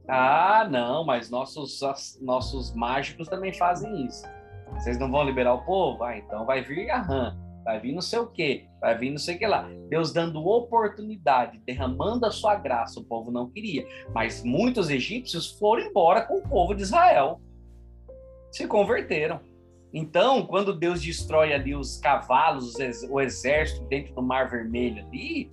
Ah, 0.07 0.67
não, 0.69 1.05
mas 1.05 1.29
nossos, 1.29 1.79
nossos 2.21 2.73
mágicos 2.75 3.27
também 3.27 3.53
fazem 3.53 4.05
isso. 4.05 4.25
Vocês 4.73 4.97
não 4.97 5.11
vão 5.11 5.23
liberar 5.23 5.53
o 5.53 5.65
povo? 5.65 6.03
Ah, 6.03 6.17
então 6.17 6.45
vai 6.45 6.61
vir 6.61 6.89
a 6.89 6.99
rã, 6.99 7.37
vai 7.63 7.79
vir 7.79 7.93
não 7.93 8.01
sei 8.01 8.19
o 8.19 8.27
quê, 8.27 8.65
vai 8.79 8.97
vir 8.97 9.11
não 9.11 9.17
sei 9.17 9.35
o 9.35 9.39
que 9.39 9.47
lá. 9.47 9.69
Deus 9.89 10.11
dando 10.11 10.45
oportunidade, 10.45 11.61
derramando 11.65 12.25
a 12.25 12.31
sua 12.31 12.55
graça, 12.55 12.99
o 12.99 13.03
povo 13.03 13.31
não 13.31 13.49
queria. 13.49 13.85
Mas 14.13 14.43
muitos 14.43 14.89
egípcios 14.89 15.51
foram 15.51 15.83
embora 15.83 16.21
com 16.21 16.39
o 16.39 16.47
povo 16.47 16.73
de 16.73 16.81
Israel. 16.81 17.39
Se 18.51 18.67
converteram. 18.67 19.39
Então, 19.93 20.45
quando 20.45 20.73
Deus 20.73 21.01
destrói 21.01 21.53
ali 21.53 21.75
os 21.75 21.97
cavalos, 21.97 22.75
o 23.09 23.19
exército 23.19 23.83
dentro 23.85 24.13
do 24.13 24.21
Mar 24.21 24.49
Vermelho 24.49 25.05
ali, 25.05 25.51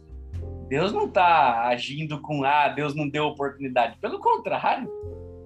Deus 0.69 0.93
não 0.93 1.07
está 1.07 1.67
agindo 1.69 2.21
com 2.21 2.45
ah, 2.45 2.69
Deus 2.69 2.95
não 2.95 3.09
deu 3.09 3.25
oportunidade. 3.25 3.99
Pelo 3.99 4.21
contrário, 4.21 4.89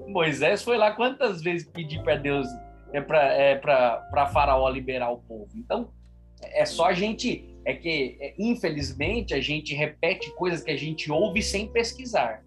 Moisés 0.09 0.63
foi 0.63 0.77
lá 0.77 0.93
quantas 0.93 1.41
vezes 1.43 1.67
pedir 1.67 2.03
para 2.03 2.17
Deus 2.17 2.47
é 2.93 3.01
para 3.01 3.33
é 3.33 3.55
para 3.55 4.27
Faraó 4.27 4.69
liberar 4.69 5.11
o 5.11 5.19
povo. 5.19 5.49
Então, 5.55 5.91
é 6.43 6.67
só 6.67 6.87
a 6.87 6.93
gente 6.93 7.49
é 7.65 7.75
que 7.75 8.19
é, 8.21 8.35
infelizmente 8.39 9.33
a 9.33 9.41
gente 9.41 9.75
repete 9.75 10.35
coisas 10.35 10.63
que 10.63 10.71
a 10.71 10.77
gente 10.77 11.11
ouve 11.11 11.41
sem 11.41 11.69
pesquisar. 11.69 12.45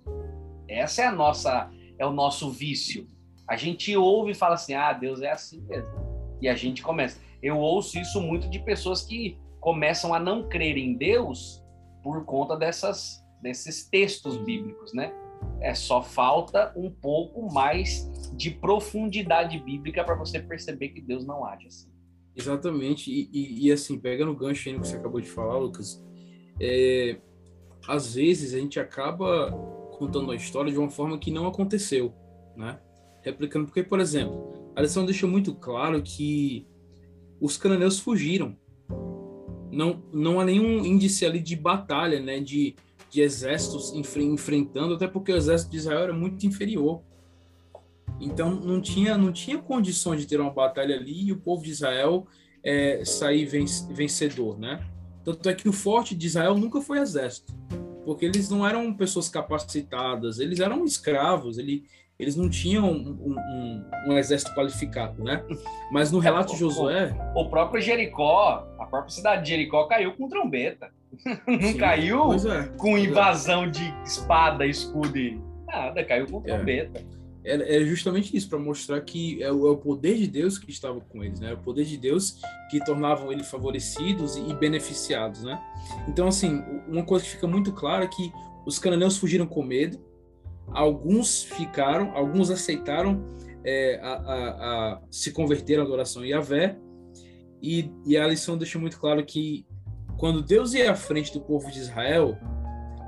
Essa 0.67 1.03
é 1.03 1.05
a 1.05 1.11
nossa 1.11 1.71
é 1.97 2.05
o 2.05 2.11
nosso 2.11 2.51
vício. 2.51 3.07
A 3.47 3.55
gente 3.55 3.95
ouve 3.95 4.31
e 4.31 4.35
fala 4.35 4.55
assim: 4.55 4.73
"Ah, 4.73 4.93
Deus 4.93 5.21
é 5.21 5.31
assim 5.31 5.61
mesmo". 5.61 6.04
E 6.45 6.47
a 6.47 6.53
gente 6.53 6.83
começa. 6.83 7.19
Eu 7.41 7.57
ouço 7.57 7.97
isso 7.97 8.21
muito 8.21 8.47
de 8.47 8.59
pessoas 8.59 9.01
que 9.01 9.35
começam 9.59 10.13
a 10.13 10.19
não 10.19 10.47
crer 10.47 10.77
em 10.77 10.93
Deus 10.93 11.59
por 12.03 12.23
conta 12.23 12.55
dessas, 12.55 13.19
desses 13.41 13.89
textos 13.89 14.37
bíblicos, 14.37 14.93
né? 14.93 15.11
É 15.59 15.73
só 15.73 16.03
falta 16.03 16.71
um 16.75 16.91
pouco 16.91 17.51
mais 17.51 18.07
de 18.37 18.51
profundidade 18.51 19.57
bíblica 19.57 20.03
para 20.03 20.13
você 20.13 20.39
perceber 20.39 20.89
que 20.89 21.01
Deus 21.01 21.25
não 21.25 21.43
age 21.43 21.65
assim. 21.65 21.89
Exatamente. 22.35 23.09
E, 23.09 23.27
e, 23.33 23.67
e, 23.67 23.71
assim, 23.71 23.97
pegando 23.97 24.31
o 24.31 24.35
gancho 24.35 24.69
aí 24.69 24.75
no 24.75 24.81
que 24.81 24.87
você 24.87 24.97
acabou 24.97 25.19
de 25.19 25.27
falar, 25.27 25.57
Lucas, 25.57 25.99
é, 26.61 27.17
às 27.87 28.13
vezes 28.13 28.53
a 28.53 28.59
gente 28.59 28.79
acaba 28.79 29.49
contando 29.97 30.29
a 30.29 30.35
história 30.35 30.71
de 30.71 30.77
uma 30.77 30.91
forma 30.91 31.17
que 31.17 31.31
não 31.31 31.47
aconteceu, 31.47 32.13
né? 32.55 32.79
Replicando, 33.23 33.65
porque, 33.65 33.81
por 33.81 33.99
exemplo, 33.99 34.64
a 34.75 34.81
lição 34.81 35.05
deixa 35.05 35.25
muito 35.25 35.55
claro 35.55 36.01
que 36.01 36.67
os 37.39 37.57
cananeus 37.57 37.99
fugiram. 37.99 38.57
Não, 39.71 40.03
não 40.13 40.39
há 40.39 40.45
nenhum 40.45 40.85
índice 40.85 41.25
ali 41.25 41.39
de 41.39 41.55
batalha, 41.55 42.19
né, 42.19 42.39
de, 42.39 42.75
de 43.09 43.21
exércitos 43.21 43.93
enfrentando, 43.93 44.93
até 44.93 45.07
porque 45.07 45.31
o 45.31 45.35
exército 45.35 45.71
de 45.71 45.77
Israel 45.77 45.99
era 45.99 46.13
muito 46.13 46.45
inferior. 46.45 47.01
Então 48.19 48.55
não 48.55 48.81
tinha, 48.81 49.17
não 49.17 49.31
tinha 49.31 49.57
condições 49.57 50.21
de 50.21 50.27
ter 50.27 50.39
uma 50.39 50.51
batalha 50.51 50.95
ali 50.95 51.27
e 51.27 51.31
o 51.31 51.37
povo 51.37 51.63
de 51.63 51.71
Israel 51.71 52.27
é, 52.63 53.03
sair 53.03 53.45
vencedor, 53.45 54.57
né? 54.57 54.85
Tanto 55.23 55.49
é 55.49 55.53
que 55.53 55.67
o 55.67 55.73
forte 55.73 56.15
de 56.15 56.27
Israel 56.27 56.55
nunca 56.55 56.79
foi 56.81 56.99
exército, 56.99 57.53
porque 58.05 58.25
eles 58.25 58.49
não 58.49 58.65
eram 58.65 58.93
pessoas 58.93 59.27
capacitadas, 59.27 60.39
eles 60.39 60.59
eram 60.59 60.85
escravos, 60.85 61.57
ele, 61.57 61.83
eles 62.17 62.35
não 62.35 62.49
tinham 62.49 62.89
um, 62.89 63.35
um, 63.37 63.85
um, 64.07 64.17
exército 64.17 64.53
qualificado, 64.53 65.23
né? 65.23 65.43
Mas 65.91 66.11
no 66.11 66.19
relato 66.19 66.53
de 66.53 66.59
Josué. 66.59 67.15
O, 67.35 67.41
o, 67.41 67.49
próprio 67.49 67.81
Jericó, 67.81 68.67
a 68.79 68.85
própria 68.85 69.11
cidade 69.11 69.43
de 69.43 69.49
Jericó 69.49 69.85
caiu 69.85 70.13
com 70.15 70.29
trombeta. 70.29 70.89
Não 71.47 71.61
Sim, 71.61 71.77
caiu 71.77 72.33
é, 72.33 72.67
com 72.77 72.97
é. 72.97 73.01
invasão 73.01 73.65
é. 73.65 73.69
de 73.69 73.93
espada, 74.05 74.65
escudo 74.65 75.17
e 75.17 75.39
nada, 75.67 76.03
caiu 76.03 76.25
com 76.27 76.39
é. 76.39 76.55
trombeta. 76.55 77.05
É, 77.43 77.77
é 77.77 77.85
justamente 77.85 78.35
isso, 78.35 78.49
para 78.49 78.57
mostrar 78.57 78.99
que 79.01 79.41
é 79.43 79.51
o, 79.51 79.67
é 79.67 79.71
o, 79.71 79.77
poder 79.77 80.15
de 80.15 80.25
Deus 80.25 80.57
que 80.57 80.71
estava 80.71 80.99
com 80.99 81.23
eles, 81.23 81.39
né? 81.39 81.53
O 81.53 81.57
poder 81.57 81.85
de 81.85 81.97
Deus 81.97 82.41
que 82.71 82.83
tornavam 82.83 83.31
eles 83.31 83.47
favorecidos 83.49 84.35
e, 84.35 84.49
e 84.49 84.53
beneficiados, 84.55 85.43
né? 85.43 85.61
Então, 86.07 86.27
assim, 86.27 86.63
uma 86.87 87.03
coisa 87.03 87.23
que 87.23 87.31
fica 87.31 87.45
muito 87.45 87.71
clara 87.71 88.05
é 88.05 88.07
que 88.07 88.31
os 88.65 88.79
cananeus 88.79 89.17
fugiram 89.17 89.45
com 89.45 89.61
medo, 89.61 89.99
Alguns 90.67 91.43
ficaram, 91.43 92.11
alguns 92.15 92.49
aceitaram 92.49 93.23
é, 93.63 93.99
a, 94.01 94.13
a, 94.13 94.93
a, 94.93 95.01
se 95.09 95.31
converter 95.31 95.79
à 95.79 95.83
adoração 95.83 96.21
a 96.21 96.25
Yahvé, 96.25 96.77
e, 97.61 97.91
e 98.05 98.17
a 98.17 98.27
lição 98.27 98.57
deixa 98.57 98.77
muito 98.77 98.99
claro 98.99 99.25
que 99.25 99.65
quando 100.17 100.41
Deus 100.41 100.73
ia 100.73 100.91
à 100.91 100.95
frente 100.95 101.33
do 101.33 101.41
povo 101.41 101.71
de 101.71 101.79
Israel 101.79 102.37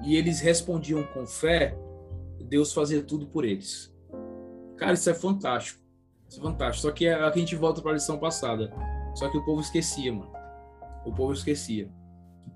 e 0.04 0.16
eles 0.16 0.40
respondiam 0.40 1.04
com 1.14 1.26
fé, 1.26 1.78
Deus 2.48 2.74
fazia 2.74 3.04
tudo 3.04 3.28
por 3.28 3.46
eles. 3.46 3.94
Cara, 4.78 4.94
isso 4.94 5.10
é 5.10 5.14
fantástico. 5.14 5.82
Isso 6.28 6.40
é 6.40 6.44
fantástico. 6.44 6.88
Só 6.88 6.92
que 6.92 7.08
a 7.08 7.32
gente 7.32 7.56
volta 7.56 7.82
para 7.82 7.92
a 7.92 7.94
lição 7.96 8.18
passada. 8.18 8.74
Só 9.16 9.30
que 9.30 9.38
o 9.38 9.46
povo 9.46 9.62
esquecia, 9.62 10.14
mano. 10.14 10.32
O 11.06 11.14
povo 11.14 11.34
esquecia. 11.34 11.90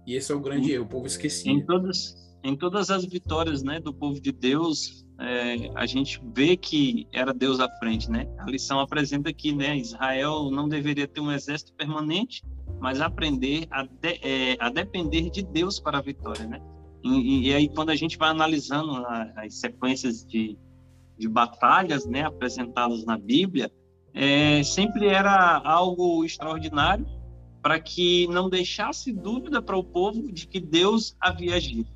E 0.06 0.16
esse 0.16 0.32
é 0.32 0.36
o 0.36 0.40
grande 0.40 0.72
erro, 0.72 0.86
o 0.86 0.88
povo 0.88 1.06
esquecia. 1.06 1.52
Em 1.52 1.66
todas, 1.66 2.16
em 2.44 2.56
todas 2.56 2.90
as 2.90 3.06
vitórias 3.06 3.64
né, 3.64 3.80
do 3.80 3.94
povo 3.94 4.20
de 4.20 4.32
Deus, 4.32 5.06
é, 5.20 5.70
a 5.76 5.86
gente 5.86 6.20
vê 6.34 6.58
que 6.58 7.08
era 7.12 7.34
Deus 7.34 7.60
à 7.60 7.70
frente, 7.78 8.10
né? 8.10 8.28
A 8.40 8.50
lição 8.50 8.80
apresenta 8.80 9.32
que 9.32 9.54
né, 9.54 9.78
Israel 9.78 10.50
não 10.50 10.68
deveria 10.68 11.08
ter 11.08 11.22
um 11.22 11.32
exército 11.32 11.74
permanente, 11.74 12.44
mas 12.80 13.00
aprender 13.00 13.68
a, 13.70 13.84
de, 13.84 14.20
é, 14.24 14.58
a 14.60 14.70
depender 14.70 15.30
de 15.30 15.44
Deus 15.44 15.80
para 15.80 16.00
a 16.00 16.02
vitória, 16.02 16.48
né? 16.48 16.60
E, 17.04 17.50
e 17.50 17.54
aí, 17.54 17.70
quando 17.70 17.92
a 17.92 17.96
gente 17.96 18.18
vai 18.18 18.30
analisando 18.30 18.94
a, 18.96 19.32
as 19.38 19.60
sequências 19.60 20.26
de, 20.26 20.58
de 21.18 21.28
batalhas 21.28 22.06
né, 22.06 22.24
apresentadas 22.24 23.06
na 23.06 23.18
Bíblia, 23.18 23.72
é, 24.14 24.64
sempre 24.64 25.08
era 25.08 25.62
algo 25.64 26.26
extraordinário 26.26 27.06
para 27.62 27.80
que 27.80 28.28
não 28.28 28.50
deixasse 28.50 29.12
dúvida 29.12 29.62
para 29.62 29.78
o 29.78 29.84
povo 29.84 30.32
de 30.32 30.48
que 30.48 30.60
Deus 30.60 31.16
havia 31.20 31.56
agido. 31.56 31.88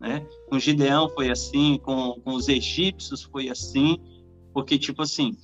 Né? 0.00 0.26
Com 0.48 0.58
Gideão 0.58 1.08
foi 1.10 1.30
assim, 1.30 1.78
com, 1.78 2.18
com 2.24 2.32
os 2.32 2.48
egípcios 2.48 3.22
foi 3.22 3.50
assim, 3.50 3.98
porque, 4.52 4.78
tipo 4.78 5.02
assim, 5.02 5.36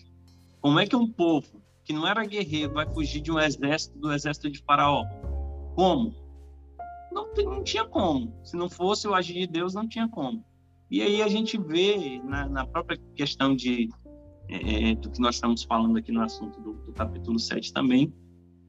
como 0.61 0.81
é 0.81 0.87
que 0.87 0.97
um 0.97 1.07
povo 1.07 1.63
que 1.85 1.93
não 1.93 2.07
era 2.07 2.25
guerreiro 2.25 2.73
vai 2.73 2.87
fugir 2.93 3.21
de 3.21 3.31
um 3.31 3.39
exército, 3.39 3.99
do 3.99 4.13
exército 4.13 4.51
de 4.51 4.59
Faraó? 4.61 5.05
Como? 5.75 6.15
Não, 7.13 7.33
não 7.45 7.63
tinha 7.63 7.85
como. 7.85 8.35
Se 8.43 8.57
não 8.57 8.69
fosse 8.69 9.07
o 9.07 9.15
agir 9.15 9.35
de 9.35 9.47
Deus, 9.47 9.75
não 9.75 9.87
tinha 9.87 10.09
como. 10.09 10.45
E 10.91 11.03
aí 11.03 11.23
a 11.23 11.29
gente 11.29 11.59
vê 11.59 12.21
na, 12.25 12.49
na 12.49 12.67
própria 12.67 12.99
questão 13.15 13.55
de 13.55 13.89
é, 14.49 14.91
é, 14.91 14.95
do 14.95 15.11
que 15.11 15.21
nós 15.21 15.35
estamos 15.35 15.65
falando 15.65 15.97
aqui 15.97 16.13
no 16.13 16.23
assunto 16.23 16.61
do, 16.61 16.75
do, 16.75 16.93
capítulo 16.93 17.39
7 17.39 17.73
também, 17.73 18.13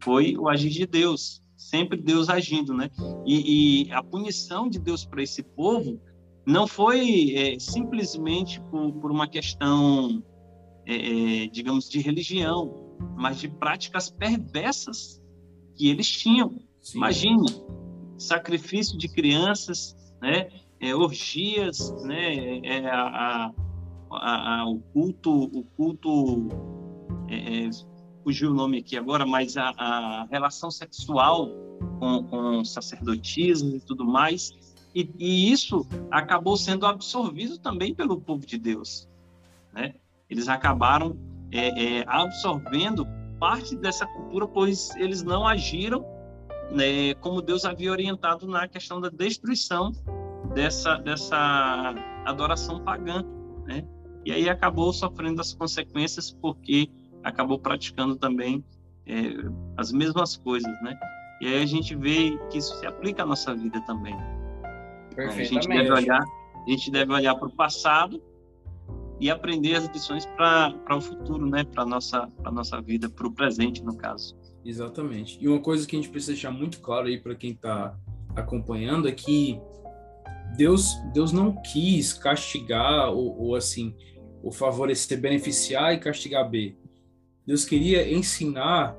foi 0.01 0.35
o 0.35 0.49
agir 0.49 0.69
de 0.69 0.87
Deus, 0.87 1.43
sempre 1.57 1.97
Deus 2.01 2.29
agindo, 2.29 2.73
né? 2.73 2.89
E, 3.25 3.87
e 3.87 3.91
a 3.91 4.01
punição 4.01 4.69
de 4.69 4.79
Deus 4.79 5.03
para 5.03 5.21
esse 5.21 5.43
povo 5.43 5.99
não 6.45 6.67
foi 6.67 7.33
é, 7.35 7.59
simplesmente 7.59 8.61
por, 8.61 8.93
por, 8.93 9.11
uma 9.11 9.27
questão, 9.27 10.23
é, 10.85 11.43
é, 11.43 11.47
digamos, 11.47 11.89
de 11.89 11.99
religião, 11.99 12.95
mas 13.17 13.39
de 13.39 13.49
práticas 13.49 14.09
perversas 14.09 15.21
que 15.75 15.89
eles 15.89 16.09
tinham. 16.09 16.59
Sim. 16.79 16.99
Imagine, 16.99 17.47
sacrifício 18.17 18.97
de 18.97 19.09
crianças, 19.09 19.95
né? 20.21 20.47
É, 20.79 20.95
orgias, 20.95 21.91
né? 22.03 22.61
a, 22.85 23.47
a 23.47 23.53
a, 24.11 24.61
a, 24.61 24.69
o 24.69 24.79
culto, 24.79 25.31
o 25.31 25.63
culto 25.75 26.47
é, 27.27 27.65
é, 27.65 27.69
fugiu 28.27 28.51
o 28.51 28.53
nome 28.53 28.79
aqui 28.79 28.97
agora, 28.97 29.25
mas 29.25 29.55
a, 29.55 29.69
a 29.77 30.27
relação 30.29 30.69
sexual 30.69 31.49
com, 31.97 32.23
com 32.23 32.65
sacerdotismo 32.65 33.77
e 33.77 33.79
tudo 33.79 34.03
mais, 34.03 34.51
e, 34.93 35.09
e, 35.17 35.49
isso 35.49 35.87
acabou 36.11 36.57
sendo 36.57 36.85
absorvido 36.85 37.57
também 37.57 37.95
pelo 37.95 38.19
povo 38.19 38.45
de 38.45 38.57
Deus, 38.57 39.07
né? 39.73 39.93
Eles 40.29 40.49
acabaram 40.49 41.17
é, 41.53 41.99
é, 41.99 42.03
absorvendo 42.05 43.07
parte 43.39 43.77
dessa 43.77 44.05
cultura, 44.05 44.45
pois 44.45 44.93
eles 44.97 45.23
não 45.23 45.47
agiram 45.47 46.05
né, 46.69 47.13
como 47.21 47.41
Deus 47.41 47.63
havia 47.63 47.93
orientado 47.93 48.45
na 48.45 48.67
questão 48.67 48.99
da 48.99 49.07
destruição 49.07 49.93
dessa, 50.53 50.97
dessa 50.97 51.95
adoração 52.25 52.83
pagã, 52.83 53.23
né? 53.65 53.87
e 54.25 54.33
aí 54.33 54.49
acabou 54.49 54.91
sofrendo 54.91 55.39
as 55.39 55.53
consequências 55.53 56.29
porque 56.29 56.89
acabou 57.27 57.59
praticando 57.59 58.15
também 58.15 58.63
é, 59.05 59.33
as 59.77 59.91
mesmas 59.91 60.35
coisas, 60.35 60.71
né? 60.81 60.97
E 61.41 61.47
aí 61.47 61.61
a 61.61 61.65
gente 61.65 61.95
vê 61.95 62.37
que 62.49 62.57
isso 62.57 62.77
se 62.79 62.85
aplica 62.85 63.23
à 63.23 63.25
nossa 63.25 63.55
vida 63.55 63.79
também. 63.81 64.15
A 65.17 65.43
gente 65.43 65.67
deve 65.67 65.91
olhar, 65.91 66.21
a 66.21 66.69
gente 66.69 66.91
deve 66.91 67.11
olhar 67.11 67.35
para 67.35 67.47
o 67.47 67.51
passado 67.51 68.21
e 69.19 69.29
aprender 69.29 69.75
as 69.75 69.87
lições 69.87 70.25
para 70.25 70.95
o 70.95 71.01
futuro, 71.01 71.47
né? 71.47 71.63
Para 71.63 71.85
nossa 71.85 72.27
para 72.41 72.51
nossa 72.51 72.81
vida, 72.81 73.09
para 73.09 73.27
o 73.27 73.31
presente 73.31 73.83
no 73.83 73.95
caso. 73.95 74.37
Exatamente. 74.63 75.37
E 75.41 75.47
uma 75.47 75.59
coisa 75.59 75.87
que 75.87 75.95
a 75.95 75.99
gente 75.99 76.11
precisa 76.11 76.33
deixar 76.33 76.51
muito 76.51 76.79
claro 76.81 77.07
aí 77.07 77.19
para 77.19 77.35
quem 77.35 77.51
está 77.51 77.97
acompanhando 78.35 79.07
é 79.07 79.11
que 79.11 79.59
Deus 80.55 80.93
Deus 81.13 81.31
não 81.31 81.55
quis 81.61 82.13
castigar 82.13 83.09
ou, 83.11 83.39
ou 83.39 83.55
assim 83.55 83.95
o 84.43 84.51
favorecer, 84.51 85.19
beneficiar 85.19 85.93
e 85.93 85.99
castigar 85.99 86.49
B. 86.49 86.75
Deus 87.47 87.63
queria 87.63 88.13
ensinar 88.13 88.97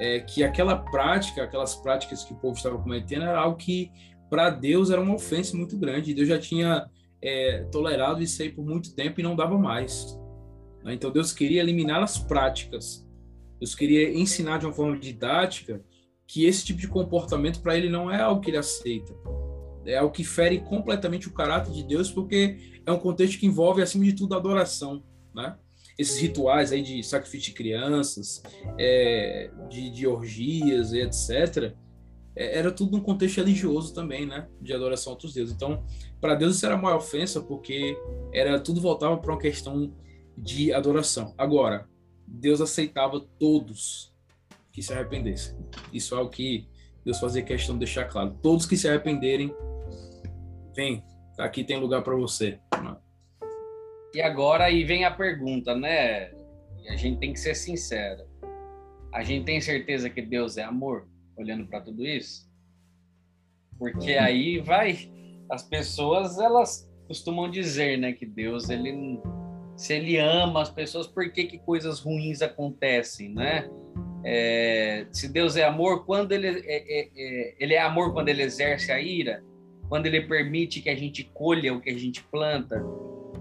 é, 0.00 0.20
que 0.20 0.42
aquela 0.42 0.76
prática, 0.76 1.44
aquelas 1.44 1.74
práticas 1.74 2.24
que 2.24 2.32
o 2.32 2.36
povo 2.36 2.56
estava 2.56 2.78
cometendo, 2.78 3.24
era 3.24 3.38
algo 3.38 3.58
que 3.58 3.92
para 4.30 4.48
Deus 4.48 4.90
era 4.90 5.00
uma 5.00 5.14
ofensa 5.14 5.54
muito 5.54 5.76
grande. 5.76 6.14
Deus 6.14 6.26
já 6.26 6.38
tinha 6.38 6.88
é, 7.20 7.64
tolerado 7.70 8.22
isso 8.22 8.40
aí 8.42 8.50
por 8.50 8.64
muito 8.64 8.94
tempo 8.94 9.20
e 9.20 9.22
não 9.22 9.36
dava 9.36 9.58
mais. 9.58 10.18
Né? 10.82 10.94
Então 10.94 11.10
Deus 11.10 11.30
queria 11.30 11.60
eliminar 11.60 12.02
as 12.02 12.18
práticas. 12.18 13.06
Deus 13.60 13.74
queria 13.74 14.12
ensinar 14.12 14.58
de 14.58 14.64
uma 14.64 14.72
forma 14.72 14.98
didática 14.98 15.84
que 16.26 16.46
esse 16.46 16.64
tipo 16.64 16.80
de 16.80 16.88
comportamento 16.88 17.60
para 17.60 17.76
ele 17.76 17.90
não 17.90 18.10
é 18.10 18.18
algo 18.18 18.40
que 18.40 18.50
ele 18.50 18.56
aceita. 18.56 19.14
É 19.84 19.98
algo 19.98 20.12
que 20.12 20.24
fere 20.24 20.60
completamente 20.60 21.28
o 21.28 21.32
caráter 21.32 21.70
de 21.70 21.84
Deus, 21.84 22.10
porque 22.10 22.80
é 22.86 22.90
um 22.90 22.98
contexto 22.98 23.38
que 23.38 23.46
envolve, 23.46 23.82
acima 23.82 24.04
de 24.04 24.14
tudo, 24.14 24.34
adoração, 24.34 25.04
né? 25.34 25.58
Esses 25.96 26.18
rituais 26.18 26.72
aí 26.72 26.82
de 26.82 27.02
sacrifício 27.02 27.50
de 27.50 27.56
crianças, 27.56 28.42
é, 28.78 29.50
de, 29.68 29.90
de, 29.90 30.06
orgias 30.06 30.92
e 30.92 31.00
etc., 31.00 31.74
é, 32.36 32.58
era 32.58 32.72
tudo 32.72 32.96
num 32.96 33.02
contexto 33.02 33.36
religioso 33.36 33.94
também, 33.94 34.26
né? 34.26 34.48
De 34.60 34.72
adoração 34.72 35.12
a 35.12 35.14
outros 35.14 35.34
deuses. 35.34 35.54
Então, 35.54 35.84
para 36.20 36.34
Deus 36.34 36.56
isso 36.56 36.66
era 36.66 36.76
maior 36.76 36.96
ofensa, 36.96 37.40
porque 37.40 37.96
era 38.32 38.58
tudo 38.58 38.80
voltava 38.80 39.16
para 39.16 39.32
uma 39.32 39.40
questão 39.40 39.94
de 40.36 40.72
adoração. 40.72 41.32
Agora, 41.38 41.88
Deus 42.26 42.60
aceitava 42.60 43.20
todos 43.38 44.12
que 44.72 44.82
se 44.82 44.92
arrependessem. 44.92 45.56
Isso 45.92 46.16
é 46.16 46.20
o 46.20 46.28
que 46.28 46.66
Deus 47.04 47.20
fazia 47.20 47.42
questão 47.42 47.76
de 47.76 47.84
deixar 47.84 48.06
claro. 48.06 48.36
Todos 48.42 48.66
que 48.66 48.76
se 48.76 48.88
arrependerem, 48.88 49.54
vem, 50.74 51.04
aqui 51.38 51.62
tem 51.62 51.78
lugar 51.78 52.02
para 52.02 52.16
você. 52.16 52.58
E 54.14 54.22
agora 54.22 54.64
aí 54.64 54.84
vem 54.84 55.04
a 55.04 55.10
pergunta, 55.10 55.74
né? 55.74 56.30
E 56.82 56.88
a 56.88 56.96
gente 56.96 57.18
tem 57.18 57.32
que 57.32 57.40
ser 57.40 57.54
sincero. 57.54 58.22
A 59.12 59.22
gente 59.24 59.44
tem 59.44 59.60
certeza 59.60 60.08
que 60.08 60.22
Deus 60.22 60.56
é 60.56 60.62
amor, 60.62 61.08
olhando 61.36 61.66
para 61.66 61.80
tudo 61.80 62.06
isso? 62.06 62.48
Porque 63.78 64.12
aí 64.12 64.58
vai 64.58 65.10
as 65.50 65.62
pessoas 65.62 66.38
elas 66.38 66.90
costumam 67.06 67.50
dizer, 67.50 67.98
né, 67.98 68.12
que 68.12 68.24
Deus 68.24 68.70
ele 68.70 69.20
se 69.76 69.92
ele 69.94 70.16
ama 70.18 70.62
as 70.62 70.70
pessoas, 70.70 71.06
por 71.06 71.30
que 71.32 71.44
que 71.44 71.58
coisas 71.58 71.98
ruins 71.98 72.40
acontecem, 72.40 73.34
né? 73.34 73.68
É, 74.24 75.06
se 75.10 75.28
Deus 75.30 75.56
é 75.56 75.64
amor, 75.64 76.06
quando 76.06 76.32
ele 76.32 76.46
é, 76.46 76.62
é, 76.66 77.08
é, 77.16 77.54
ele 77.58 77.74
é 77.74 77.80
amor 77.80 78.12
quando 78.12 78.28
ele 78.28 78.42
exerce 78.42 78.92
a 78.92 79.00
ira, 79.00 79.42
quando 79.88 80.06
ele 80.06 80.22
permite 80.22 80.80
que 80.80 80.88
a 80.88 80.94
gente 80.94 81.24
colha 81.34 81.74
o 81.74 81.80
que 81.80 81.90
a 81.90 81.98
gente 81.98 82.22
planta, 82.24 82.80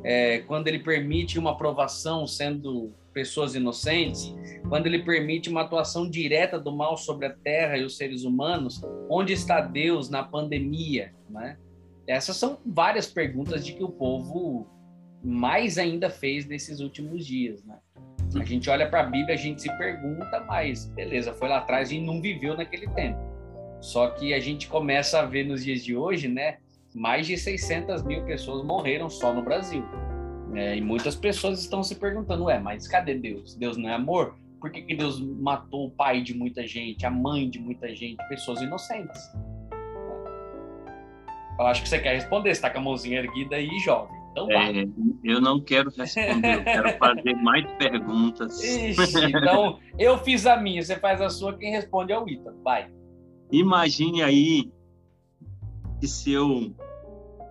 é, 0.03 0.39
quando 0.39 0.67
ele 0.67 0.79
permite 0.79 1.39
uma 1.39 1.51
aprovação 1.51 2.27
sendo 2.27 2.91
pessoas 3.13 3.55
inocentes, 3.55 4.33
quando 4.67 4.87
ele 4.87 5.03
permite 5.03 5.49
uma 5.49 5.61
atuação 5.61 6.09
direta 6.09 6.59
do 6.59 6.71
mal 6.71 6.97
sobre 6.97 7.27
a 7.27 7.33
terra 7.33 7.77
e 7.77 7.83
os 7.83 7.95
seres 7.95 8.23
humanos, 8.23 8.81
onde 9.09 9.33
está 9.33 9.61
Deus 9.61 10.09
na 10.09 10.23
pandemia, 10.23 11.13
né? 11.29 11.57
Essas 12.07 12.35
são 12.35 12.57
várias 12.65 13.07
perguntas 13.07 13.65
de 13.65 13.73
que 13.73 13.83
o 13.83 13.89
povo 13.89 14.67
mais 15.23 15.77
ainda 15.77 16.09
fez 16.09 16.45
nesses 16.45 16.79
últimos 16.81 17.25
dias, 17.25 17.63
né? 17.63 17.77
A 18.35 18.43
gente 18.43 18.69
olha 18.69 18.89
para 18.89 19.01
a 19.01 19.03
Bíblia, 19.03 19.35
a 19.35 19.37
gente 19.37 19.61
se 19.61 19.77
pergunta, 19.77 20.43
mas 20.47 20.87
beleza, 20.87 21.33
foi 21.33 21.47
lá 21.47 21.59
atrás 21.59 21.91
e 21.91 21.99
não 21.99 22.19
viveu 22.19 22.57
naquele 22.57 22.87
tempo. 22.89 23.19
Só 23.79 24.09
que 24.09 24.33
a 24.33 24.39
gente 24.39 24.67
começa 24.67 25.19
a 25.19 25.25
ver 25.25 25.45
nos 25.45 25.63
dias 25.63 25.83
de 25.83 25.95
hoje, 25.95 26.27
né? 26.27 26.57
Mais 26.95 27.27
de 27.27 27.37
600 27.37 28.03
mil 28.03 28.23
pessoas 28.23 28.63
morreram 28.63 29.09
só 29.09 29.33
no 29.33 29.41
Brasil. 29.41 29.83
É, 30.53 30.77
e 30.77 30.81
muitas 30.81 31.15
pessoas 31.15 31.59
estão 31.59 31.81
se 31.83 31.95
perguntando, 31.95 32.45
ué, 32.45 32.59
mas 32.59 32.87
cadê 32.87 33.15
Deus? 33.15 33.55
Deus 33.55 33.75
não 33.75 33.89
é 33.89 33.93
amor? 33.93 34.35
Por 34.59 34.71
que, 34.71 34.81
que 34.81 34.95
Deus 34.95 35.19
matou 35.19 35.87
o 35.87 35.91
pai 35.91 36.21
de 36.21 36.33
muita 36.33 36.65
gente, 36.65 37.05
a 37.05 37.11
mãe 37.11 37.49
de 37.49 37.59
muita 37.59 37.93
gente, 37.93 38.17
pessoas 38.29 38.61
inocentes? 38.61 39.19
Eu 41.59 41.65
acho 41.67 41.83
que 41.83 41.89
você 41.89 41.99
quer 41.99 42.15
responder, 42.15 42.49
você 42.49 42.59
está 42.59 42.69
com 42.69 42.79
a 42.79 42.81
mãozinha 42.81 43.19
erguida 43.19 43.55
aí, 43.55 43.67
jovem. 43.79 44.23
Então, 44.31 44.49
é, 44.49 44.87
eu 45.23 45.39
não 45.39 45.61
quero 45.61 45.91
responder, 45.91 46.55
eu 46.55 46.63
quero 46.63 46.89
fazer 46.97 47.35
mais 47.35 47.71
perguntas. 47.73 48.63
Ixi, 48.63 49.25
então, 49.25 49.79
eu 49.99 50.17
fiz 50.19 50.45
a 50.45 50.57
minha, 50.57 50.81
você 50.81 50.95
faz 50.95 51.21
a 51.21 51.29
sua, 51.29 51.55
quem 51.57 51.71
responde 51.71 52.11
é 52.11 52.19
o 52.19 52.27
Ita. 52.27 52.53
Vai. 52.63 52.89
Imagine 53.51 54.23
aí 54.23 54.71
que 55.99 56.07
se 56.07 56.31
eu 56.31 56.73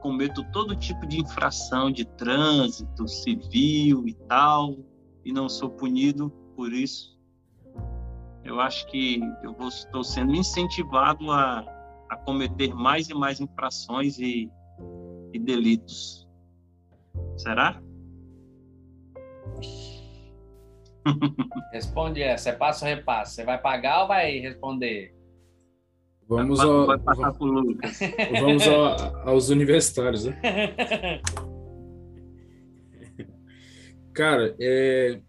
cometo 0.02 0.44
todo 0.52 0.76
tipo 0.76 1.06
de 1.06 1.20
infração 1.20 1.90
de 1.90 2.04
trânsito, 2.04 3.06
civil 3.06 4.06
e 4.06 4.14
tal, 4.28 4.76
e 5.24 5.32
não 5.32 5.48
sou 5.48 5.70
punido 5.70 6.30
por 6.56 6.72
isso, 6.72 7.18
eu 8.44 8.60
acho 8.60 8.86
que 8.88 9.20
eu 9.42 9.54
vou, 9.54 9.68
estou 9.68 10.02
sendo 10.02 10.34
incentivado 10.34 11.30
a, 11.30 11.60
a 12.10 12.16
cometer 12.16 12.74
mais 12.74 13.08
e 13.08 13.14
mais 13.14 13.40
infrações 13.40 14.18
e, 14.18 14.50
e 15.32 15.38
delitos. 15.38 16.28
Será? 17.36 17.80
Responde 21.72 22.22
essa, 22.22 22.50
é 22.50 22.52
passo 22.52 22.84
ou 22.84 22.90
repasso. 22.90 23.34
Você 23.34 23.44
vai 23.44 23.58
pagar 23.58 24.02
ou 24.02 24.08
vai 24.08 24.38
responder? 24.38 25.14
Vamos, 26.28 26.60
ao, 26.60 26.86
vamos 28.40 28.68
ao, 28.68 29.28
aos 29.28 29.50
universitários, 29.50 30.24
né? 30.24 30.40
Cara, 34.14 34.54
é, 34.58 35.20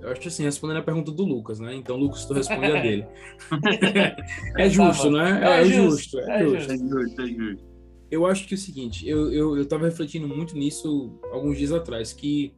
eu 0.00 0.10
acho 0.10 0.28
assim, 0.28 0.44
respondendo 0.44 0.78
a 0.78 0.82
pergunta 0.82 1.10
do 1.10 1.24
Lucas, 1.24 1.58
né? 1.58 1.74
Então, 1.74 1.96
Lucas, 1.96 2.24
tu 2.26 2.34
responde 2.34 2.66
a 2.66 2.80
dele. 2.80 3.06
é 4.56 4.68
justo, 4.68 5.10
né? 5.10 5.40
É, 5.42 5.60
é, 5.60 5.64
justo, 5.64 6.18
é, 6.20 6.44
justo. 6.44 6.72
É 6.72 6.76
justo, 6.76 7.22
é 7.22 7.26
justo. 7.26 7.64
Eu 8.08 8.24
acho 8.24 8.46
que 8.46 8.54
é 8.54 8.56
o 8.56 8.60
seguinte, 8.60 9.08
eu, 9.08 9.32
eu, 9.32 9.56
eu 9.56 9.66
tava 9.66 9.84
refletindo 9.86 10.28
muito 10.28 10.56
nisso 10.56 11.18
alguns 11.32 11.58
dias 11.58 11.72
atrás, 11.72 12.12
que 12.12 12.54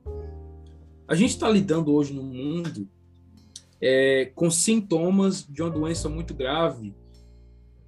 a 1.06 1.14
gente 1.14 1.30
está 1.30 1.48
lidando 1.48 1.90
hoje 1.94 2.12
no 2.12 2.22
mundo 2.22 2.86
é, 3.80 4.30
com 4.34 4.50
sintomas 4.50 5.46
de 5.46 5.62
uma 5.62 5.70
doença 5.70 6.06
muito 6.06 6.34
grave, 6.34 6.94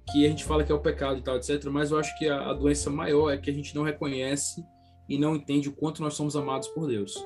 que 0.09 0.25
a 0.25 0.29
gente 0.29 0.43
fala 0.43 0.63
que 0.63 0.71
é 0.71 0.75
o 0.75 0.79
pecado 0.79 1.19
e 1.19 1.21
tal, 1.21 1.37
etc. 1.37 1.63
Mas 1.65 1.91
eu 1.91 1.99
acho 1.99 2.17
que 2.17 2.27
a, 2.27 2.49
a 2.49 2.53
doença 2.53 2.89
maior 2.89 3.29
é 3.29 3.37
que 3.37 3.49
a 3.49 3.53
gente 3.53 3.75
não 3.75 3.83
reconhece 3.83 4.63
e 5.07 5.17
não 5.17 5.35
entende 5.35 5.69
o 5.69 5.73
quanto 5.73 6.01
nós 6.01 6.13
somos 6.13 6.35
amados 6.35 6.67
por 6.69 6.87
Deus. 6.87 7.25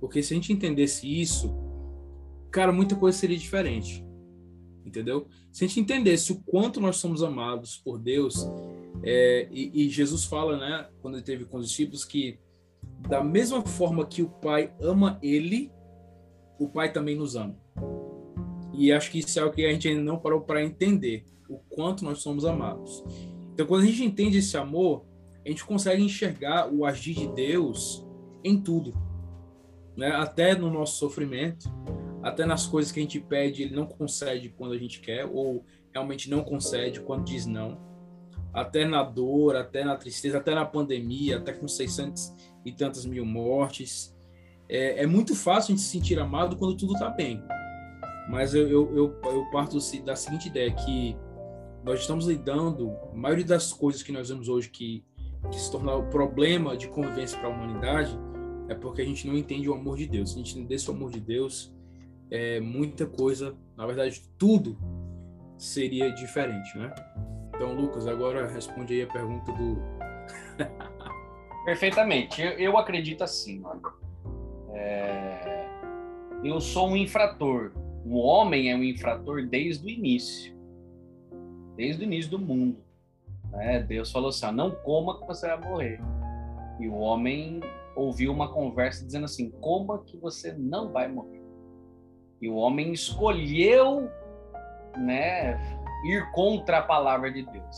Porque 0.00 0.22
se 0.22 0.32
a 0.32 0.36
gente 0.36 0.52
entendesse 0.52 1.06
isso, 1.20 1.54
cara, 2.50 2.72
muita 2.72 2.96
coisa 2.96 3.16
seria 3.16 3.36
diferente. 3.36 4.04
Entendeu? 4.84 5.26
Se 5.52 5.64
a 5.64 5.68
gente 5.68 5.80
entendesse 5.80 6.32
o 6.32 6.40
quanto 6.42 6.80
nós 6.80 6.96
somos 6.96 7.22
amados 7.22 7.76
por 7.76 7.98
Deus, 7.98 8.46
é, 9.02 9.48
e, 9.50 9.86
e, 9.86 9.88
Jesus 9.88 10.24
fala, 10.24 10.56
né, 10.56 10.88
quando 11.00 11.14
ele 11.14 11.24
teve 11.24 11.44
com 11.44 11.58
os 11.58 11.68
discípulos, 11.68 12.04
que 12.04 12.38
da 13.08 13.22
mesma 13.22 13.62
forma 13.62 14.06
que 14.06 14.22
o 14.22 14.28
Pai 14.28 14.72
ama 14.80 15.18
ele, 15.22 15.70
o 16.58 16.68
Pai 16.68 16.92
também 16.92 17.16
nos 17.16 17.36
ama. 17.36 17.56
E 18.72 18.92
acho 18.92 19.10
que 19.10 19.18
isso 19.18 19.38
é 19.38 19.44
o 19.44 19.50
que 19.50 19.64
a 19.66 19.72
gente 19.72 19.88
ainda 19.88 20.02
não 20.02 20.18
parou 20.18 20.40
para 20.40 20.62
entender, 20.62 21.24
o 21.48 21.58
quanto 21.58 22.04
nós 22.04 22.18
somos 22.18 22.44
amados. 22.44 23.04
Então, 23.52 23.66
quando 23.66 23.82
a 23.82 23.86
gente 23.86 24.04
entende 24.04 24.38
esse 24.38 24.56
amor, 24.56 25.04
a 25.44 25.48
gente 25.48 25.64
consegue 25.64 26.02
enxergar 26.02 26.68
o 26.72 26.84
agir 26.84 27.14
de 27.14 27.28
Deus 27.28 28.04
em 28.44 28.60
tudo, 28.60 28.92
né? 29.96 30.08
Até 30.08 30.54
no 30.54 30.70
nosso 30.70 30.98
sofrimento, 30.98 31.70
até 32.22 32.44
nas 32.44 32.66
coisas 32.66 32.90
que 32.90 32.98
a 32.98 33.02
gente 33.02 33.20
pede, 33.20 33.62
ele 33.62 33.74
não 33.74 33.86
concede 33.86 34.48
quando 34.48 34.72
a 34.72 34.78
gente 34.78 35.00
quer, 35.00 35.24
ou 35.24 35.64
realmente 35.92 36.28
não 36.28 36.42
concede 36.42 37.00
quando 37.00 37.24
diz 37.24 37.46
não. 37.46 37.78
Até 38.52 38.84
na 38.84 39.02
dor, 39.02 39.54
até 39.54 39.84
na 39.84 39.96
tristeza, 39.96 40.38
até 40.38 40.54
na 40.54 40.64
pandemia, 40.64 41.38
até 41.38 41.52
com 41.52 41.68
600 41.68 42.32
e 42.64 42.72
tantas 42.72 43.06
mil 43.06 43.24
mortes. 43.24 44.14
É, 44.68 45.04
é 45.04 45.06
muito 45.06 45.34
fácil 45.34 45.72
a 45.72 45.76
gente 45.76 45.86
se 45.86 45.92
sentir 45.92 46.18
amado 46.18 46.56
quando 46.56 46.76
tudo 46.76 46.94
está 46.94 47.08
bem. 47.08 47.42
Mas 48.28 48.54
eu, 48.54 48.68
eu, 48.68 48.96
eu, 48.96 49.20
eu 49.22 49.50
parto 49.52 49.78
da 50.04 50.16
seguinte 50.16 50.48
ideia, 50.48 50.72
que 50.72 51.16
nós 51.86 52.00
estamos 52.00 52.26
lidando, 52.26 52.98
a 53.12 53.16
maioria 53.16 53.44
das 53.44 53.72
coisas 53.72 54.02
que 54.02 54.10
nós 54.10 54.28
vemos 54.28 54.48
hoje 54.48 54.68
que, 54.68 55.04
que 55.48 55.56
se 55.56 55.70
tornar 55.70 55.94
o 55.94 56.10
problema 56.10 56.76
de 56.76 56.88
convivência 56.88 57.38
para 57.38 57.48
a 57.48 57.52
humanidade, 57.52 58.18
é 58.68 58.74
porque 58.74 59.02
a 59.02 59.04
gente 59.04 59.24
não 59.24 59.36
entende 59.36 59.70
o 59.70 59.74
amor 59.74 59.96
de 59.96 60.08
Deus. 60.08 60.32
Se 60.32 60.34
a 60.34 60.38
gente 60.38 60.58
entendesse 60.58 60.90
o 60.90 60.94
amor 60.94 61.12
de 61.12 61.20
Deus, 61.20 61.72
é, 62.28 62.58
muita 62.58 63.06
coisa, 63.06 63.56
na 63.76 63.86
verdade, 63.86 64.20
tudo 64.36 64.76
seria 65.56 66.12
diferente, 66.12 66.76
né? 66.76 66.92
Então, 67.54 67.72
Lucas, 67.72 68.08
agora 68.08 68.48
responde 68.48 68.94
aí 68.94 69.02
a 69.02 69.06
pergunta 69.06 69.52
do. 69.52 69.78
Perfeitamente. 71.64 72.42
Eu, 72.42 72.50
eu, 72.50 72.76
acredito 72.76 73.22
assim, 73.22 73.62
olha. 73.64 73.80
É... 74.74 75.68
Eu 76.42 76.60
sou 76.60 76.88
um 76.88 76.96
infrator. 76.96 77.70
O 78.04 78.18
homem 78.18 78.72
é 78.72 78.74
um 78.76 78.82
infrator 78.82 79.46
desde 79.46 79.86
o 79.86 79.88
início. 79.88 80.55
Desde 81.76 82.02
o 82.02 82.04
início 82.04 82.30
do 82.30 82.38
mundo. 82.38 82.78
Né? 83.50 83.80
Deus 83.80 84.10
falou 84.10 84.30
assim: 84.30 84.50
não 84.52 84.70
coma 84.70 85.20
que 85.20 85.26
você 85.26 85.46
vai 85.46 85.60
morrer. 85.60 86.00
E 86.80 86.88
o 86.88 86.94
homem 86.96 87.60
ouviu 87.94 88.32
uma 88.32 88.52
conversa 88.52 89.04
dizendo 89.04 89.24
assim: 89.24 89.50
coma 89.50 90.02
que 90.04 90.16
você 90.16 90.52
não 90.52 90.92
vai 90.92 91.08
morrer. 91.08 91.42
E 92.40 92.48
o 92.48 92.54
homem 92.54 92.92
escolheu, 92.92 94.10
né, 94.96 95.58
ir 96.04 96.30
contra 96.32 96.78
a 96.78 96.82
palavra 96.82 97.32
de 97.32 97.42
Deus. 97.42 97.76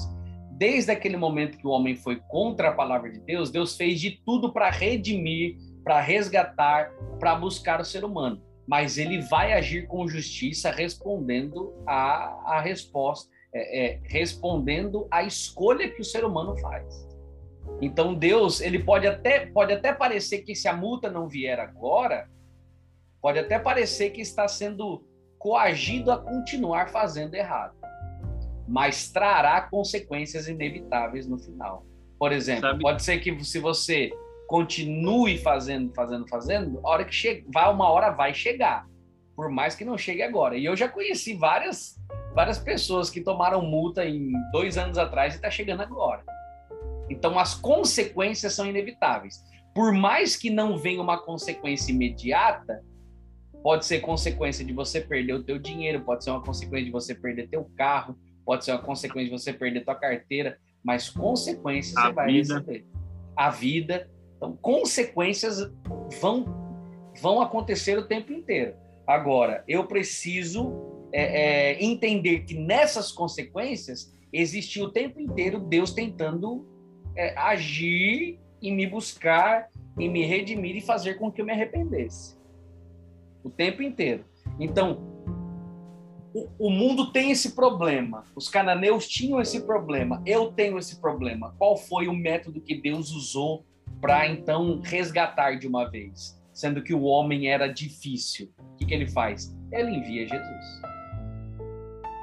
Desde 0.53 0.91
aquele 0.91 1.17
momento 1.17 1.57
que 1.57 1.67
o 1.67 1.71
homem 1.71 1.95
foi 1.95 2.17
contra 2.17 2.71
a 2.71 2.73
palavra 2.73 3.13
de 3.13 3.21
Deus, 3.21 3.51
Deus 3.51 3.77
fez 3.77 4.01
de 4.01 4.21
tudo 4.27 4.53
para 4.53 4.69
redimir, 4.71 5.57
para 5.85 6.01
resgatar, 6.01 6.91
para 7.21 7.37
buscar 7.37 7.81
o 7.81 7.85
ser 7.85 8.05
humano. 8.05 8.43
Mas 8.67 8.99
ele 8.99 9.21
vai 9.23 9.53
agir 9.53 9.87
com 9.87 10.09
justiça, 10.09 10.73
respondendo 10.73 11.73
a 11.87 12.61
resposta, 12.61 13.31
é, 13.53 13.87
é, 13.87 14.01
respondendo 14.05 15.07
à 15.11 15.23
escolha 15.23 15.91
que 15.91 16.01
o 16.01 16.05
ser 16.05 16.25
humano 16.25 16.57
faz. 16.59 17.07
Então 17.81 18.15
Deus, 18.15 18.61
ele 18.61 18.79
pode 18.79 19.07
até 19.07 19.47
pode 19.47 19.73
até 19.73 19.93
parecer 19.93 20.39
que 20.39 20.55
se 20.55 20.69
a 20.69 20.73
multa 20.73 21.11
não 21.11 21.29
vier 21.29 21.59
agora, 21.61 22.29
pode 23.21 23.39
até 23.39 23.59
parecer 23.59 24.11
que 24.11 24.21
está 24.21 24.49
sendo 24.49 25.05
coagido 25.39 26.11
a 26.11 26.19
continuar 26.19 26.89
fazendo 26.89 27.35
errado, 27.35 27.75
mas 28.67 29.11
trará 29.11 29.61
consequências 29.63 30.49
inevitáveis 30.49 31.27
no 31.27 31.39
final. 31.39 31.87
Por 32.19 32.33
exemplo, 32.33 32.63
Sabe? 32.63 32.83
pode 32.83 33.03
ser 33.03 33.19
que 33.21 33.45
se 33.45 33.61
você 33.61 34.11
continue 34.49 35.39
fazendo, 35.39 35.93
fazendo, 35.95 36.27
fazendo, 36.29 36.81
a 36.85 36.91
hora 36.91 37.05
que 37.05 37.15
chega, 37.15 37.45
vai 37.53 37.73
uma 37.73 37.89
hora 37.89 38.11
vai 38.11 38.35
chegar, 38.35 38.89
por 39.37 39.49
mais 39.51 39.75
que 39.75 39.85
não 39.85 39.97
chegue 39.97 40.23
agora. 40.23 40.57
E 40.57 40.65
eu 40.65 40.75
já 40.75 40.89
conheci 40.89 41.35
várias 41.35 41.97
várias 42.35 42.59
pessoas 42.59 43.11
que 43.11 43.20
tomaram 43.20 43.62
multa 43.62 44.05
em 44.05 44.33
dois 44.53 44.79
anos 44.79 44.99
atrás 44.99 45.35
e 45.35 45.37
está 45.37 45.51
chegando 45.51 45.83
agora. 45.83 46.22
Então, 47.11 47.39
as 47.39 47.55
consequências 47.55 48.53
são 48.53 48.66
inevitáveis. 48.66 49.43
Por 49.74 49.93
mais 49.93 50.37
que 50.37 50.51
não 50.51 50.76
venha 50.76 51.01
uma 51.01 51.18
consequência 51.18 51.91
imediata, 51.91 52.83
pode 53.62 53.87
ser 53.87 54.01
consequência 54.01 54.64
de 54.64 54.72
você 54.72 55.01
perder 55.01 55.35
o 55.35 55.43
teu 55.43 55.59
dinheiro, 55.59 56.05
pode 56.05 56.24
ser 56.24 56.31
uma 56.31 56.43
consequência 56.43 56.87
de 56.87 56.91
você 56.91 57.14
perder 57.14 57.49
teu 57.49 57.70
carro, 57.76 58.16
pode 58.45 58.64
ser 58.64 58.72
uma 58.72 58.83
consequência 58.83 59.31
de 59.31 59.39
você 59.39 59.53
perder 59.53 59.85
tua 59.85 59.95
carteira, 59.95 60.59
mas 60.83 61.09
consequências 61.09 61.97
a 61.97 62.09
você 62.09 62.12
vai 62.12 62.26
vida. 62.26 62.55
receber. 62.55 62.87
A 63.37 63.51
vida. 63.51 64.11
Então, 64.37 64.57
consequências 64.57 65.70
vão 66.20 66.57
vão 67.20 67.41
acontecer 67.41 67.99
o 67.99 68.07
tempo 68.07 68.33
inteiro. 68.33 68.74
Agora, 69.07 69.64
eu 69.66 69.87
preciso 69.87 70.98
é, 71.13 71.73
é, 71.73 71.85
entender 71.85 72.41
que 72.41 72.55
nessas 72.55 73.11
consequências 73.11 74.13
existe 74.33 74.81
o 74.81 74.91
tempo 74.91 75.21
inteiro 75.21 75.59
Deus 75.59 75.93
tentando 75.93 76.67
é, 77.17 77.37
agir 77.39 78.39
e 78.61 78.71
me 78.71 78.87
buscar 78.87 79.69
e 79.99 80.09
me 80.09 80.25
redimir 80.25 80.77
e 80.77 80.81
fazer 80.81 81.15
com 81.15 81.31
que 81.31 81.41
eu 81.41 81.45
me 81.45 81.53
arrependesse. 81.53 82.37
O 83.43 83.51
tempo 83.51 83.83
inteiro. 83.83 84.25
Então, 84.61 85.03
o, 86.35 86.49
o 86.59 86.71
mundo 86.71 87.11
tem 87.13 87.31
esse 87.31 87.55
problema. 87.55 88.25
Os 88.35 88.49
cananeus 88.49 89.09
tinham 89.09 89.41
esse 89.41 89.63
problema. 89.63 90.23
Eu 90.27 90.53
tenho 90.53 90.79
esse 90.79 91.01
problema. 91.01 91.55
Qual 91.59 91.77
foi 91.77 92.09
o 92.09 92.13
método 92.13 92.61
que 92.61 92.75
Deus 92.75 93.11
usou 93.11 93.65
para 94.01 94.29
então 94.29 94.81
resgatar 94.85 95.59
de 95.59 95.67
uma 95.67 95.91
vez? 95.91 96.39
Sendo 96.53 96.83
que 96.83 96.93
o 96.93 97.03
homem 97.03 97.49
era 97.49 97.67
difícil. 97.67 98.53
O 98.59 98.77
que, 98.77 98.87
que 98.87 98.95
ele 98.95 99.09
faz? 99.09 99.57
Ele 99.73 99.91
envia 99.91 100.27
Jesus. 100.27 100.98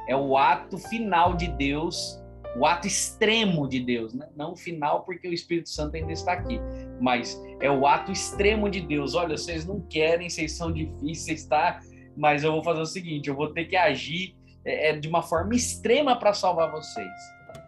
É 0.07 0.15
o 0.15 0.37
ato 0.37 0.77
final 0.77 1.35
de 1.35 1.47
Deus 1.47 2.19
o 2.55 2.65
ato 2.65 2.87
extremo 2.87 3.67
de 3.67 3.81
Deus, 3.81 4.13
né? 4.13 4.29
não 4.35 4.53
o 4.53 4.55
final, 4.55 5.03
porque 5.03 5.27
o 5.27 5.33
Espírito 5.33 5.69
Santo 5.69 5.95
ainda 5.97 6.13
está 6.13 6.33
aqui, 6.33 6.59
mas 7.01 7.41
é 7.59 7.69
o 7.69 7.85
ato 7.85 8.11
extremo 8.11 8.69
de 8.69 8.79
Deus. 8.79 9.13
Olha, 9.13 9.37
vocês 9.37 9.65
não 9.65 9.81
querem, 9.81 10.29
vocês 10.29 10.53
são 10.53 10.71
difíceis, 10.71 11.45
tá? 11.45 11.81
Mas 12.15 12.43
eu 12.45 12.53
vou 12.53 12.63
fazer 12.63 12.79
o 12.79 12.85
seguinte: 12.85 13.29
eu 13.29 13.35
vou 13.35 13.51
ter 13.51 13.65
que 13.65 13.75
agir 13.75 14.37
é, 14.63 14.89
é 14.89 14.97
de 14.97 15.07
uma 15.07 15.21
forma 15.21 15.53
extrema 15.53 16.15
para 16.15 16.33
salvar 16.33 16.71
vocês, 16.71 17.11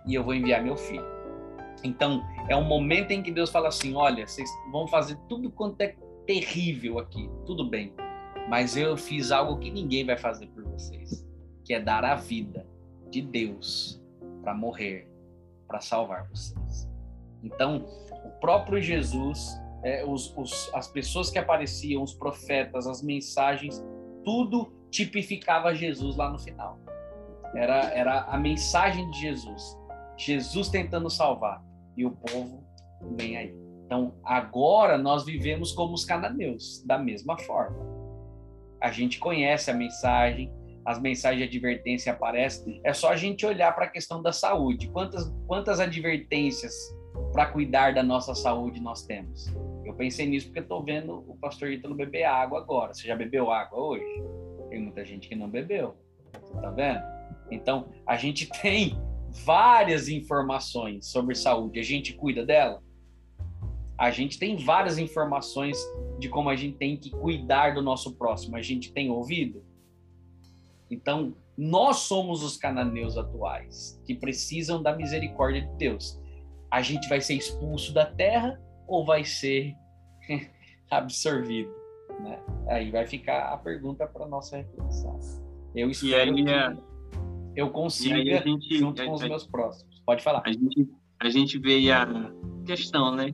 e 0.06 0.16
eu 0.16 0.24
vou 0.24 0.34
enviar 0.34 0.64
meu 0.64 0.78
filho. 0.78 1.06
Então, 1.84 2.24
é 2.48 2.56
um 2.56 2.64
momento 2.64 3.12
em 3.12 3.22
que 3.22 3.32
Deus 3.32 3.50
fala 3.50 3.68
assim: 3.68 3.94
olha, 3.94 4.26
vocês 4.26 4.50
vão 4.72 4.88
fazer 4.88 5.18
tudo 5.28 5.52
quanto 5.52 5.82
é 5.82 5.96
terrível 6.26 6.98
aqui, 6.98 7.30
tudo 7.46 7.70
bem, 7.70 7.94
mas 8.50 8.78
eu 8.78 8.96
fiz 8.96 9.32
algo 9.34 9.60
que 9.60 9.70
ninguém 9.70 10.06
vai 10.06 10.18
fazer 10.18 10.48
por 10.48 10.64
vocês, 10.64 11.27
que 11.68 11.74
é 11.74 11.82
dar 11.82 12.06
a 12.06 12.16
vida 12.16 12.66
de 13.10 13.22
Deus 13.22 14.02
para 14.42 14.56
morrer, 14.56 15.12
para 15.68 15.82
salvar 15.82 16.26
vocês. 16.30 16.90
Então, 17.44 17.86
o 18.26 18.30
próprio 18.40 18.82
Jesus, 18.82 19.60
é, 19.84 20.06
os, 20.06 20.34
os, 20.38 20.74
as 20.74 20.88
pessoas 20.88 21.30
que 21.30 21.38
apareciam, 21.38 22.02
os 22.02 22.14
profetas, 22.14 22.88
as 22.88 23.04
mensagens, 23.04 23.86
tudo 24.24 24.74
tipificava 24.90 25.76
Jesus 25.76 26.16
lá 26.16 26.30
no 26.30 26.40
final. 26.40 26.80
Era, 27.54 27.90
era 27.92 28.22
a 28.22 28.38
mensagem 28.38 29.10
de 29.12 29.20
Jesus. 29.20 29.78
Jesus 30.16 30.70
tentando 30.70 31.10
salvar. 31.10 31.62
e 31.98 32.06
o 32.06 32.12
povo 32.12 32.64
nem 33.18 33.36
aí. 33.36 33.54
Então, 33.86 34.16
agora 34.24 34.98
nós 34.98 35.26
vivemos 35.26 35.74
como 35.74 35.94
os 35.94 36.06
cananeus, 36.06 36.82
da 36.86 36.98
mesma 36.98 37.38
forma. 37.38 37.78
A 38.82 38.92
gente 38.92 39.20
conhece 39.20 39.70
a 39.70 39.74
mensagem, 39.74 40.52
as 40.88 41.02
mensagens 41.02 41.42
de 41.42 41.58
advertência 41.58 42.14
aparecem, 42.14 42.80
é 42.82 42.94
só 42.94 43.12
a 43.12 43.18
gente 43.18 43.46
olhar 43.46 43.76
para 43.76 43.84
a 43.84 43.90
questão 43.90 44.22
da 44.22 44.32
saúde. 44.32 44.88
Quantas, 44.88 45.30
quantas 45.46 45.82
advertências 45.82 46.74
para 47.34 47.48
cuidar 47.48 47.94
da 47.94 48.02
nossa 48.02 48.34
saúde 48.34 48.80
nós 48.80 49.06
temos? 49.06 49.54
Eu 49.84 49.94
pensei 49.96 50.26
nisso 50.26 50.46
porque 50.46 50.62
estou 50.62 50.82
vendo 50.82 51.26
o 51.28 51.36
pastor 51.42 51.74
Ítalo 51.74 51.94
beber 51.94 52.24
água 52.24 52.60
agora. 52.60 52.94
Você 52.94 53.06
já 53.06 53.18
bebeu 53.18 53.52
água 53.52 53.78
hoje? 53.78 54.24
Tem 54.70 54.82
muita 54.82 55.04
gente 55.04 55.28
que 55.28 55.36
não 55.36 55.50
bebeu. 55.50 55.98
Tá 56.62 56.72
vendo? 56.72 57.02
Então, 57.52 57.90
a 58.08 58.16
gente 58.16 58.48
tem 58.62 58.98
várias 59.46 60.08
informações 60.08 61.08
sobre 61.08 61.36
saúde. 61.36 61.82
A 61.82 61.84
gente 61.84 62.14
cuida 62.14 62.46
dela? 62.46 62.82
A 63.98 64.10
gente 64.10 64.40
tem 64.40 64.56
várias 64.56 64.98
informações 64.98 65.78
de 66.18 66.30
como 66.30 66.50
a 66.50 66.56
gente 66.56 66.78
tem 66.78 66.96
que 66.96 67.12
cuidar 67.12 67.74
do 67.74 67.82
nosso 67.82 68.16
próximo. 68.16 68.56
A 68.56 68.62
gente 68.62 68.94
tem 68.94 69.12
ouvido? 69.12 69.67
Então, 70.90 71.36
nós 71.58 71.98
somos 71.98 72.44
os 72.44 72.56
cananeus 72.56 73.18
atuais 73.18 74.02
que 74.06 74.14
precisam 74.14 74.82
da 74.82 74.96
misericórdia 74.96 75.62
de 75.62 75.78
Deus. 75.78 76.22
A 76.72 76.82
gente 76.82 77.10
vai 77.10 77.20
ser 77.20 77.34
expulso 77.34 77.94
da 77.94 78.06
terra 78.06 78.62
ou 78.88 79.06
vai 79.06 79.24
ser 79.24 79.76
absorvido? 80.90 81.74
Né? 82.22 82.40
Aí 82.68 82.92
vai 82.92 83.06
ficar 83.06 83.54
a 83.54 83.58
pergunta 83.58 84.08
para 84.08 84.28
nossa 84.28 84.58
reflexão. 84.58 85.20
Eu 85.76 85.90
espero 85.90 86.36
aí, 86.36 86.44
que 86.44 86.50
é... 86.50 86.78
eu 87.56 87.70
consiga 87.70 88.42
gente, 88.42 88.78
junto 88.78 89.04
com 89.04 89.14
os 89.14 89.24
meus 89.24 89.48
próximos. 89.48 90.02
Pode 90.06 90.24
falar. 90.24 90.44
A 90.46 90.52
gente, 90.52 90.90
a 91.20 91.30
gente 91.30 91.60
vê 91.60 91.92
a 91.92 92.08
questão, 92.66 93.16
né? 93.16 93.34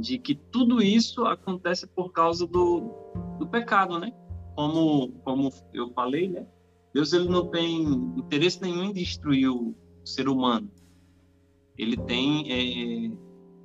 De 0.00 0.18
que 0.18 0.34
tudo 0.34 0.82
isso 0.82 1.24
acontece 1.24 1.86
por 1.86 2.12
causa 2.12 2.46
do, 2.46 2.80
do 3.38 3.46
pecado, 3.46 3.98
né? 3.98 4.12
Como, 4.54 5.12
como 5.24 5.50
eu 5.72 5.90
falei, 5.92 6.28
né? 6.28 6.46
Deus 6.92 7.12
ele 7.12 7.28
não 7.28 7.46
tem 7.46 7.82
interesse 8.16 8.60
nenhum 8.60 8.84
em 8.84 8.92
destruir 8.92 9.48
o 9.48 9.74
ser 10.04 10.28
humano. 10.28 10.70
Ele 11.76 11.96
tem 11.96 12.50
é, 12.50 13.10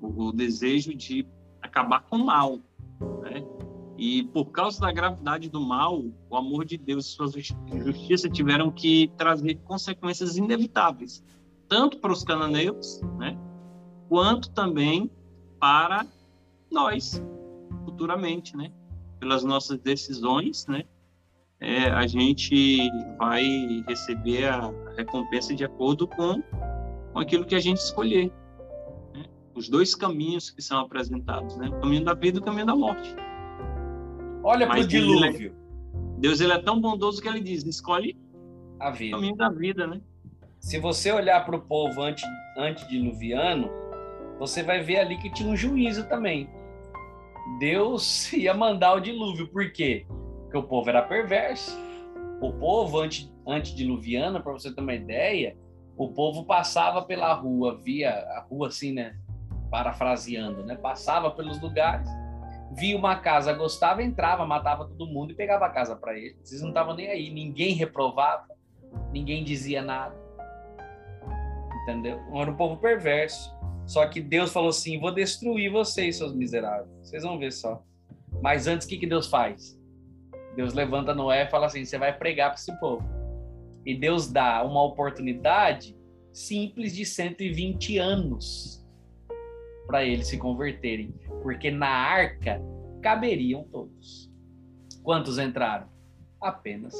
o, 0.01 0.25
o, 0.25 0.31
desejo 0.31 0.93
de 0.93 1.25
acabar 1.61 2.01
com 2.01 2.17
o 2.17 2.25
mal. 2.25 2.59
Né? 3.21 3.43
E 3.97 4.23
por 4.23 4.51
causa 4.51 4.79
da 4.81 4.91
gravidade 4.91 5.49
do 5.49 5.61
mal, 5.61 6.03
o 6.29 6.35
amor 6.35 6.65
de 6.65 6.77
Deus 6.77 7.07
e 7.07 7.09
sua 7.09 7.27
justiça 7.27 8.29
tiveram 8.29 8.69
que 8.71 9.11
trazer 9.17 9.55
consequências 9.63 10.37
inevitáveis, 10.37 11.23
tanto 11.67 11.99
para 11.99 12.11
os 12.11 12.23
cananeus, 12.23 13.01
né? 13.17 13.37
quanto 14.09 14.51
também 14.51 15.09
para 15.59 16.05
nós, 16.69 17.23
futuramente, 17.85 18.55
né? 18.57 18.71
pelas 19.19 19.43
nossas 19.43 19.79
decisões, 19.79 20.67
né? 20.67 20.83
É, 21.63 21.89
a 21.89 22.05
gente 22.05 22.89
vai 23.17 23.83
receber 23.87 24.45
a 24.49 24.69
recompensa 24.97 25.55
de 25.55 25.63
acordo 25.63 26.05
com, 26.05 26.43
com 27.13 27.19
aquilo 27.19 27.45
que 27.45 27.55
a 27.55 27.59
gente 27.59 27.77
escolher. 27.77 28.29
Né? 29.15 29.23
Os 29.55 29.69
dois 29.69 29.95
caminhos 29.95 30.49
que 30.49 30.61
são 30.61 30.79
apresentados, 30.79 31.55
né? 31.55 31.69
o 31.69 31.79
caminho 31.79 32.03
da 32.03 32.13
vida 32.13 32.37
e 32.37 32.41
o 32.41 32.43
caminho 32.43 32.65
da 32.65 32.75
morte. 32.75 33.15
Olha 34.43 34.67
para 34.67 34.81
o 34.81 34.87
dilúvio. 34.87 35.55
Deus 36.17 36.41
ele 36.41 36.51
é 36.51 36.61
tão 36.61 36.81
bondoso 36.81 37.21
que 37.21 37.29
ele 37.29 37.39
diz: 37.39 37.65
escolhe 37.65 38.17
a 38.77 38.91
vida. 38.91 39.15
o 39.15 39.19
caminho 39.19 39.37
da 39.37 39.49
vida. 39.49 39.87
Né? 39.87 40.01
Se 40.59 40.79
você 40.79 41.13
olhar 41.13 41.45
para 41.45 41.55
o 41.55 41.61
povo 41.61 42.01
antes, 42.01 42.25
antediluviano, 42.57 43.69
você 44.37 44.63
vai 44.63 44.81
ver 44.81 44.99
ali 44.99 45.17
que 45.17 45.31
tinha 45.31 45.47
um 45.47 45.55
juízo 45.55 46.09
também. 46.09 46.49
Deus 47.57 48.31
ia 48.33 48.53
mandar 48.53 48.95
o 48.95 48.99
dilúvio, 48.99 49.47
por 49.47 49.71
quê? 49.71 50.05
porque 50.09 50.22
o 50.57 50.63
povo 50.63 50.89
era 50.89 51.01
perverso. 51.01 51.77
O 52.41 52.51
povo 52.53 52.99
antes, 52.99 53.31
antediluviano, 53.47 54.41
para 54.41 54.51
você 54.51 54.73
ter 54.73 54.81
uma 54.81 54.93
ideia, 54.93 55.55
o 55.95 56.09
povo 56.09 56.45
passava 56.45 57.01
pela 57.01 57.33
rua, 57.33 57.77
via 57.77 58.11
a 58.11 58.45
rua 58.49 58.67
assim, 58.67 58.93
né? 58.93 59.15
Parafraseando, 59.69 60.63
né? 60.63 60.75
Passava 60.75 61.31
pelos 61.31 61.61
lugares, 61.61 62.07
via 62.71 62.97
uma 62.97 63.15
casa, 63.15 63.53
gostava, 63.53 64.03
entrava, 64.03 64.45
matava 64.45 64.85
todo 64.85 65.07
mundo 65.07 65.31
e 65.31 65.35
pegava 65.35 65.65
a 65.65 65.69
casa 65.69 65.95
para 65.95 66.17
eles. 66.17 66.37
Vocês 66.43 66.61
não 66.61 66.69
estavam 66.69 66.95
nem 66.95 67.07
aí, 67.07 67.29
ninguém 67.29 67.73
reprovava, 67.73 68.47
ninguém 69.11 69.43
dizia 69.43 69.81
nada. 69.81 70.15
Entendeu? 71.83 72.19
Era 72.33 72.49
um 72.49 72.55
povo 72.55 72.77
perverso. 72.77 73.53
Só 73.85 74.05
que 74.07 74.21
Deus 74.21 74.51
falou 74.51 74.69
assim: 74.69 74.99
vou 74.99 75.13
destruir 75.13 75.71
vocês, 75.71 76.17
seus 76.17 76.33
miseráveis. 76.33 76.89
Vocês 77.01 77.23
vão 77.23 77.37
ver 77.37 77.51
só. 77.51 77.83
Mas 78.41 78.67
antes, 78.67 78.87
o 78.87 78.89
que, 78.89 78.97
que 78.97 79.07
Deus 79.07 79.27
faz? 79.27 79.77
Deus 80.55 80.73
levanta 80.73 81.13
Noé 81.13 81.43
e 81.43 81.49
fala 81.49 81.67
assim: 81.67 81.85
você 81.85 81.97
vai 81.97 82.17
pregar 82.17 82.49
para 82.49 82.59
esse 82.59 82.79
povo. 82.79 83.03
E 83.85 83.95
Deus 83.95 84.31
dá 84.31 84.63
uma 84.63 84.83
oportunidade 84.83 85.95
simples 86.31 86.95
de 86.95 87.05
120 87.05 87.97
anos 87.97 88.83
para 89.85 90.03
eles 90.03 90.27
se 90.27 90.37
converterem, 90.37 91.13
porque 91.41 91.69
na 91.69 91.89
arca 91.89 92.61
caberiam 93.01 93.63
todos. 93.65 94.31
Quantos 95.03 95.37
entraram? 95.37 95.87
Apenas 96.41 96.95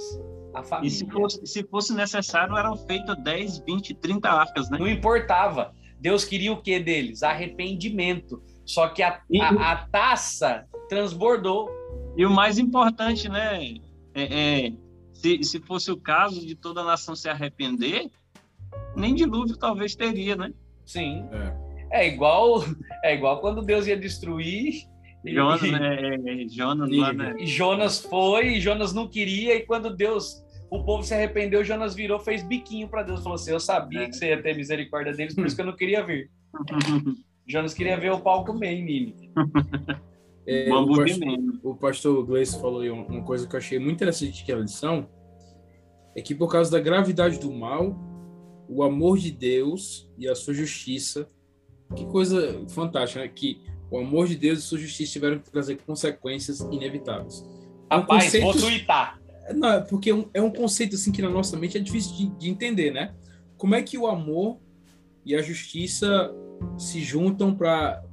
a 0.54 0.62
família. 0.62 0.88
E 0.88 0.92
se 0.92 1.06
fosse, 1.10 1.46
se 1.46 1.64
fosse 1.64 1.94
necessário, 1.94 2.58
eram 2.58 2.76
feitas 2.76 3.18
10, 3.24 3.60
20, 3.60 3.94
30 3.96 4.30
arcas, 4.30 4.70
né? 4.70 4.78
Não 4.78 4.88
importava. 4.88 5.74
Deus 6.00 6.26
queria 6.26 6.52
o 6.52 6.62
que 6.62 6.80
deles? 6.80 7.24
Arrependimento. 7.24 8.44
Só 8.66 8.90
que 8.90 9.02
a, 9.02 9.22
a, 9.42 9.72
a 9.72 9.76
taça 9.88 10.66
transbordou 10.90 11.70
e 12.16 12.26
o 12.26 12.30
mais 12.30 12.58
importante, 12.60 13.28
né? 13.30 13.78
É, 14.14 14.24
é, 14.66 14.74
se, 15.14 15.44
se 15.44 15.60
fosse 15.60 15.92
o 15.92 15.98
caso 15.98 16.46
de 16.46 16.56
toda 16.56 16.82
a 16.82 16.86
nação 16.86 17.16
se 17.16 17.30
arrepender, 17.30 18.10
nem 18.96 19.16
dilúvio 19.16 19.58
talvez 19.58 19.96
teria, 19.96 20.36
né? 20.36 20.54
Sim. 20.86 21.26
É, 21.92 22.04
é 22.04 22.08
igual 22.08 22.64
é 23.04 23.14
igual 23.14 23.40
quando 23.40 23.62
Deus 23.62 23.88
ia 23.88 23.98
destruir. 23.98 24.88
Jonas, 25.26 25.62
e, 25.64 25.72
né? 25.72 26.16
É, 26.44 26.48
Jonas, 26.48 26.90
e, 26.90 26.98
lá, 26.98 27.14
né? 27.14 27.36
e 27.40 27.48
Jonas 27.48 28.00
foi, 28.00 28.56
e 28.56 28.62
Jonas 28.62 28.94
não 28.94 29.08
queria, 29.08 29.56
e 29.56 29.62
quando 29.62 29.96
Deus, 29.96 30.44
o 30.70 30.84
povo 30.84 31.04
se 31.04 31.14
arrependeu, 31.14 31.64
Jonas 31.64 31.96
virou, 31.96 32.20
fez 32.20 32.44
biquinho 32.44 32.88
para 32.88 33.04
Deus, 33.04 33.24
falou 33.24 33.36
assim: 33.36 33.52
Eu 33.52 33.60
sabia 33.60 34.04
é. 34.04 34.08
que 34.08 34.16
você 34.16 34.28
ia 34.28 34.42
ter 34.42 34.56
misericórdia 34.56 35.14
deles, 35.14 35.34
por 35.34 35.46
isso 35.46 35.56
que 35.56 35.62
eu 35.62 35.66
não 35.66 35.76
queria 35.76 36.06
vir. 36.06 36.30
Jonas 37.48 37.74
queria 37.74 37.98
ver 37.98 38.12
o 38.12 38.20
pau 38.20 38.46
comer 38.46 38.72
em 38.72 39.16
É, 40.46 40.74
o, 40.74 40.88
pastor, 40.88 41.30
o 41.64 41.76
pastor 41.76 42.26
Gleice 42.26 42.60
falou 42.60 42.84
uma 42.84 43.24
coisa 43.24 43.48
que 43.48 43.56
eu 43.56 43.60
achei 43.60 43.80
muito 43.80 43.96
interessante 43.96 44.44
que 44.44 44.52
a 44.52 44.58
lição 44.58 45.08
é 46.16 46.22
que 46.22 46.36
por 46.36 46.52
causa 46.52 46.70
da 46.70 46.80
gravidade 46.80 47.40
do 47.40 47.52
mal, 47.52 47.98
o 48.68 48.84
amor 48.84 49.18
de 49.18 49.32
Deus 49.32 50.10
e 50.18 50.28
a 50.28 50.36
sua 50.36 50.54
justiça, 50.54 51.30
que 51.96 52.06
coisa 52.06 52.64
fantástica, 52.70 53.22
né? 53.22 53.28
Que 53.28 53.62
o 53.90 53.98
amor 53.98 54.28
de 54.28 54.36
Deus 54.36 54.60
e 54.60 54.62
sua 54.64 54.80
justiça 54.80 55.14
tiveram 55.14 55.40
que 55.40 55.50
trazer 55.50 55.78
consequências 55.78 56.60
inevitáveis. 56.60 57.44
É 57.90 57.96
um 57.96 58.00
Rapaz, 58.00 58.26
conceito... 58.26 58.44
vou 58.44 58.54
tuitar. 58.54 59.22
Não, 59.54 59.70
é 59.70 59.82
porque 59.82 60.10
é 60.10 60.16
um, 60.16 60.26
é 60.34 60.42
um, 60.42 60.50
conceito 60.50 60.96
assim 60.96 61.12
que 61.12 61.22
na 61.22 61.30
nossa 61.30 61.58
mente 61.58 61.78
é 61.78 61.82
difícil 61.82 62.16
de, 62.16 62.30
de 62.38 62.50
entender, 62.50 62.92
né? 62.92 63.14
Como 63.58 63.76
é 63.76 63.82
que 63.82 63.98
o 63.98 64.08
amor 64.08 64.58
e 65.26 65.36
a 65.36 65.42
justiça 65.42 66.34
se 66.78 67.02
juntam 67.02 67.54
para 67.54 68.04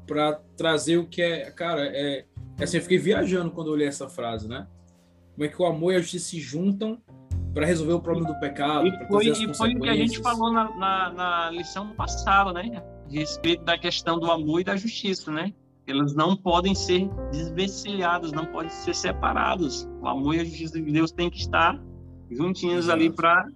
trazer 0.56 0.98
o 0.98 1.06
que 1.06 1.22
é. 1.22 1.50
Cara, 1.50 1.86
é, 1.86 2.24
é 2.58 2.64
assim, 2.64 2.76
eu 2.76 2.82
fiquei 2.82 2.98
viajando 2.98 3.50
quando 3.50 3.68
eu 3.68 3.74
olhei 3.74 3.88
essa 3.88 4.08
frase, 4.08 4.48
né? 4.48 4.66
Como 5.34 5.44
é 5.44 5.48
que 5.48 5.62
o 5.62 5.66
amor 5.66 5.92
e 5.92 5.96
a 5.96 6.00
justiça 6.00 6.30
se 6.30 6.40
juntam 6.40 7.00
para 7.54 7.66
resolver 7.66 7.94
o 7.94 8.00
problema 8.00 8.32
do 8.32 8.38
pecado. 8.38 8.86
E 8.86 9.06
foi, 9.06 9.28
e 9.28 9.54
foi 9.54 9.74
o 9.74 9.80
que 9.80 9.88
a 9.88 9.96
gente 9.96 10.20
falou 10.20 10.52
na, 10.52 10.74
na, 10.76 11.12
na, 11.12 11.50
lição 11.50 11.90
passada, 11.94 12.52
né? 12.52 12.82
A 13.08 13.12
respeito 13.12 13.64
da 13.64 13.76
questão 13.76 14.18
do 14.18 14.30
amor 14.30 14.60
e 14.60 14.64
da 14.64 14.76
justiça, 14.76 15.30
né? 15.30 15.52
Elas 15.86 16.14
não 16.14 16.36
podem 16.36 16.74
ser 16.74 17.08
desvencilhadas, 17.32 18.30
não 18.30 18.46
podem 18.46 18.70
ser 18.70 18.94
separadas. 18.94 19.88
O 20.00 20.06
amor 20.06 20.36
e 20.36 20.40
a 20.40 20.44
justiça 20.44 20.80
de 20.80 20.92
Deus 20.92 21.10
têm 21.10 21.28
que 21.28 21.38
estar 21.38 21.80
juntinhos 22.30 22.84
Exato. 22.84 22.98
ali 22.98 23.10
para 23.10 23.46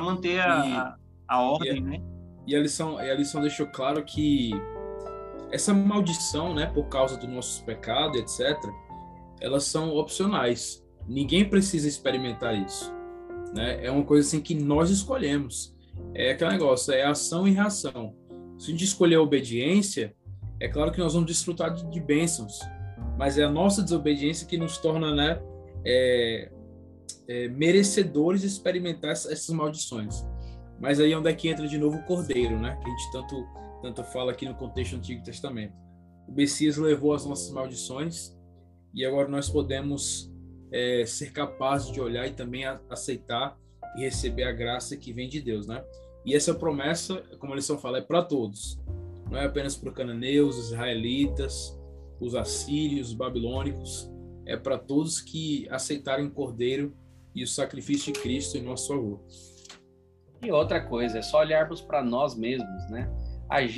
manter 0.00 0.40
a, 0.40 0.66
e, 0.66 0.72
a, 0.72 0.96
a 1.26 1.42
ordem, 1.42 1.78
e, 1.78 1.80
né? 1.80 2.02
E 2.46 2.54
a 2.54 2.60
lição, 2.60 2.96
a 2.98 3.14
lição 3.14 3.40
deixou 3.40 3.66
claro 3.66 4.04
que 4.04 4.52
essa 5.50 5.72
maldição, 5.72 6.54
né, 6.54 6.66
por 6.66 6.88
causa 6.88 7.16
dos 7.16 7.28
nossos 7.28 7.60
pecados, 7.60 8.20
etc., 8.20 8.58
elas 9.40 9.64
são 9.64 9.94
opcionais. 9.94 10.84
Ninguém 11.06 11.48
precisa 11.48 11.88
experimentar 11.88 12.54
isso. 12.54 12.92
Né? 13.54 13.84
É 13.84 13.90
uma 13.90 14.04
coisa 14.04 14.26
assim 14.26 14.40
que 14.40 14.54
nós 14.54 14.90
escolhemos. 14.90 15.74
É 16.14 16.32
aquele 16.32 16.50
negócio, 16.50 16.92
é 16.92 17.04
ação 17.04 17.46
e 17.46 17.52
reação. 17.52 18.14
Se 18.58 18.68
a 18.68 18.70
gente 18.72 18.84
escolher 18.84 19.16
a 19.16 19.22
obediência, 19.22 20.14
é 20.60 20.68
claro 20.68 20.92
que 20.92 20.98
nós 20.98 21.14
vamos 21.14 21.28
desfrutar 21.28 21.72
de, 21.72 21.88
de 21.88 22.00
bênçãos, 22.00 22.58
mas 23.16 23.38
é 23.38 23.44
a 23.44 23.50
nossa 23.50 23.82
desobediência 23.82 24.46
que 24.46 24.58
nos 24.58 24.78
torna 24.78 25.14
né, 25.14 25.40
é, 25.84 26.50
é, 27.28 27.48
merecedores 27.48 28.40
de 28.40 28.48
experimentar 28.48 29.12
essas 29.12 29.48
maldições. 29.50 30.26
Mas 30.80 31.00
aí 31.00 31.12
é 31.12 31.18
onde 31.18 31.30
é 31.30 31.34
que 31.34 31.48
entra 31.48 31.66
de 31.66 31.78
novo 31.78 31.98
o 31.98 32.04
cordeiro, 32.04 32.58
né? 32.58 32.76
Que 32.80 32.86
a 32.86 32.90
gente 32.90 33.12
tanto 33.12 33.46
tanto 33.80 34.02
fala 34.04 34.32
aqui 34.32 34.46
no 34.46 34.54
contexto 34.54 34.92
do 34.92 34.98
Antigo 34.98 35.22
Testamento. 35.22 35.74
O 36.26 36.32
Messias 36.32 36.76
levou 36.76 37.14
as 37.14 37.24
nossas 37.24 37.50
maldições 37.50 38.36
e 38.94 39.04
agora 39.04 39.28
nós 39.28 39.48
podemos 39.48 40.30
é, 40.70 41.04
ser 41.06 41.32
capazes 41.32 41.90
de 41.90 42.00
olhar 42.00 42.26
e 42.26 42.32
também 42.32 42.64
aceitar 42.90 43.56
e 43.96 44.02
receber 44.02 44.44
a 44.44 44.52
graça 44.52 44.96
que 44.96 45.12
vem 45.12 45.28
de 45.28 45.40
Deus, 45.40 45.66
né? 45.66 45.82
E 46.24 46.34
essa 46.34 46.54
promessa, 46.54 47.22
como 47.38 47.52
a 47.52 47.56
lição 47.56 47.78
fala, 47.78 47.98
é 47.98 48.02
para 48.02 48.22
todos. 48.22 48.78
Não 49.30 49.38
é 49.38 49.46
apenas 49.46 49.76
para 49.76 49.88
os 49.88 49.94
cananeus, 49.94 50.58
os 50.58 50.66
israelitas, 50.72 51.78
os 52.20 52.34
assírios, 52.34 53.08
os 53.08 53.14
babilônicos. 53.14 54.10
É 54.44 54.56
para 54.56 54.78
todos 54.78 55.20
que 55.20 55.68
aceitarem 55.70 56.26
o 56.26 56.30
Cordeiro 56.30 56.94
e 57.34 57.42
o 57.42 57.46
sacrifício 57.46 58.12
de 58.12 58.20
Cristo 58.20 58.56
em 58.56 58.62
nosso 58.62 58.88
favor. 58.88 59.20
E 60.42 60.50
outra 60.50 60.80
coisa, 60.80 61.18
é 61.18 61.22
só 61.22 61.40
olharmos 61.40 61.80
para 61.80 62.02
nós 62.02 62.34
mesmos, 62.34 62.90
né? 62.90 63.10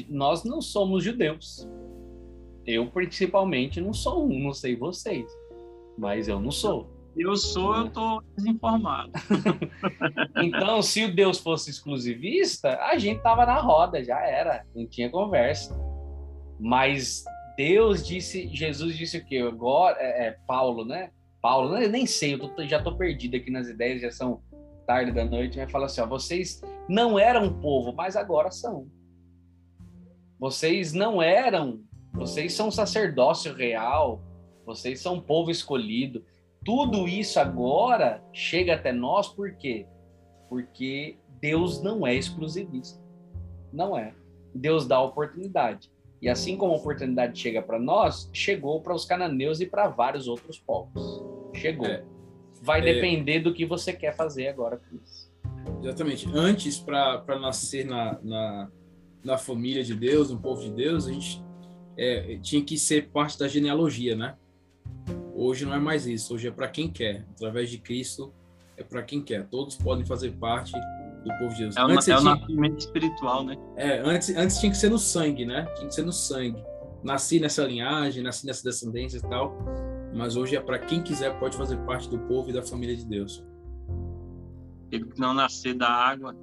Nós 0.09 0.45
não 0.45 0.61
somos 0.61 1.05
judeus. 1.05 1.69
Eu, 2.67 2.87
principalmente, 2.91 3.81
não 3.81 3.93
sou 3.93 4.27
um, 4.27 4.39
não 4.39 4.53
sei 4.53 4.77
vocês, 4.77 5.27
mas 5.97 6.29
eu 6.29 6.41
não 6.41 6.51
sou. 6.51 6.89
Eu 7.17 7.37
sou, 7.37 7.77
eu 7.77 7.91
tô 7.91 8.23
desinformado. 8.37 9.11
então, 10.43 10.81
se 10.81 11.05
o 11.05 11.15
Deus 11.15 11.39
fosse 11.39 11.71
exclusivista, 11.71 12.79
a 12.83 12.97
gente 12.99 13.21
tava 13.21 13.45
na 13.45 13.61
roda, 13.61 14.03
já 14.05 14.21
era, 14.21 14.65
não 14.75 14.87
tinha 14.87 15.11
conversa. 15.11 15.77
Mas 16.59 17.25
Deus 17.57 18.07
disse, 18.07 18.49
Jesus 18.55 18.97
disse 18.97 19.19
o 19.19 19.25
quê? 19.25 19.39
Agora, 19.39 19.97
é, 19.99 20.29
é 20.29 20.39
Paulo, 20.47 20.85
né? 20.85 21.11
Paulo, 21.43 21.77
eu 21.77 21.91
nem 21.91 22.07
sei, 22.07 22.35
eu 22.35 22.39
tô, 22.39 22.65
já 22.65 22.83
tô 22.83 22.97
perdido 22.97 23.37
aqui 23.37 23.51
nas 23.51 23.69
ideias, 23.69 24.03
já 24.03 24.11
são 24.11 24.43
tarde 24.87 25.11
da 25.13 25.25
noite, 25.25 25.59
mas 25.59 25.71
fala 25.71 25.87
assim, 25.87 26.01
ó, 26.01 26.07
vocês 26.07 26.61
não 26.89 27.19
eram 27.19 27.61
povo, 27.61 27.93
mas 27.93 28.17
agora 28.17 28.51
são. 28.51 28.87
Vocês 30.41 30.95
não 30.95 31.21
eram, 31.21 31.83
vocês 32.15 32.55
são 32.55 32.71
sacerdócio 32.71 33.53
real, 33.53 34.23
vocês 34.65 34.99
são 34.99 35.21
povo 35.21 35.51
escolhido. 35.51 36.25
Tudo 36.65 37.07
isso 37.07 37.39
agora 37.39 38.25
chega 38.33 38.75
até 38.75 38.91
nós 38.91 39.29
por 39.29 39.55
quê? 39.57 39.87
Porque 40.49 41.19
Deus 41.43 41.83
não 41.83 42.07
é 42.07 42.15
exclusivista. 42.15 42.99
Não 43.71 43.95
é. 43.97 44.15
Deus 44.55 44.87
dá 44.87 44.99
oportunidade. 44.99 45.93
E 46.23 46.29
assim 46.29 46.57
como 46.57 46.73
a 46.73 46.77
oportunidade 46.77 47.39
chega 47.39 47.61
para 47.61 47.79
nós, 47.79 48.31
chegou 48.33 48.81
para 48.81 48.95
os 48.95 49.05
cananeus 49.05 49.61
e 49.61 49.67
para 49.67 49.89
vários 49.89 50.27
outros 50.27 50.59
povos. 50.59 51.23
Chegou. 51.55 51.87
É. 51.87 52.03
Vai 52.63 52.81
é. 52.81 52.95
depender 52.95 53.41
do 53.41 53.53
que 53.53 53.67
você 53.67 53.93
quer 53.93 54.17
fazer 54.17 54.49
agora 54.49 54.79
com 54.79 54.97
isso. 54.97 55.31
Exatamente. 55.83 56.27
Antes, 56.35 56.79
para 56.79 57.39
nascer 57.39 57.85
na, 57.85 58.19
na, 58.23 58.71
na 59.23 59.37
família 59.37 59.85
de 59.85 59.95
Deus, 59.95 60.31
no 60.31 60.39
povo 60.39 60.63
de 60.63 60.71
Deus, 60.71 61.07
a 61.07 61.13
gente 61.13 61.43
é, 61.97 62.39
tinha 62.43 62.63
que 62.63 62.79
ser 62.79 63.09
parte 63.09 63.39
da 63.39 63.47
genealogia, 63.47 64.17
né? 64.17 64.37
Hoje 65.35 65.65
não 65.65 65.75
é 65.75 65.79
mais 65.79 66.07
isso. 66.07 66.35
Hoje 66.35 66.49
é 66.49 66.51
para 66.51 66.69
quem 66.69 66.89
quer. 66.89 67.25
Através 67.31 67.71
de 67.71 67.79
Cristo 67.79 68.33
é 68.77 68.83
para 68.83 69.03
quem 69.03 69.23
quer. 69.23 69.47
Todos 69.47 69.77
podem 69.77 70.05
fazer 70.05 70.33
parte 70.33 70.73
do 70.73 71.39
povo 71.39 71.55
de 71.55 71.63
Deus. 71.63 71.77
É, 71.77 71.83
antes, 71.83 72.09
é 72.09 72.17
o 72.17 72.23
nascimento 72.23 72.79
espiritual, 72.79 73.45
né? 73.45 73.57
É, 73.77 74.01
antes, 74.01 74.35
antes 74.37 74.59
tinha 74.59 74.71
que 74.73 74.79
ser 74.79 74.91
no 74.91 74.99
sangue, 74.99 75.45
né? 75.45 75.67
Tinha 75.77 75.89
que 75.89 75.95
ser 75.95 76.05
no 76.05 76.13
sangue. 76.13 76.63
Nasci 77.03 77.41
nessa 77.41 77.65
linhagem, 77.65 78.23
nasci 78.23 78.47
nessa 78.47 78.63
descendência 78.63 79.19
e 79.19 79.23
tal. 79.23 79.57
Mas 80.15 80.37
hoje 80.37 80.57
é 80.57 80.61
para 80.61 80.79
quem 80.79 81.03
quiser 81.03 81.39
pode 81.39 81.57
fazer 81.57 81.77
parte 81.79 82.09
do 82.09 82.19
povo 82.21 82.51
e 82.51 82.53
da 82.53 82.63
família 82.63 82.97
de 82.97 83.05
Deus. 83.05 83.45
Ele 84.91 85.05
que 85.05 85.21
não 85.21 85.33
nascer 85.33 85.75
da 85.75 85.89
água 85.89 86.35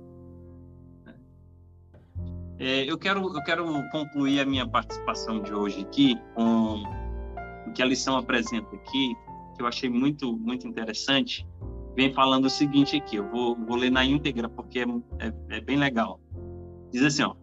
é, 2.60 2.89
eu, 2.89 2.97
quero, 2.97 3.22
eu 3.36 3.43
quero 3.43 3.89
concluir 3.91 4.39
a 4.39 4.45
minha 4.45 4.68
participação 4.68 5.41
de 5.41 5.53
hoje 5.53 5.82
aqui 5.82 6.16
com 6.34 6.84
o 7.68 7.74
que 7.74 7.82
a 7.82 7.86
lição 7.86 8.18
apresenta 8.18 8.76
aqui, 8.76 9.14
que 9.55 9.62
eu 9.62 9.68
achei 9.68 9.89
muito, 9.89 10.36
muito 10.38 10.68
interessante. 10.68 11.47
Vem 11.95 12.14
falando 12.14 12.45
o 12.45 12.49
seguinte 12.49 12.95
aqui, 12.95 13.18
eu 13.18 13.30
vou, 13.30 13.55
vou 13.55 13.76
ler 13.76 13.91
na 13.91 14.03
íntegra 14.03 14.49
porque 14.49 14.80
é, 14.80 14.84
é, 15.20 15.58
é 15.58 15.62
bem 15.62 15.78
legal. 15.78 16.20
Diz 16.91 17.03
assim, 17.03 17.24
ó, 17.24 17.36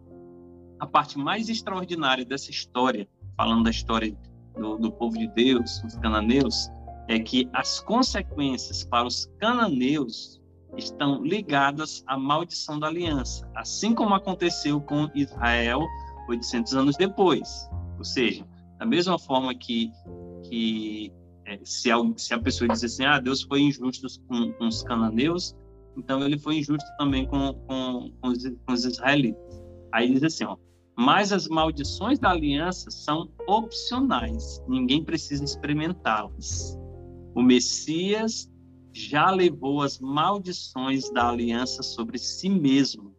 a 0.79 0.87
parte 0.87 1.17
mais 1.17 1.49
extraordinária 1.49 2.25
dessa 2.25 2.51
história, 2.51 3.07
falando 3.37 3.63
da 3.63 3.69
história 3.69 4.15
do, 4.57 4.77
do 4.77 4.91
povo 4.91 5.17
de 5.17 5.27
Deus, 5.27 5.81
os 5.83 5.95
cananeus, 5.97 6.69
é 7.07 7.19
que 7.19 7.47
as 7.53 7.79
consequências 7.79 8.83
para 8.83 9.07
os 9.07 9.31
cananeus 9.39 10.41
estão 10.77 11.23
ligadas 11.23 12.03
à 12.07 12.17
maldição 12.17 12.79
da 12.79 12.87
aliança, 12.87 13.49
assim 13.55 13.93
como 13.93 14.13
aconteceu 14.13 14.81
com 14.81 15.09
Israel 15.15 15.85
800 16.27 16.73
anos 16.75 16.97
depois. 16.97 17.69
Ou 17.97 18.03
seja, 18.03 18.45
da 18.77 18.85
mesma 18.85 19.17
forma 19.17 19.53
que, 19.55 19.91
que 20.43 21.11
é, 21.45 21.59
se, 21.63 21.91
a, 21.91 21.97
se 22.17 22.33
a 22.33 22.39
pessoa 22.39 22.67
diz 22.67 22.83
assim, 22.83 23.05
ah, 23.05 23.19
Deus 23.19 23.43
foi 23.43 23.61
injusto 23.61 24.07
com, 24.27 24.51
com 24.53 24.67
os 24.67 24.83
cananeus, 24.83 25.55
então 25.97 26.23
ele 26.23 26.37
foi 26.37 26.57
injusto 26.57 26.89
também 26.97 27.25
com, 27.25 27.53
com, 27.67 28.11
com, 28.21 28.27
os, 28.27 28.43
com 28.65 28.73
os 28.73 28.85
israelitas. 28.85 29.63
Aí 29.91 30.11
diz 30.11 30.23
assim, 30.23 30.43
ó, 30.43 30.57
mas 30.97 31.31
as 31.31 31.47
maldições 31.47 32.19
da 32.19 32.31
aliança 32.31 32.89
são 32.89 33.29
opcionais, 33.47 34.61
ninguém 34.67 35.03
precisa 35.03 35.43
experimentá-las. 35.43 36.77
O 37.33 37.41
Messias 37.41 38.49
já 38.95 39.29
levou 39.29 39.81
as 39.81 39.99
maldições 39.99 41.11
da 41.11 41.27
aliança 41.27 41.83
sobre 41.83 42.17
si 42.17 42.47
mesmo. 42.47 43.13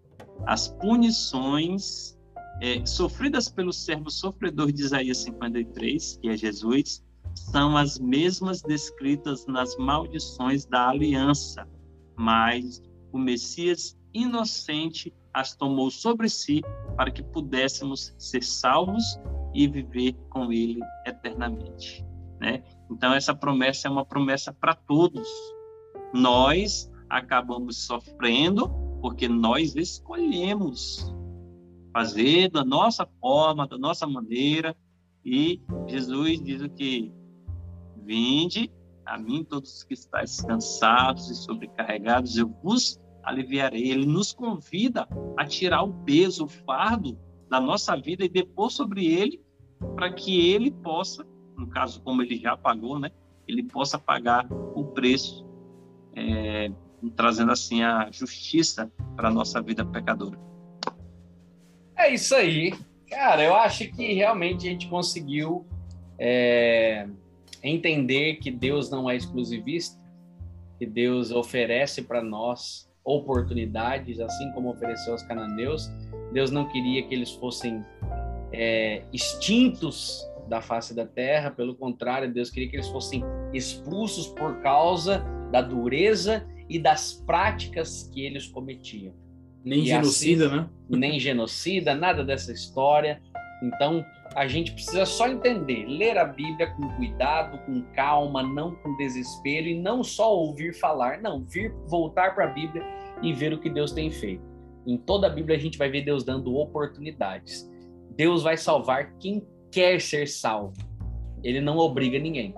As 0.47 0.69
punições 0.69 2.17
é, 2.63 2.85
sofridas 2.87 3.51
pelo 3.51 3.75
servo 3.75 4.11
sofredor 4.11 4.73
de 4.73 4.83
Isaías 4.83 5.19
53, 5.19 6.19
que 6.23 6.31
é 6.31 6.37
Jesus, 6.37 7.05
são 7.35 7.77
as 7.77 7.99
mesmas 7.99 8.63
descritas 8.63 9.45
nas 9.47 9.77
maldições 9.77 10.65
da 10.65 10.89
aliança, 10.89 11.69
mas 12.17 12.83
o 13.13 13.19
Messias 13.19 13.95
inocente 14.15 15.13
as 15.35 15.55
tomou 15.55 15.91
sobre 15.91 16.31
si 16.31 16.63
para 16.97 17.11
que 17.11 17.23
pudéssemos 17.23 18.15
ser 18.19 18.43
salvos 18.43 19.21
e 19.53 19.69
viver 19.69 20.15
com 20.31 20.51
ele 20.51 20.81
eternamente, 21.05 22.03
né? 22.41 22.63
Então 22.91 23.13
essa 23.13 23.35
promessa 23.35 23.89
é 23.89 23.91
uma 23.91 24.07
promessa 24.07 24.55
para 24.55 24.75
todos, 24.75 25.29
nós 26.17 26.91
acabamos 27.09 27.87
sofrendo 27.87 28.69
porque 29.01 29.29
nós 29.29 29.77
escolhemos 29.77 31.15
fazer 31.93 32.51
da 32.51 32.65
nossa 32.65 33.07
forma, 33.21 33.67
da 33.67 33.79
nossa 33.79 34.07
maneira. 34.07 34.77
E 35.25 35.61
Jesus 35.87 36.43
diz 36.43 36.63
o 36.63 36.69
que? 36.69 37.13
Vinde 38.05 38.73
a 39.05 39.17
mim 39.17 39.45
todos 39.45 39.85
que 39.85 39.95
estáis 39.95 40.41
cansados 40.41 41.31
e 41.31 41.35
sobrecarregados, 41.35 42.37
eu 42.37 42.49
vos 42.63 43.01
aliviarei. 43.23 43.91
Ele 43.91 44.05
nos 44.05 44.33
convida 44.33 45.09
a 45.37 45.47
tirar 45.47 45.83
o 45.83 45.95
peso, 46.05 46.45
o 46.45 46.49
fardo 46.49 47.17
da 47.49 47.61
nossa 47.61 47.97
vida 47.97 48.25
e 48.25 48.29
depor 48.29 48.71
sobre 48.71 49.07
ele, 49.07 49.41
para 49.95 50.13
que 50.13 50.51
ele 50.51 50.71
possa, 50.71 51.25
no 51.57 51.69
caso 51.69 52.03
como 52.03 52.23
ele 52.23 52.37
já 52.37 52.57
pagou, 52.57 52.99
né? 52.99 53.11
Ele 53.47 53.63
possa 53.63 53.99
pagar 53.99 54.47
o 54.75 54.85
preço 54.87 55.46
é, 56.17 56.71
trazendo 57.15 57.53
assim 57.53 57.83
a 57.83 58.09
justiça 58.11 58.91
para 59.15 59.29
a 59.29 59.31
nossa 59.31 59.61
vida 59.61 59.85
pecadora. 59.85 60.39
É 61.97 62.13
isso 62.13 62.35
aí. 62.35 62.75
Cara, 63.09 63.45
eu 63.45 63.55
acho 63.55 63.91
que 63.93 64.15
realmente 64.15 64.67
a 64.67 64.71
gente 64.71 64.89
conseguiu 64.89 65.65
é, 66.19 67.07
entender 67.63 68.37
que 68.37 68.51
Deus 68.51 68.91
não 68.91 69.09
é 69.09 69.17
exclusivista, 69.17 70.01
que 70.79 70.87
Deus 70.87 71.31
oferece 71.31 72.03
para 72.03 72.23
nós 72.23 72.89
oportunidades, 73.05 74.19
assim 74.19 74.51
como 74.53 74.71
ofereceu 74.71 75.13
aos 75.13 75.23
cananeus. 75.23 75.89
Deus 76.33 76.51
não 76.51 76.67
queria 76.67 77.07
que 77.07 77.15
eles 77.15 77.31
fossem 77.33 77.85
é, 78.53 79.05
extintos 79.13 80.27
da 80.49 80.61
face 80.61 80.95
da 80.95 81.05
terra, 81.05 81.51
pelo 81.51 81.75
contrário, 81.75 82.33
Deus 82.33 82.51
queria 82.51 82.69
que 82.69 82.77
eles 82.77 82.89
fossem 82.89 83.23
expulsos 83.53 84.29
por 84.29 84.61
causa 84.61 85.25
da 85.57 85.63
dureza 85.63 86.47
e 86.69 86.79
das 86.79 87.15
práticas 87.15 88.11
que 88.13 88.21
eles 88.21 88.47
cometiam. 88.47 89.15
Nem 89.65 89.81
e 89.81 89.87
genocida, 89.87 90.47
assim, 90.47 90.57
né? 90.57 90.69
Nem 90.89 91.19
genocida, 91.19 91.95
nada 91.95 92.23
dessa 92.23 92.53
história. 92.53 93.23
Então, 93.63 94.05
a 94.35 94.47
gente 94.47 94.73
precisa 94.73 95.07
só 95.07 95.27
entender, 95.27 95.87
ler 95.87 96.19
a 96.19 96.27
Bíblia 96.27 96.71
com 96.73 96.91
cuidado, 96.97 97.59
com 97.65 97.81
calma, 97.95 98.43
não 98.43 98.75
com 98.75 98.97
desespero 98.99 99.67
e 99.67 99.81
não 99.81 100.05
só 100.05 100.37
ouvir 100.37 100.75
falar, 100.75 101.23
não, 101.23 101.43
vir 101.43 101.73
voltar 101.87 102.35
para 102.35 102.45
a 102.45 102.49
Bíblia 102.49 102.85
e 103.23 103.33
ver 103.33 103.55
o 103.55 103.59
que 103.59 103.71
Deus 103.71 103.93
tem 103.93 104.11
feito. 104.11 104.45
Em 104.87 104.99
toda 104.99 105.27
a 105.27 105.31
Bíblia 105.31 105.57
a 105.57 105.61
gente 105.61 105.79
vai 105.79 105.89
ver 105.89 106.05
Deus 106.05 106.23
dando 106.23 106.55
oportunidades. 106.55 107.67
Deus 108.15 108.43
vai 108.43 108.59
salvar 108.59 109.15
quem 109.19 109.43
quer 109.73 110.03
ser 110.03 110.29
salvo. 110.29 110.75
Ele 111.43 111.63
não 111.63 111.79
obriga 111.79 112.19
ninguém. 112.19 112.55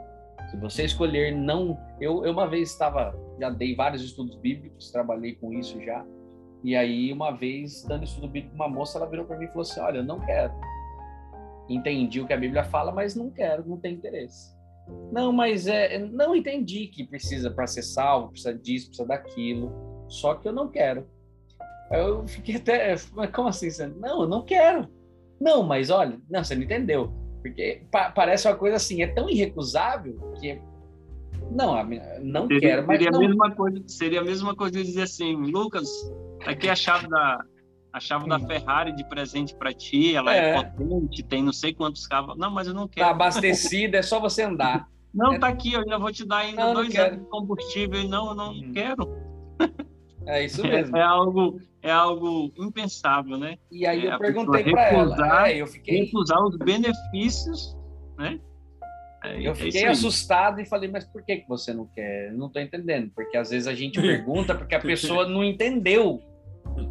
Se 0.50 0.56
você 0.56 0.84
escolher 0.84 1.32
não, 1.32 1.78
eu, 2.00 2.24
eu 2.24 2.32
uma 2.32 2.48
vez 2.48 2.70
estava, 2.70 3.14
já 3.40 3.50
dei 3.50 3.74
vários 3.74 4.02
estudos 4.02 4.36
bíblicos, 4.36 4.90
trabalhei 4.90 5.34
com 5.34 5.52
isso 5.52 5.80
já, 5.82 6.04
E 6.62 6.74
aí, 6.74 7.12
uma 7.12 7.30
vez, 7.30 7.84
dando 7.84 8.04
estudo 8.04 8.28
bíblico, 8.28 8.54
uma 8.54 8.68
moça, 8.68 8.98
ela 8.98 9.08
virou 9.08 9.24
para 9.24 9.38
mim 9.38 9.44
e 9.44 9.48
falou 9.48 9.62
assim: 9.62 9.80
Olha, 9.80 9.98
eu 9.98 10.04
não 10.04 10.20
quero. 10.20 10.52
Entendi 11.68 12.20
o 12.20 12.26
que 12.26 12.32
a 12.32 12.38
Bíblia 12.38 12.64
fala, 12.64 12.90
mas 12.90 13.14
não 13.14 13.30
quero, 13.30 13.68
não 13.68 13.76
tenho 13.76 13.96
interesse. 13.96 14.56
Não, 15.12 15.30
mas 15.32 15.66
é, 15.66 15.98
não 15.98 16.34
entendi 16.34 16.86
que 16.86 17.04
precisa 17.04 17.50
para 17.50 17.66
ser 17.66 17.82
salvo, 17.82 18.30
precisa 18.30 18.54
disso, 18.54 18.88
precisa 18.88 19.06
daquilo. 19.06 19.72
Só 20.08 20.34
que 20.34 20.48
eu 20.48 20.52
não 20.52 20.68
quero. 20.68 21.06
Eu 21.90 22.26
fiquei 22.26 22.56
até, 22.56 22.94
como 23.34 23.48
assim? 23.48 23.68
Não, 23.98 24.22
eu 24.22 24.28
não 24.28 24.44
quero. 24.44 24.88
Não, 25.40 25.62
mas 25.62 25.90
olha, 25.90 26.18
não, 26.28 26.42
você 26.42 26.54
não 26.54 26.62
entendeu. 26.62 27.12
Porque 27.42 27.86
pa 27.90 28.10
parece 28.10 28.48
uma 28.48 28.56
coisa 28.56 28.76
assim, 28.76 29.02
é 29.02 29.06
tão 29.06 29.28
irrecusável 29.28 30.32
que 30.40 30.60
não, 31.50 31.88
não 32.22 32.46
seria, 32.46 32.60
quero, 32.60 32.86
mas 32.86 32.96
seria 32.98 33.10
não. 33.10 33.18
A 33.18 33.28
mesma 33.28 33.50
coisa, 33.54 33.82
seria 33.86 34.20
a 34.20 34.24
mesma 34.24 34.54
coisa 34.54 34.78
de 34.78 34.84
dizer 34.84 35.02
assim, 35.02 35.34
Lucas, 35.34 35.88
aqui 36.46 36.68
é 36.68 36.70
a 36.70 36.76
chave 36.76 37.08
da 37.08 37.44
a 37.92 38.00
chave 38.00 38.28
da 38.28 38.36
hum. 38.36 38.46
Ferrari 38.46 38.92
de 38.94 39.04
presente 39.08 39.54
para 39.54 39.72
ti, 39.72 40.14
ela 40.14 40.34
é. 40.34 40.50
é. 40.50 40.62
potente, 40.62 41.22
tem 41.22 41.42
não 41.42 41.52
sei 41.52 41.72
quantos 41.72 42.06
cavalos. 42.06 42.38
Não, 42.38 42.50
mas 42.50 42.66
eu 42.66 42.74
não 42.74 42.86
quero. 42.86 43.06
Tá 43.06 43.12
abastecida, 43.12 43.98
é 43.98 44.02
só 44.02 44.20
você 44.20 44.42
andar. 44.42 44.88
Não, 45.12 45.32
é. 45.32 45.38
tá 45.38 45.48
aqui, 45.48 45.72
eu 45.72 45.82
já 45.88 45.96
vou 45.96 46.12
te 46.12 46.22
dar 46.24 46.36
ainda 46.40 46.66
não, 46.66 46.74
dois 46.74 46.94
anos 46.94 47.18
de 47.18 47.24
combustível. 47.30 48.06
Não, 48.06 48.28
eu 48.28 48.34
não 48.34 48.52
hum. 48.52 48.72
quero. 48.74 49.16
É 50.26 50.44
isso 50.44 50.62
mesmo. 50.68 50.94
É, 50.94 51.00
é, 51.00 51.02
algo, 51.02 51.58
é 51.80 51.90
algo 51.90 52.52
impensável, 52.58 53.38
né? 53.38 53.56
E 53.72 53.86
aí 53.86 54.06
é, 54.06 54.14
eu 54.14 54.18
perguntei 54.18 54.64
para 54.70 54.90
ela. 54.90 55.48
É, 55.48 55.56
eu 55.56 55.66
fiquei... 55.66 56.04
Recusar 56.04 56.44
os 56.44 56.58
benefícios, 56.58 57.74
né? 58.18 58.38
É, 59.28 59.46
eu 59.46 59.52
é 59.52 59.54
fiquei 59.54 59.84
assustado 59.84 60.60
e 60.60 60.66
falei, 60.66 60.90
mas 60.90 61.04
por 61.04 61.22
que, 61.22 61.36
que 61.36 61.48
você 61.48 61.74
não 61.74 61.86
quer? 61.86 62.32
Não 62.32 62.46
estou 62.46 62.62
entendendo. 62.62 63.10
Porque 63.14 63.36
às 63.36 63.50
vezes 63.50 63.66
a 63.66 63.74
gente 63.74 64.00
pergunta 64.00 64.54
porque 64.54 64.74
a 64.74 64.80
pessoa 64.80 65.28
não 65.28 65.44
entendeu 65.44 66.22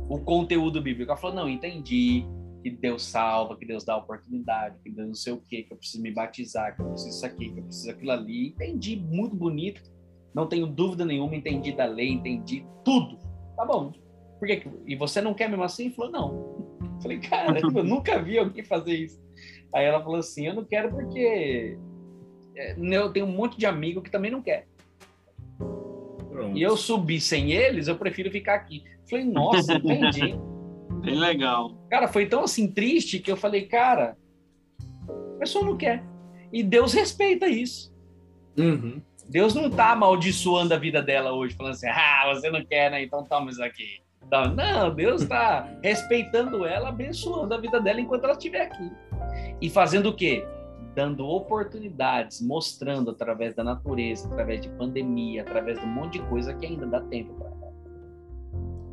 o 0.10 0.20
conteúdo 0.20 0.82
bíblico. 0.82 1.12
Ela 1.12 1.20
falou, 1.20 1.36
não, 1.36 1.50
entendi 1.50 2.26
que 2.64 2.70
Deus 2.70 3.04
salva, 3.04 3.58
que 3.58 3.66
Deus 3.66 3.84
dá 3.84 3.98
oportunidade, 3.98 4.78
que 4.84 4.90
Deus 4.90 5.08
não 5.08 5.16
sei 5.16 5.34
o 5.34 5.42
quê, 5.48 5.64
que 5.64 5.74
eu 5.74 5.78
preciso 5.78 6.02
me 6.04 6.12
batizar, 6.12 6.76
que 6.76 6.82
eu 6.82 6.88
preciso 6.88 7.16
isso 7.16 7.26
aqui, 7.26 7.50
que 7.50 7.60
eu 7.60 7.64
preciso 7.64 7.92
aquilo 7.92 8.12
ali. 8.12 8.48
Entendi, 8.50 8.96
muito 8.96 9.36
bonito. 9.36 9.82
Não 10.34 10.48
tenho 10.48 10.68
dúvida 10.68 11.06
nenhuma, 11.06 11.36
entendi 11.36 11.72
da 11.72 11.86
lei, 11.86 12.10
entendi 12.10 12.66
tudo. 12.84 13.18
Tá 13.56 13.66
bom. 13.66 13.92
Por 14.40 14.48
que, 14.48 14.64
e 14.86 14.96
você 14.96 15.20
não 15.20 15.34
quer 15.34 15.50
mesmo 15.50 15.64
assim? 15.64 15.86
Ele 15.86 15.96
falou, 15.96 16.12
não. 16.12 16.68
Eu 16.98 17.02
falei, 17.02 17.20
cara, 17.20 17.60
eu 17.60 17.84
nunca 17.84 18.20
vi 18.20 18.40
alguém 18.40 18.64
fazer 18.64 18.96
isso. 18.96 19.22
Aí 19.72 19.86
ela 19.86 20.02
falou 20.02 20.18
assim, 20.18 20.48
eu 20.48 20.56
não 20.56 20.66
quero 20.66 20.90
porque 20.90 21.20
é, 21.20 21.78
eu 22.78 23.12
tenho 23.12 23.26
um 23.26 23.32
monte 23.32 23.58
de 23.58 23.66
amigo 23.66 24.02
que 24.02 24.12
também 24.12 24.32
não 24.32 24.42
quer. 24.42 24.68
Pronto. 25.58 26.58
E 26.58 26.62
eu 26.62 26.78
subi 26.78 27.20
sem 27.20 27.52
eles, 27.52 27.88
eu 27.88 27.96
prefiro 27.96 28.32
ficar 28.32 28.56
aqui. 28.56 28.84
Falei, 29.10 29.26
nossa, 29.26 29.74
entendi. 29.74 30.36
Bem 31.02 31.16
legal. 31.16 31.78
Cara, 31.90 32.08
foi 32.08 32.26
tão 32.26 32.44
assim 32.44 32.72
triste 32.72 33.20
que 33.20 33.32
eu 33.32 33.38
falei, 33.38 33.66
cara, 33.66 34.18
a 35.10 35.40
pessoa 35.40 35.66
não 35.66 35.78
quer. 35.78 36.04
E 36.52 36.64
Deus 36.64 36.94
respeita 36.94 37.48
isso. 37.48 37.94
Uhum. 38.58 39.02
Deus 39.30 39.54
não 39.54 39.70
tá 39.70 39.92
amaldiçoando 39.92 40.74
a 40.74 40.78
vida 40.78 41.02
dela 41.02 41.34
hoje, 41.34 41.56
falando 41.56 41.74
assim, 41.74 41.88
ah, 41.88 42.32
você 42.34 42.50
não 42.50 42.64
quer, 42.64 42.90
né? 42.90 43.04
Então 43.04 43.24
toma 43.24 43.52
isso 43.52 43.64
aqui. 43.64 44.02
Não, 44.56 44.94
Deus 44.94 45.22
está 45.22 45.70
respeitando 45.84 46.66
ela, 46.66 46.90
abençoando 46.90 47.54
a 47.54 47.58
vida 47.58 47.80
dela 47.80 48.00
enquanto 48.00 48.24
ela 48.24 48.34
estiver 48.34 48.62
aqui. 48.62 48.92
E 49.62 49.70
fazendo 49.70 50.10
o 50.10 50.14
quê? 50.14 50.46
Dando 50.98 51.28
oportunidades, 51.28 52.42
mostrando 52.42 53.12
através 53.12 53.54
da 53.54 53.64
natureza, 53.64 54.28
através 54.28 54.62
de 54.62 54.70
pandemia, 54.70 55.44
através 55.44 55.80
de 55.80 55.86
um 55.86 55.90
monte 55.90 56.14
de 56.14 56.26
coisa 56.26 56.56
que 56.56 56.66
ainda 56.66 56.88
dá 56.88 57.00
tempo 57.02 57.36
para 57.36 57.50
ela. 57.50 57.72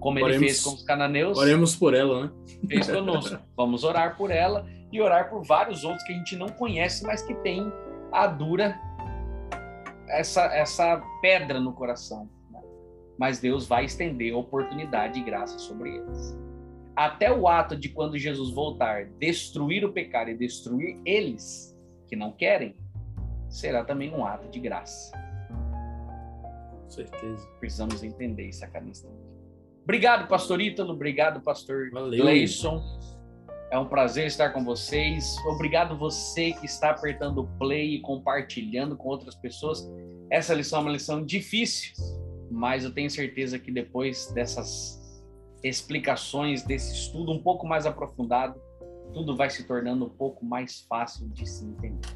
Como 0.01 0.19
oremos, 0.19 0.37
ele 0.37 0.39
fez 0.39 0.63
com 0.63 0.75
os 0.75 0.83
cananeus. 0.83 1.39
Oremos 1.39 1.75
por 1.75 1.95
ela, 1.95 2.25
né? 2.25 2.31
Fez 2.69 2.91
conosco. 2.91 3.39
Vamos 3.57 3.85
orar 3.85 4.19
por 4.19 4.31
ela 4.31 4.67
e 4.93 5.01
orar 5.01 5.31
por 5.31 5.43
vários 5.45 5.83
outros 5.83 6.03
que 6.05 6.13
a 6.13 6.17
gente 6.17 6.37
não 6.37 6.51
conhece, 6.51 7.07
mas 7.07 7.23
que 7.23 7.33
tem 7.37 7.73
a 8.13 8.27
dura 8.27 8.79
essa, 10.07 10.45
essa 10.55 11.03
pedra 11.23 11.59
no 11.59 11.73
coração. 11.73 12.29
Né? 12.51 12.61
Mas 13.19 13.41
Deus 13.41 13.67
vai 13.67 13.87
estender 13.87 14.37
oportunidade 14.37 15.19
e 15.19 15.23
graça 15.23 15.59
sobre 15.59 15.97
eles. 15.97 16.39
Até 16.95 17.33
o 17.33 17.49
ato 17.49 17.75
de 17.75 17.89
quando 17.89 18.19
Jesus 18.19 18.53
voltar, 18.53 19.07
destruir 19.19 19.87
o 19.87 19.91
pecado 19.91 20.29
e 20.29 20.35
destruir 20.37 21.01
eles 21.07 21.74
que 22.15 22.17
não 22.17 22.31
querem, 22.31 22.77
será 23.49 23.85
também 23.85 24.15
um 24.15 24.25
ato 24.25 24.49
de 24.49 24.61
graça. 24.61 25.13
Com 26.71 26.89
certeza. 26.89 27.45
Precisamos 27.59 28.05
entender 28.05 28.49
isso 28.49 28.65
a 28.65 28.69
cada 28.69 28.89
instante. 28.89 29.15
Obrigado, 29.83 30.29
pastor 30.29 30.61
Ítalo. 30.61 30.93
Obrigado, 30.93 31.41
pastor. 31.41 31.91
Gleison. 31.91 32.81
É 33.71 33.79
um 33.79 33.87
prazer 33.87 34.29
estar 34.29 34.51
com 34.51 34.65
vocês. 34.65 35.37
Obrigado 35.47 35.99
você 35.99 36.53
que 36.53 36.65
está 36.65 36.91
apertando 36.91 37.39
o 37.39 37.47
play 37.59 37.97
e 37.97 38.01
compartilhando 38.01 38.97
com 38.97 39.09
outras 39.09 39.35
pessoas. 39.35 39.85
Essa 40.31 40.55
lição 40.55 40.79
é 40.79 40.83
uma 40.83 40.93
lição 40.93 41.25
difícil, 41.25 41.93
mas 42.51 42.85
eu 42.85 42.95
tenho 42.95 43.11
certeza 43.11 43.59
que 43.59 43.73
depois 43.73 44.31
dessas 44.33 45.03
explicações, 45.65 46.63
desse 46.63 46.95
estudo 46.95 47.33
um 47.33 47.43
pouco 47.43 47.67
mais 47.67 47.87
aprofundado, 47.87 48.61
tudo 49.13 49.37
vai 49.37 49.51
se 49.51 49.65
tornando 49.65 50.07
um 50.07 50.11
pouco 50.11 50.45
mais 50.45 50.81
fácil 50.83 51.29
de 51.29 51.47
se 51.49 51.65
entender. 51.65 52.09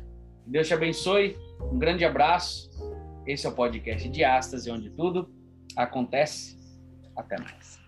Deus 0.46 0.66
te 0.66 0.74
abençoe. 0.74 1.36
Um 1.60 1.78
grande 1.78 2.04
abraço. 2.04 2.70
Esse 3.26 3.46
é 3.46 3.50
o 3.50 3.54
podcast 3.54 4.08
de 4.08 4.24
Astas, 4.24 4.66
onde 4.66 4.90
tudo 4.90 5.30
acontece. 5.76 6.58
Até 7.14 7.36
mais. 7.38 7.78